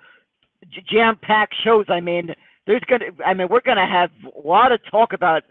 jam-packed 0.89 1.55
shows. 1.63 1.87
I 1.89 2.01
mean, 2.01 2.35
there's 2.67 2.83
going 2.89 3.01
to, 3.01 3.13
I 3.25 3.35
mean, 3.35 3.49
we're 3.49 3.61
going 3.61 3.77
to 3.77 3.87
have 3.87 4.11
a 4.25 4.47
lot 4.47 4.73
of 4.73 4.81
talk 4.91 5.13
about 5.13 5.43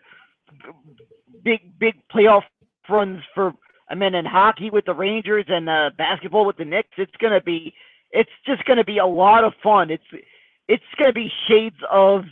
big 1.43 1.77
big 1.79 1.95
playoff 2.13 2.43
runs 2.89 3.21
for. 3.35 3.53
I 3.93 3.95
mean, 3.95 4.15
in 4.15 4.25
hockey 4.25 4.71
with 4.71 4.85
the 4.85 4.93
Rangers 4.95 5.45
and 5.47 5.69
uh, 5.69 5.91
basketball 5.95 6.47
with 6.47 6.57
the 6.57 6.65
Knicks, 6.65 6.89
it's 6.97 7.11
to 7.21 7.39
be, 7.45 7.75
it's 8.09 8.31
just 8.43 8.65
going 8.65 8.77
to 8.77 8.83
be 8.83 8.97
a 8.97 9.05
lot 9.05 9.43
of 9.43 9.53
fun. 9.61 9.91
It's 9.91 10.03
it's 10.67 10.83
going 10.97 11.09
to 11.09 11.13
be 11.13 11.31
shades 11.47 11.75
of 11.91 12.23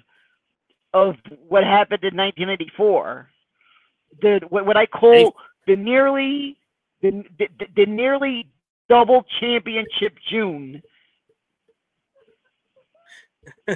of 0.91 1.13
what 1.47 1.63
happened 1.63 2.03
in 2.03 2.17
1994. 2.17 3.29
The 4.23 4.39
what 4.49 4.75
I 4.75 4.87
call 4.87 5.35
the 5.67 5.75
nearly 5.75 6.57
the, 7.03 7.23
the, 7.37 7.47
the 7.75 7.85
nearly 7.85 8.49
double 8.89 9.23
championship 9.39 10.17
June. 10.31 10.81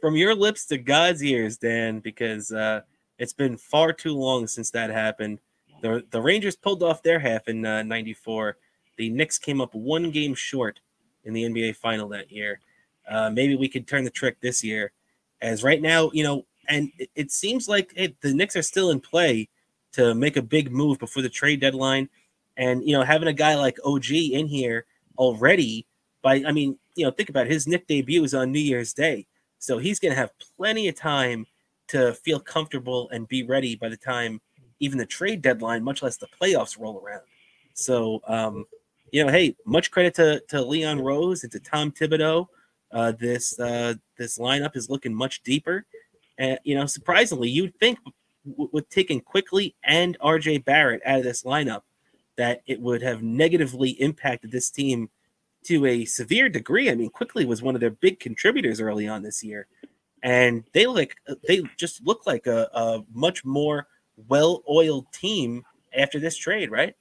From 0.00 0.14
your 0.14 0.36
lips 0.36 0.66
to 0.66 0.78
God's 0.78 1.24
ears, 1.24 1.56
Dan, 1.56 1.98
because 1.98 2.52
uh, 2.52 2.82
it's 3.18 3.32
been 3.32 3.56
far 3.56 3.92
too 3.92 4.14
long 4.14 4.46
since 4.46 4.70
that 4.70 4.90
happened. 4.90 5.40
The 5.82 6.04
the 6.10 6.22
Rangers 6.22 6.56
pulled 6.56 6.82
off 6.82 7.02
their 7.02 7.18
half 7.18 7.48
in 7.48 7.60
'94. 7.60 8.48
Uh, 8.48 8.52
the 8.96 9.10
Knicks 9.10 9.38
came 9.38 9.60
up 9.60 9.74
one 9.74 10.10
game 10.10 10.34
short 10.34 10.80
in 11.24 11.34
the 11.34 11.44
NBA 11.44 11.76
final 11.76 12.08
that 12.08 12.30
year. 12.30 12.60
Uh, 13.08 13.30
maybe 13.30 13.56
we 13.56 13.68
could 13.68 13.86
turn 13.86 14.04
the 14.04 14.10
trick 14.10 14.40
this 14.40 14.62
year 14.62 14.92
as 15.40 15.64
right 15.64 15.82
now, 15.82 16.10
you 16.12 16.22
know, 16.22 16.46
and 16.68 16.90
it, 16.98 17.10
it 17.14 17.32
seems 17.32 17.68
like 17.68 17.92
the 17.94 18.32
Knicks 18.32 18.56
are 18.56 18.62
still 18.62 18.90
in 18.90 19.00
play 19.00 19.48
to 19.92 20.14
make 20.14 20.36
a 20.36 20.42
big 20.42 20.70
move 20.70 20.98
before 20.98 21.22
the 21.22 21.28
trade 21.28 21.60
deadline. 21.60 22.08
And, 22.56 22.86
you 22.86 22.92
know, 22.92 23.02
having 23.02 23.28
a 23.28 23.32
guy 23.32 23.56
like 23.56 23.78
OG 23.84 24.10
in 24.10 24.46
here 24.46 24.86
already 25.18 25.86
by, 26.22 26.44
I 26.46 26.52
mean, 26.52 26.78
you 26.94 27.04
know, 27.04 27.10
think 27.10 27.28
about 27.28 27.46
it, 27.46 27.52
his 27.52 27.66
Knick 27.66 27.86
debut 27.86 28.22
is 28.22 28.34
on 28.34 28.52
New 28.52 28.60
Year's 28.60 28.92
Day. 28.92 29.26
So 29.58 29.78
he's 29.78 29.98
going 29.98 30.12
to 30.12 30.18
have 30.18 30.30
plenty 30.56 30.88
of 30.88 30.94
time 30.94 31.46
to 31.88 32.14
feel 32.14 32.40
comfortable 32.40 33.10
and 33.10 33.28
be 33.28 33.42
ready 33.42 33.76
by 33.76 33.88
the 33.88 33.96
time 33.96 34.40
even 34.82 34.98
the 34.98 35.06
trade 35.06 35.42
deadline, 35.42 35.82
much 35.82 36.02
less 36.02 36.16
the 36.16 36.28
playoffs 36.40 36.78
roll 36.78 37.00
around. 37.04 37.22
So, 37.74 38.20
um, 38.26 38.66
you 39.12 39.24
know, 39.24 39.30
hey, 39.30 39.56
much 39.64 39.90
credit 39.90 40.14
to, 40.14 40.42
to 40.48 40.62
Leon 40.62 41.00
Rose 41.00 41.42
and 41.42 41.52
to 41.52 41.60
Tom 41.60 41.90
Thibodeau 41.92 42.48
uh, 42.92 43.12
this 43.12 43.58
uh, 43.58 43.94
this 44.18 44.38
lineup 44.38 44.76
is 44.76 44.90
looking 44.90 45.14
much 45.14 45.42
deeper. 45.42 45.84
And 46.38 46.58
you 46.64 46.74
know, 46.74 46.86
surprisingly, 46.86 47.48
you'd 47.48 47.78
think 47.78 47.98
w- 48.48 48.70
with 48.72 48.88
taking 48.90 49.20
Quickley 49.20 49.74
and 49.82 50.18
RJ 50.20 50.64
Barrett 50.64 51.02
out 51.04 51.18
of 51.18 51.24
this 51.24 51.42
lineup 51.42 51.82
that 52.36 52.62
it 52.66 52.80
would 52.80 53.02
have 53.02 53.22
negatively 53.22 53.90
impacted 53.90 54.50
this 54.50 54.70
team 54.70 55.10
to 55.64 55.86
a 55.86 56.04
severe 56.04 56.48
degree. 56.48 56.90
I 56.90 56.94
mean, 56.94 57.10
Quickley 57.10 57.44
was 57.44 57.62
one 57.62 57.74
of 57.74 57.80
their 57.80 57.90
big 57.90 58.20
contributors 58.20 58.80
early 58.80 59.08
on 59.08 59.22
this 59.22 59.42
year, 59.42 59.66
and 60.22 60.64
they 60.72 60.86
like 60.86 61.16
they 61.48 61.62
just 61.78 62.04
look 62.06 62.26
like 62.26 62.46
a, 62.46 62.68
a 62.74 63.04
much 63.14 63.44
more 63.44 63.86
well-oiled 64.28 65.06
team 65.12 65.64
after 65.96 66.18
this 66.18 66.36
trade, 66.36 66.70
right? 66.70 66.94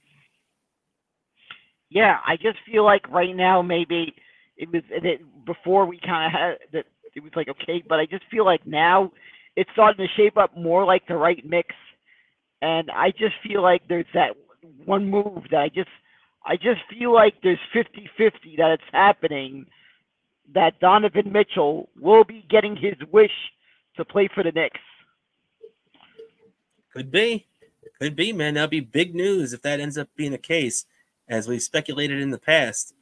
Yeah, 1.90 2.20
I 2.26 2.38
just 2.38 2.58
feel 2.66 2.86
like 2.86 3.10
right 3.10 3.36
now 3.36 3.62
maybe 3.62 4.16
it 4.58 4.72
was 4.72 4.84
it, 4.90 5.22
before 5.46 5.86
we 5.86 6.00
kind 6.00 6.26
of 6.26 6.32
had 6.32 6.58
that 6.74 6.86
it 7.16 7.22
was 7.22 7.34
like 7.36 7.50
okay, 7.50 7.84
but 7.88 8.00
I 8.00 8.06
just 8.06 8.24
feel 8.32 8.46
like 8.46 8.66
now 8.66 9.12
it's 9.56 9.70
starting 9.74 10.06
to 10.06 10.14
shape 10.16 10.38
up 10.38 10.56
more 10.56 10.86
like 10.86 11.06
the 11.08 11.16
right 11.16 11.44
mix, 11.46 11.76
and 12.62 12.90
I 12.92 13.12
just 13.12 13.36
feel 13.44 13.62
like 13.62 13.82
there's 13.90 14.06
that 14.14 14.36
one 14.86 15.10
move 15.10 15.44
that 15.52 15.60
I 15.60 15.70
just 15.70 15.90
I 16.46 16.56
just 16.56 16.82
feel 16.90 17.14
like 17.14 17.36
there's 17.44 17.60
50-50 17.76 18.58
that 18.58 18.72
it's 18.72 18.84
happening 18.92 19.66
that 20.54 20.80
Donovan 20.80 21.32
Mitchell 21.32 21.90
will 22.00 22.24
be 22.24 22.46
getting 22.50 22.76
his 22.76 22.96
wish 23.12 23.32
to 23.98 24.06
play 24.06 24.28
for 24.34 24.44
the 24.44 24.52
Knicks. 24.52 24.80
Could 26.94 27.12
be. 27.12 27.48
Could 28.00 28.16
be, 28.16 28.34
man. 28.34 28.56
That'd 28.56 28.70
be 28.70 28.80
big 28.80 29.16
news 29.16 29.54
if 29.54 29.62
that 29.62 29.80
ends 29.80 29.98
up 29.98 30.10
being 30.16 30.32
the 30.32 30.38
case, 30.38 30.86
as 31.28 31.48
we've 31.48 31.62
speculated 31.62 32.22
in 32.22 32.32
the 32.32 32.38
past. 32.38 32.94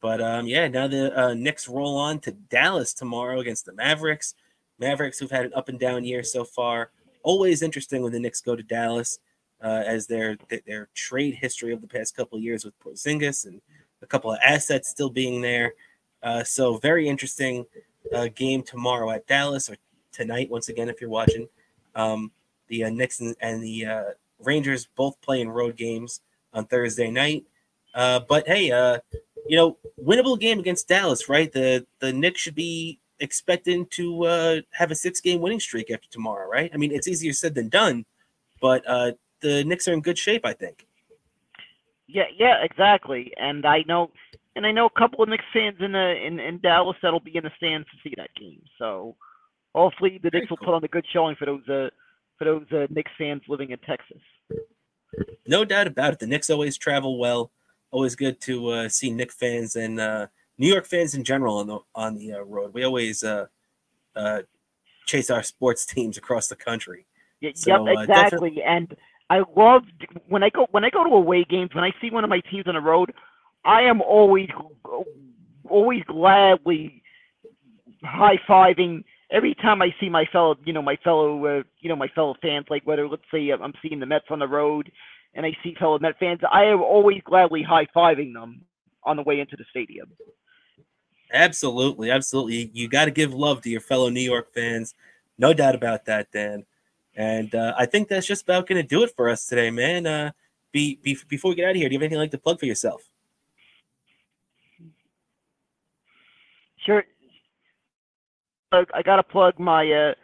But 0.00 0.20
um, 0.20 0.46
yeah, 0.46 0.68
now 0.68 0.86
the 0.86 1.18
uh, 1.18 1.34
Knicks 1.34 1.68
roll 1.68 1.96
on 1.96 2.20
to 2.20 2.32
Dallas 2.32 2.92
tomorrow 2.92 3.40
against 3.40 3.66
the 3.66 3.72
Mavericks. 3.72 4.34
Mavericks, 4.78 5.18
who've 5.18 5.30
had 5.30 5.46
an 5.46 5.54
up 5.54 5.68
and 5.68 5.78
down 5.78 6.04
year 6.04 6.22
so 6.22 6.44
far. 6.44 6.90
Always 7.22 7.62
interesting 7.62 8.02
when 8.02 8.12
the 8.12 8.20
Knicks 8.20 8.40
go 8.40 8.54
to 8.54 8.62
Dallas, 8.62 9.18
uh, 9.62 9.82
as 9.86 10.06
their 10.06 10.36
their 10.66 10.88
trade 10.94 11.34
history 11.34 11.72
of 11.72 11.80
the 11.80 11.88
past 11.88 12.16
couple 12.16 12.38
years 12.38 12.64
with 12.64 12.78
Porzingis 12.78 13.46
and 13.46 13.60
a 14.02 14.06
couple 14.06 14.32
of 14.32 14.38
assets 14.44 14.88
still 14.88 15.10
being 15.10 15.40
there. 15.40 15.74
Uh, 16.22 16.44
so 16.44 16.76
very 16.76 17.08
interesting 17.08 17.66
uh, 18.14 18.28
game 18.34 18.62
tomorrow 18.62 19.10
at 19.10 19.26
Dallas 19.26 19.68
or 19.68 19.76
tonight 20.12 20.50
once 20.50 20.68
again 20.68 20.88
if 20.88 21.00
you're 21.00 21.10
watching. 21.10 21.48
Um, 21.94 22.30
the 22.68 22.84
uh, 22.84 22.90
Knicks 22.90 23.20
and, 23.20 23.36
and 23.40 23.62
the 23.62 23.86
uh, 23.86 24.04
Rangers 24.40 24.88
both 24.96 25.20
playing 25.20 25.48
road 25.48 25.76
games 25.76 26.20
on 26.52 26.66
Thursday 26.66 27.10
night. 27.10 27.44
Uh, 27.94 28.20
but 28.28 28.46
hey, 28.46 28.70
uh, 28.70 28.98
you 29.46 29.56
know, 29.56 29.76
winnable 30.02 30.38
game 30.38 30.58
against 30.58 30.88
Dallas, 30.88 31.28
right? 31.28 31.50
The 31.50 31.86
the 32.00 32.12
Knicks 32.12 32.40
should 32.40 32.54
be 32.54 33.00
expecting 33.20 33.86
to 33.86 34.24
uh, 34.24 34.60
have 34.72 34.90
a 34.90 34.94
six 34.94 35.20
game 35.20 35.40
winning 35.40 35.60
streak 35.60 35.90
after 35.90 36.08
tomorrow, 36.10 36.48
right? 36.48 36.70
I 36.72 36.76
mean, 36.76 36.92
it's 36.92 37.08
easier 37.08 37.32
said 37.32 37.54
than 37.54 37.68
done, 37.68 38.04
but 38.60 38.84
uh, 38.86 39.12
the 39.40 39.64
Knicks 39.64 39.88
are 39.88 39.92
in 39.92 40.00
good 40.00 40.18
shape, 40.18 40.44
I 40.44 40.52
think. 40.52 40.86
Yeah, 42.06 42.24
yeah, 42.36 42.62
exactly. 42.62 43.32
And 43.38 43.66
I 43.66 43.84
know, 43.86 44.10
and 44.56 44.66
I 44.66 44.72
know 44.72 44.86
a 44.86 44.98
couple 44.98 45.22
of 45.22 45.28
Knicks 45.28 45.44
fans 45.52 45.76
in 45.80 45.92
the 45.92 46.26
in, 46.26 46.40
in 46.40 46.58
Dallas 46.60 46.96
that'll 47.02 47.20
be 47.20 47.36
in 47.36 47.44
the 47.44 47.52
stands 47.56 47.86
to 47.88 47.96
see 48.02 48.14
that 48.16 48.30
game. 48.34 48.62
So 48.78 49.16
hopefully 49.74 50.18
the 50.22 50.30
Very 50.30 50.42
Knicks 50.42 50.50
will 50.50 50.56
put 50.58 50.74
on 50.74 50.84
a 50.84 50.88
good 50.88 51.04
showing 51.12 51.36
for 51.36 51.46
those 51.46 51.68
uh, 51.68 51.90
for 52.38 52.44
those 52.44 52.66
uh, 52.72 52.86
Knicks 52.90 53.10
fans 53.18 53.42
living 53.48 53.70
in 53.70 53.78
Texas. 53.80 54.22
No 55.46 55.64
doubt 55.64 55.86
about 55.86 56.12
it. 56.12 56.18
The 56.18 56.26
Knicks 56.26 56.50
always 56.50 56.76
travel 56.76 57.18
well 57.18 57.50
always 57.90 58.14
good 58.14 58.40
to 58.42 58.68
uh, 58.70 58.88
see 58.88 59.10
Knick 59.10 59.32
fans 59.32 59.76
and 59.76 60.00
uh, 60.00 60.26
New 60.58 60.68
York 60.68 60.86
fans 60.86 61.14
in 61.14 61.24
general 61.24 61.58
on 61.58 61.66
the 61.66 61.78
on 61.94 62.14
the 62.14 62.34
uh, 62.34 62.40
road. 62.40 62.74
We 62.74 62.84
always 62.84 63.22
uh, 63.22 63.46
uh, 64.16 64.42
chase 65.06 65.30
our 65.30 65.42
sports 65.42 65.86
teams 65.94 66.16
across 66.16 66.48
the 66.48 66.56
country. 66.56 67.06
Yeah, 67.40 67.50
so, 67.54 67.70
yep, 67.70 67.96
uh, 67.96 68.00
exactly. 68.00 68.62
and 68.62 68.96
I 69.30 69.42
love 69.56 69.84
when 70.28 70.42
I 70.42 70.50
go 70.50 70.66
when 70.70 70.84
I 70.84 70.90
go 70.90 71.04
to 71.04 71.10
away 71.10 71.44
games 71.44 71.74
when 71.74 71.84
I 71.84 71.92
see 72.00 72.10
one 72.10 72.24
of 72.24 72.30
my 72.30 72.40
teams 72.40 72.66
on 72.66 72.74
the 72.74 72.80
road. 72.80 73.12
I 73.64 73.82
am 73.82 74.00
always 74.00 74.48
always 75.68 76.02
gladly 76.04 77.02
high 78.02 78.38
fiving 78.48 79.04
every 79.30 79.54
time 79.54 79.82
I 79.82 79.94
see 80.00 80.08
my 80.08 80.24
fellow, 80.26 80.56
you 80.64 80.72
know, 80.72 80.82
my 80.82 80.96
fellow, 80.96 81.44
uh, 81.44 81.62
you 81.80 81.88
know, 81.88 81.96
my 81.96 82.08
fellow 82.08 82.34
fans. 82.40 82.66
Like 82.70 82.86
whether 82.86 83.08
let's 83.08 83.22
say 83.32 83.50
I'm 83.50 83.74
seeing 83.82 84.00
the 84.00 84.06
Mets 84.06 84.26
on 84.30 84.38
the 84.38 84.48
road, 84.48 84.90
and 85.34 85.44
I 85.44 85.56
see 85.62 85.74
fellow 85.78 85.98
Met 85.98 86.18
fans, 86.18 86.40
I 86.50 86.64
am 86.64 86.80
always 86.80 87.20
gladly 87.24 87.62
high 87.62 87.86
fiving 87.94 88.32
them 88.32 88.62
on 89.04 89.16
the 89.16 89.22
way 89.22 89.40
into 89.40 89.56
the 89.56 89.64
stadium. 89.70 90.10
Absolutely, 91.32 92.10
absolutely. 92.10 92.70
You 92.72 92.88
got 92.88 93.04
to 93.04 93.10
give 93.10 93.34
love 93.34 93.60
to 93.62 93.70
your 93.70 93.80
fellow 93.80 94.08
New 94.08 94.20
York 94.20 94.52
fans, 94.54 94.94
no 95.36 95.52
doubt 95.52 95.74
about 95.74 96.06
that, 96.06 96.32
Dan. 96.32 96.64
And 97.14 97.54
uh, 97.54 97.74
I 97.76 97.84
think 97.84 98.08
that's 98.08 98.26
just 98.26 98.44
about 98.44 98.66
going 98.66 98.80
to 98.80 98.86
do 98.86 99.02
it 99.02 99.12
for 99.14 99.28
us 99.28 99.46
today, 99.46 99.70
man. 99.70 100.06
Uh, 100.06 100.30
be, 100.72 100.98
be, 101.02 101.18
before 101.28 101.50
we 101.50 101.56
get 101.56 101.66
out 101.66 101.70
of 101.72 101.76
here, 101.76 101.88
do 101.88 101.94
you 101.94 101.98
have 101.98 102.04
anything 102.04 102.18
like 102.18 102.30
to 102.30 102.38
plug 102.38 102.60
for 102.60 102.66
yourself? 102.66 103.02
Sure. 106.78 107.04
I 108.72 109.02
got 109.02 109.16
to 109.16 109.22
plug 109.22 109.58
my 109.58 109.90
uh, 109.90 110.14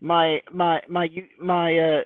my 0.00 0.40
my 0.52 0.80
my 0.88 1.08
my 1.40 1.78
uh, 1.78 2.02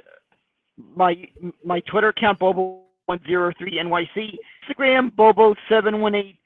my 0.97 1.27
my 1.65 1.81
Twitter 1.81 2.09
account 2.09 2.39
Bobo103NYC, 2.39 4.37
Instagram 4.69 5.11
Bobo718DK, 5.17 6.37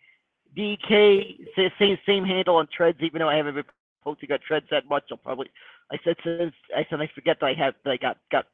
same 1.79 1.99
same 2.07 2.25
handle 2.25 2.57
on 2.57 2.67
Threads. 2.75 2.99
Even 3.03 3.19
though 3.21 3.29
I 3.29 3.37
haven't 3.37 3.57
been 3.57 3.65
posting 4.03 4.33
on 4.33 4.39
Threads 4.47 4.65
that 4.71 4.89
much, 4.89 5.05
I'll 5.11 5.19
probably 5.19 5.51
I 5.91 5.99
said 6.05 6.17
since 6.25 6.55
I 6.75 6.87
said 6.89 6.99
I 7.01 7.11
forget 7.15 7.37
that 7.41 7.47
I 7.47 7.53
have 7.55 7.75
that 7.85 7.91
I 7.91 7.99
got 7.99 8.17
got 8.31 8.47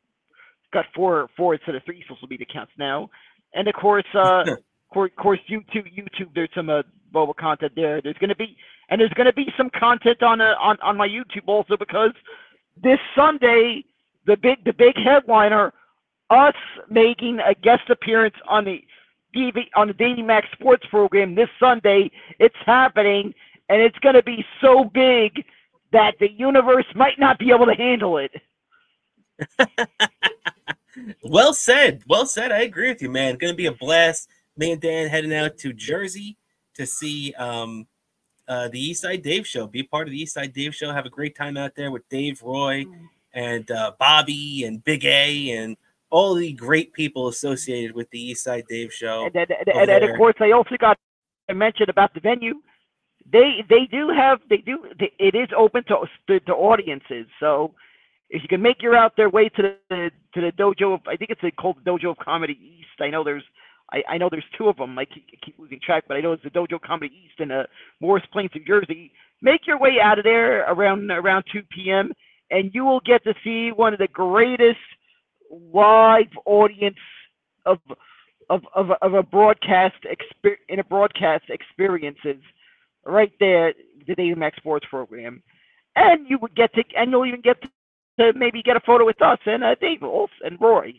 got 0.72 0.86
four 0.94 1.28
four 1.36 1.54
instead 1.54 1.76
of 1.76 1.84
three 1.84 2.04
social 2.08 2.26
media 2.28 2.46
accounts 2.50 2.72
now, 2.76 3.08
and 3.54 3.68
of 3.68 3.74
course 3.74 4.04
uh, 4.14 4.44
course, 4.92 5.12
course 5.16 5.38
YouTube, 5.48 5.86
YouTube. 5.96 6.34
There's 6.34 6.50
some 6.54 6.70
uh, 6.70 6.82
mobile 7.12 7.34
content 7.34 7.72
there. 7.76 8.00
There's 8.02 8.18
going 8.18 8.30
to 8.30 8.36
be, 8.36 8.56
and 8.88 9.00
there's 9.00 9.12
going 9.14 9.26
to 9.26 9.32
be 9.32 9.52
some 9.56 9.70
content 9.70 10.22
on 10.22 10.40
uh, 10.40 10.54
on 10.60 10.78
on 10.82 10.96
my 10.96 11.08
YouTube 11.08 11.46
also 11.46 11.76
because 11.76 12.12
this 12.82 12.98
Sunday, 13.16 13.84
the 14.26 14.36
big 14.36 14.64
the 14.64 14.72
big 14.72 14.96
headliner, 14.96 15.72
us 16.30 16.54
making 16.88 17.38
a 17.40 17.54
guest 17.54 17.88
appearance 17.90 18.36
on 18.48 18.64
the 18.64 18.82
DV, 19.34 19.66
on 19.76 19.88
the 19.88 19.94
Danny 19.94 20.22
Mac 20.22 20.44
Sports 20.52 20.86
program 20.90 21.34
this 21.34 21.48
Sunday. 21.60 22.10
It's 22.38 22.56
happening, 22.64 23.34
and 23.68 23.80
it's 23.80 23.98
going 23.98 24.14
to 24.14 24.22
be 24.22 24.44
so 24.60 24.84
big 24.84 25.44
that 25.92 26.14
the 26.20 26.30
universe 26.30 26.86
might 26.94 27.18
not 27.18 27.38
be 27.38 27.50
able 27.50 27.66
to 27.66 27.74
handle 27.74 28.18
it. 28.18 28.32
well 31.22 31.52
said. 31.52 32.02
Well 32.06 32.26
said. 32.26 32.52
I 32.52 32.62
agree 32.62 32.88
with 32.88 33.02
you, 33.02 33.10
man. 33.10 33.36
Going 33.36 33.52
to 33.52 33.56
be 33.56 33.66
a 33.66 33.72
blast. 33.72 34.28
Me 34.56 34.72
and 34.72 34.80
Dan 34.80 35.08
heading 35.08 35.32
out 35.32 35.56
to 35.58 35.72
Jersey 35.72 36.36
to 36.74 36.84
see 36.84 37.32
um, 37.34 37.86
uh, 38.48 38.68
the 38.68 38.90
Eastside 38.90 39.22
Dave 39.22 39.46
show. 39.46 39.66
Be 39.66 39.82
part 39.82 40.08
of 40.08 40.12
the 40.12 40.20
East 40.20 40.34
Side 40.34 40.52
Dave 40.52 40.74
show. 40.74 40.90
Have 40.92 41.06
a 41.06 41.10
great 41.10 41.36
time 41.36 41.56
out 41.56 41.74
there 41.76 41.90
with 41.90 42.08
Dave 42.08 42.42
Roy 42.42 42.86
and 43.34 43.70
uh, 43.70 43.92
Bobby 43.98 44.64
and 44.64 44.82
Big 44.82 45.04
A 45.04 45.50
and 45.50 45.76
all 46.10 46.34
the 46.34 46.52
great 46.52 46.92
people 46.94 47.28
associated 47.28 47.94
with 47.94 48.08
the 48.10 48.20
East 48.20 48.44
Side 48.44 48.64
Dave 48.68 48.92
show. 48.92 49.26
And, 49.26 49.36
and, 49.36 49.50
and, 49.74 49.90
and 49.90 50.04
of 50.04 50.16
course, 50.16 50.36
I 50.40 50.52
also 50.52 50.76
got 50.78 50.98
to 51.48 51.54
mention 51.54 51.90
about 51.90 52.14
the 52.14 52.20
venue. 52.20 52.54
They 53.30 53.62
they 53.68 53.84
do 53.90 54.08
have 54.08 54.40
they 54.48 54.58
do 54.58 54.86
they, 54.98 55.12
it 55.18 55.34
is 55.34 55.48
open 55.54 55.84
to, 55.84 56.06
to 56.28 56.40
to 56.40 56.52
audiences. 56.52 57.26
So 57.38 57.74
if 58.30 58.42
you 58.42 58.48
can 58.48 58.62
make 58.62 58.82
your 58.82 58.96
out 58.96 59.16
their 59.16 59.28
way 59.28 59.50
to 59.50 59.74
the 59.90 60.10
to 60.34 60.40
the 60.40 60.52
dojo 60.52 60.94
of 60.94 61.00
I 61.06 61.16
think 61.16 61.30
it's 61.30 61.56
called 61.60 61.76
the 61.84 61.90
Dojo 61.90 62.12
of 62.12 62.16
Comedy 62.16 62.58
East. 62.58 63.00
I 63.00 63.10
know 63.10 63.22
there's 63.22 63.44
I, 63.92 64.02
I 64.08 64.18
know 64.18 64.28
there's 64.30 64.44
two 64.56 64.68
of 64.68 64.76
them. 64.76 64.98
I 64.98 65.04
keep, 65.04 65.26
keep 65.44 65.58
losing 65.58 65.80
track, 65.84 66.04
but 66.08 66.16
I 66.16 66.20
know 66.20 66.32
it's 66.32 66.42
the 66.42 66.50
Dojo 66.50 66.80
Comedy 66.80 67.14
East 67.24 67.40
in 67.40 67.50
uh, 67.50 67.64
Morris 68.00 68.24
Plains, 68.32 68.50
New 68.54 68.64
Jersey. 68.64 69.12
Make 69.40 69.66
your 69.66 69.78
way 69.78 69.96
out 70.02 70.18
of 70.18 70.24
there 70.24 70.70
around 70.70 71.10
around 71.10 71.44
2 71.52 71.60
p.m. 71.74 72.12
and 72.50 72.70
you 72.74 72.84
will 72.84 73.00
get 73.00 73.24
to 73.24 73.34
see 73.44 73.70
one 73.74 73.92
of 73.92 73.98
the 73.98 74.08
greatest 74.08 74.78
live 75.50 76.30
audience 76.44 76.96
of 77.66 77.78
of 78.50 78.62
of, 78.74 78.90
of 79.02 79.14
a 79.14 79.22
broadcast 79.22 79.96
exper- 80.04 80.56
in 80.68 80.80
a 80.80 80.84
broadcast 80.84 81.44
experiences 81.48 82.42
right 83.04 83.32
there 83.40 83.72
the 84.06 84.14
Dave 84.14 84.38
Max 84.38 84.56
Sports 84.56 84.86
program, 84.90 85.42
and 85.96 86.28
you 86.28 86.38
would 86.40 86.54
get 86.56 86.72
to 86.74 86.82
and 86.96 87.10
you'll 87.10 87.26
even 87.26 87.42
get 87.42 87.60
to, 87.62 87.68
to 88.18 88.38
maybe 88.38 88.62
get 88.62 88.76
a 88.76 88.80
photo 88.80 89.06
with 89.06 89.20
us 89.22 89.38
and 89.46 89.62
uh, 89.62 89.74
Dave 89.80 90.02
Wolf 90.02 90.30
and 90.42 90.60
Roy. 90.60 90.92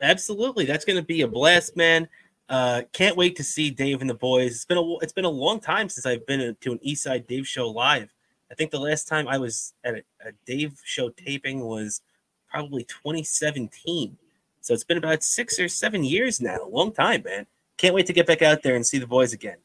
Absolutely, 0.00 0.64
that's 0.64 0.84
going 0.84 0.96
to 0.96 1.04
be 1.04 1.22
a 1.22 1.28
blast, 1.28 1.76
man. 1.76 2.08
Uh, 2.48 2.82
can't 2.92 3.16
wait 3.16 3.34
to 3.36 3.42
see 3.42 3.70
Dave 3.70 4.00
and 4.00 4.08
the 4.08 4.14
boys. 4.14 4.52
It's 4.52 4.64
been 4.64 4.78
a 4.78 4.96
it's 4.98 5.12
been 5.12 5.24
a 5.24 5.30
long 5.30 5.58
time 5.58 5.88
since 5.88 6.06
I've 6.06 6.26
been 6.26 6.56
to 6.60 6.72
an 6.72 6.78
Eastside 6.86 7.26
Dave 7.26 7.46
show 7.46 7.68
live. 7.68 8.12
I 8.50 8.54
think 8.54 8.70
the 8.70 8.78
last 8.78 9.08
time 9.08 9.26
I 9.26 9.38
was 9.38 9.74
at 9.82 9.94
a, 9.94 10.02
a 10.28 10.32
Dave 10.44 10.80
show 10.84 11.08
taping 11.08 11.60
was 11.60 12.02
probably 12.48 12.84
2017. 12.84 14.16
So 14.60 14.74
it's 14.74 14.84
been 14.84 14.98
about 14.98 15.22
six 15.22 15.58
or 15.58 15.68
seven 15.68 16.04
years 16.04 16.40
now. 16.40 16.58
A 16.62 16.68
long 16.68 16.92
time, 16.92 17.22
man. 17.24 17.46
Can't 17.76 17.94
wait 17.94 18.06
to 18.06 18.12
get 18.12 18.26
back 18.26 18.42
out 18.42 18.62
there 18.62 18.76
and 18.76 18.86
see 18.86 18.98
the 18.98 19.06
boys 19.06 19.32
again. 19.32 19.58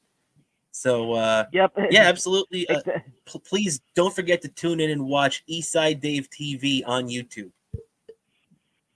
So 0.71 1.13
uh, 1.13 1.45
yep, 1.51 1.73
yeah, 1.89 2.03
absolutely. 2.03 2.67
Uh, 2.69 2.81
p- 3.25 3.39
please 3.39 3.81
don't 3.95 4.15
forget 4.15 4.41
to 4.41 4.47
tune 4.47 4.79
in 4.79 4.89
and 4.89 5.05
watch 5.05 5.43
Eastside 5.49 6.01
Dave 6.01 6.29
TV 6.29 6.81
on 6.85 7.07
YouTube. 7.07 7.51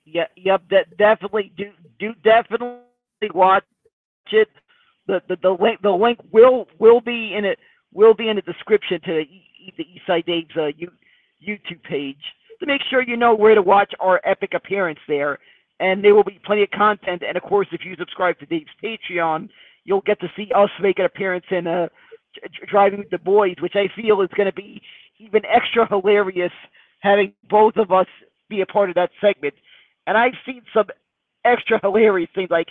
Yeah, 0.06 0.26
yep, 0.36 0.62
that 0.70 0.98
definitely 0.98 1.52
do 1.58 1.72
do 2.00 2.14
definitely 2.24 2.80
watch 3.34 3.64
it. 4.32 4.50
The, 5.08 5.22
the 5.28 5.38
the 5.42 5.50
link 5.50 5.82
the 5.82 5.92
link 5.92 6.20
will 6.32 6.68
will 6.80 7.02
be 7.02 7.34
in 7.36 7.46
it 7.46 7.60
will 7.94 8.14
be 8.14 8.30
in 8.30 8.36
the 8.36 8.42
description 8.44 9.00
to 9.06 9.24
the, 9.78 9.84
Eastside 9.84 10.26
Dave's 10.26 10.56
uh, 10.56 10.70
YouTube 11.42 11.82
page 11.84 12.22
to 12.60 12.66
make 12.66 12.82
sure 12.90 13.02
you 13.02 13.18
know 13.18 13.34
where 13.34 13.56
to 13.56 13.62
watch 13.62 13.94
our 14.00 14.22
epic 14.24 14.52
appearance 14.54 15.00
there. 15.08 15.40
And 15.80 16.04
there 16.04 16.16
will 16.16 16.24
be 16.24 16.40
plenty 16.46 16.64
of 16.64 16.70
content. 16.72 17.24
And 17.28 17.36
of 17.36 17.44
course, 17.44 17.68
if 17.72 17.82
you 17.84 17.96
subscribe 17.98 18.38
to 18.40 18.46
Dave's 18.46 18.70
Patreon, 18.84 19.50
you'll 19.84 20.02
get 20.02 20.20
to 20.22 20.28
see 20.36 20.50
us 20.56 20.70
make 20.82 21.00
an 21.00 21.06
appearance 21.06 21.46
in 21.52 21.68
uh, 21.68 21.88
Driving 22.70 23.00
with 23.00 23.10
the 23.10 23.18
Boys, 23.18 23.56
which 23.60 23.76
I 23.76 23.88
feel 24.00 24.22
is 24.22 24.30
going 24.36 24.48
to 24.48 24.54
be 24.54 24.82
even 25.20 25.42
extra 25.46 25.88
hilarious 25.88 26.52
having 27.00 27.34
both 27.50 27.76
of 27.78 27.92
us 27.92 28.08
be 28.50 28.62
a 28.62 28.66
part 28.66 28.90
of 28.90 28.96
that 28.96 29.10
segment. 29.20 29.54
And 30.08 30.18
I've 30.18 30.34
seen 30.46 30.62
some 30.74 30.88
extra 31.44 31.80
hilarious 31.82 32.30
things. 32.36 32.50
Like, 32.50 32.70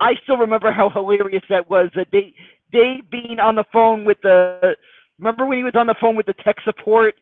I 0.00 0.14
still 0.22 0.36
remember 0.36 0.72
how 0.72 0.90
hilarious 0.90 1.42
that 1.48 1.68
was. 1.70 1.90
That 1.94 2.10
Dave, 2.10 2.32
Dave 2.72 3.10
being 3.10 3.38
on 3.40 3.56
the 3.56 3.64
phone 3.72 4.04
with 4.04 4.18
the. 4.22 4.76
Remember 5.18 5.46
when 5.46 5.58
he 5.58 5.64
was 5.64 5.74
on 5.76 5.86
the 5.86 5.94
phone 6.00 6.16
with 6.16 6.26
the 6.26 6.34
tech 6.44 6.56
support 6.64 7.14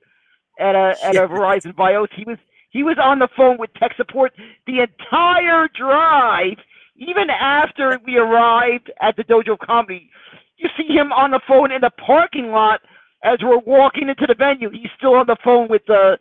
at 0.58 0.74
a 0.74 0.94
at 1.04 1.16
a 1.16 1.28
Verizon 1.28 1.74
FiOS? 1.74 2.08
He 2.14 2.24
was 2.24 2.38
he 2.70 2.82
was 2.82 2.96
on 3.02 3.18
the 3.18 3.28
phone 3.36 3.58
with 3.58 3.72
tech 3.74 3.92
support 3.96 4.32
the 4.66 4.80
entire 4.80 5.68
drive, 5.76 6.56
even 6.96 7.28
after 7.28 8.00
we 8.06 8.16
arrived 8.16 8.90
at 9.02 9.16
the 9.16 9.24
Dojo 9.24 9.58
Comedy. 9.58 10.08
You 10.56 10.68
see 10.76 10.94
him 10.94 11.12
on 11.12 11.30
the 11.30 11.40
phone 11.46 11.72
in 11.72 11.80
the 11.80 11.90
parking 11.90 12.50
lot 12.50 12.80
as 13.24 13.38
we're 13.42 13.58
walking 13.58 14.08
into 14.08 14.26
the 14.26 14.34
venue. 14.34 14.70
He's 14.70 14.90
still 14.96 15.14
on 15.14 15.26
the 15.26 15.36
phone 15.42 15.68
with 15.68 15.82
the 15.86 16.18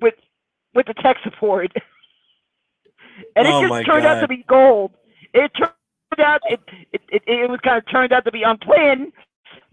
with 0.00 0.14
with 0.74 0.86
the 0.86 0.94
tech 0.94 1.16
support. 1.24 1.72
and 3.36 3.46
it 3.46 3.52
Oh 3.52 3.66
just 3.66 3.86
turned 3.86 4.06
out 4.06 4.20
to 4.20 4.28
be 4.28 4.44
gold. 4.48 4.92
It 5.34 5.50
turned 5.56 5.72
out 6.18 6.40
it 6.46 6.60
it, 6.92 7.00
it, 7.08 7.22
it 7.26 7.50
was 7.50 7.60
kind 7.62 7.78
of 7.78 7.88
turned 7.90 8.12
out 8.12 8.24
to 8.24 8.32
be 8.32 8.42
unplanned, 8.42 9.12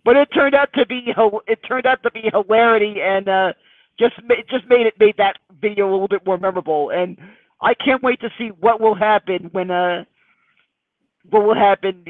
but 0.05 0.15
it 0.15 0.29
turned 0.33 0.55
out 0.55 0.69
to 0.73 0.85
be 0.85 1.13
it 1.47 1.59
turned 1.67 1.85
out 1.85 2.01
to 2.03 2.11
be 2.11 2.29
hilarity 2.31 3.01
and 3.01 3.27
uh, 3.27 3.53
just 3.99 4.15
it 4.29 4.47
just 4.49 4.67
made 4.67 4.87
it 4.87 4.93
made 4.99 5.15
that 5.17 5.37
video 5.61 5.89
a 5.89 5.91
little 5.91 6.07
bit 6.07 6.25
more 6.25 6.37
memorable. 6.37 6.91
And 6.91 7.17
I 7.61 7.73
can't 7.73 8.03
wait 8.03 8.21
to 8.21 8.29
see 8.37 8.49
what 8.59 8.79
will 8.79 8.95
happen 8.95 9.49
when 9.51 9.71
uh 9.71 10.05
what 11.29 11.43
will 11.43 11.55
happen 11.55 12.05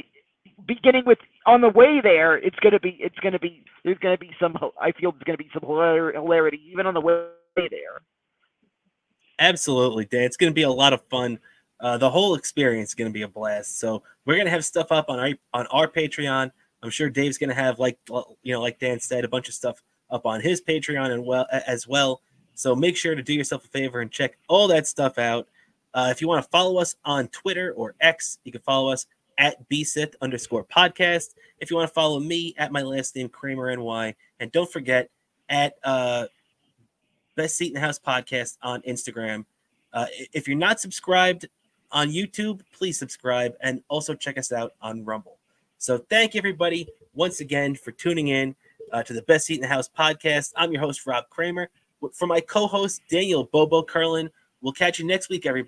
beginning 0.68 1.04
with 1.06 1.18
on 1.46 1.62
the 1.62 1.70
way 1.70 2.00
there. 2.02 2.38
It's 2.38 2.60
gonna 2.60 2.80
be 2.80 2.98
it's 3.00 3.18
gonna 3.20 3.40
be 3.40 3.64
there's 3.84 3.98
gonna 4.00 4.18
be 4.18 4.32
some 4.40 4.56
I 4.80 4.92
feel 4.92 5.12
there's 5.12 5.24
gonna 5.26 5.38
be 5.38 5.50
some 5.54 5.64
hilar- 5.64 6.14
hilarity 6.14 6.62
even 6.72 6.86
on 6.86 6.94
the 6.94 7.02
way 7.02 7.26
there. 7.56 8.02
Absolutely, 9.40 10.06
Dan. 10.06 10.24
It's 10.24 10.38
going 10.38 10.52
to 10.52 10.56
be 10.56 10.64
a 10.64 10.70
lot 10.70 10.94
of 10.94 11.02
fun. 11.10 11.40
Uh, 11.80 11.98
the 11.98 12.10
whole 12.10 12.36
experience 12.36 12.90
is 12.90 12.96
going 12.96 13.10
to 13.10 13.14
be 13.14 13.22
a 13.22 13.28
blast. 13.28 13.80
So 13.80 14.04
we're 14.26 14.36
going 14.36 14.46
to 14.46 14.52
have 14.52 14.66
stuff 14.66 14.92
up 14.92 15.10
on 15.10 15.18
our 15.18 15.32
on 15.54 15.66
our 15.68 15.88
Patreon. 15.88 16.52
I'm 16.84 16.90
sure 16.90 17.10
Dave's 17.10 17.38
going 17.38 17.50
to 17.50 17.56
have 17.56 17.80
like 17.80 17.98
you 18.44 18.54
know 18.54 18.62
like 18.62 18.80
Dan 18.80 19.00
said 19.00 19.24
a 19.24 19.30
bunch 19.30 19.48
of 19.48 19.54
stuff 19.54 19.82
up 20.12 20.26
on 20.26 20.42
his 20.42 20.62
Patreon 20.62 21.12
and 21.12 21.26
well 21.26 21.48
as 21.52 21.88
well. 21.88 22.22
So 22.54 22.76
make 22.76 22.98
sure 22.98 23.16
to 23.16 23.24
do 23.24 23.34
yourself 23.34 23.64
a 23.64 23.70
favor 23.70 24.02
and 24.02 24.12
check 24.12 24.38
all 24.50 24.68
that 24.68 24.88
stuff 24.88 25.18
out. 25.18 25.48
Uh, 25.94 26.10
if 26.12 26.22
you 26.22 26.28
want 26.28 26.44
to 26.44 26.50
follow 26.50 26.78
us 26.78 26.98
on 27.06 27.30
Twitter 27.30 27.72
or 27.74 27.96
X, 28.02 28.40
you 28.44 28.52
can 28.52 28.62
follow 28.62 28.92
us 28.92 29.08
at 29.38 29.68
bsith 29.70 30.14
underscore 30.22 30.66
podcast. 30.66 31.36
If 31.60 31.72
you 31.72 31.78
want 31.78 31.88
to 31.88 31.94
follow 31.94 32.20
me 32.20 32.54
at 32.58 32.74
my 32.74 32.82
last 32.82 33.16
name 33.16 33.30
Cramer 33.30 33.74
NY, 33.74 34.14
and 34.42 34.52
don't 34.52 34.72
forget 34.72 35.10
at 35.48 35.76
uh, 35.84 36.26
Best 37.40 37.56
Seat 37.56 37.68
in 37.68 37.76
the 37.76 37.80
House 37.80 37.98
podcast 37.98 38.58
on 38.62 38.82
Instagram. 38.82 39.46
Uh, 39.94 40.08
if 40.34 40.46
you're 40.46 40.58
not 40.58 40.82
subscribed 40.82 41.48
on 41.90 42.10
YouTube, 42.10 42.60
please 42.74 43.00
subscribe 43.00 43.54
and 43.62 43.82
also 43.88 44.14
check 44.14 44.38
us 44.38 44.52
out 44.52 44.74
on 44.82 45.06
Rumble. 45.06 45.38
So 45.78 46.00
thank 46.10 46.36
everybody 46.36 46.90
once 47.14 47.40
again 47.40 47.76
for 47.76 47.94
tuning 47.94 48.28
in 48.28 48.58
uh, 48.92 49.04
to 49.04 49.14
the 49.14 49.22
Best 49.22 49.46
Seat 49.46 49.56
in 49.56 49.62
the 49.62 49.70
House 49.70 49.88
podcast. 49.88 50.52
I'm 50.58 50.74
your 50.74 50.82
host 50.82 51.08
Rob 51.08 51.30
Cramer. 51.30 51.70
For 52.12 52.28
my 52.28 52.42
co-host 52.42 53.04
Daniel 53.10 53.46
Bobo 53.46 53.84
Curlin, 53.84 54.30
we'll 54.60 54.74
catch 54.74 55.00
you 55.00 55.08
next 55.08 55.30
week, 55.30 55.46
everybody. 55.46 55.68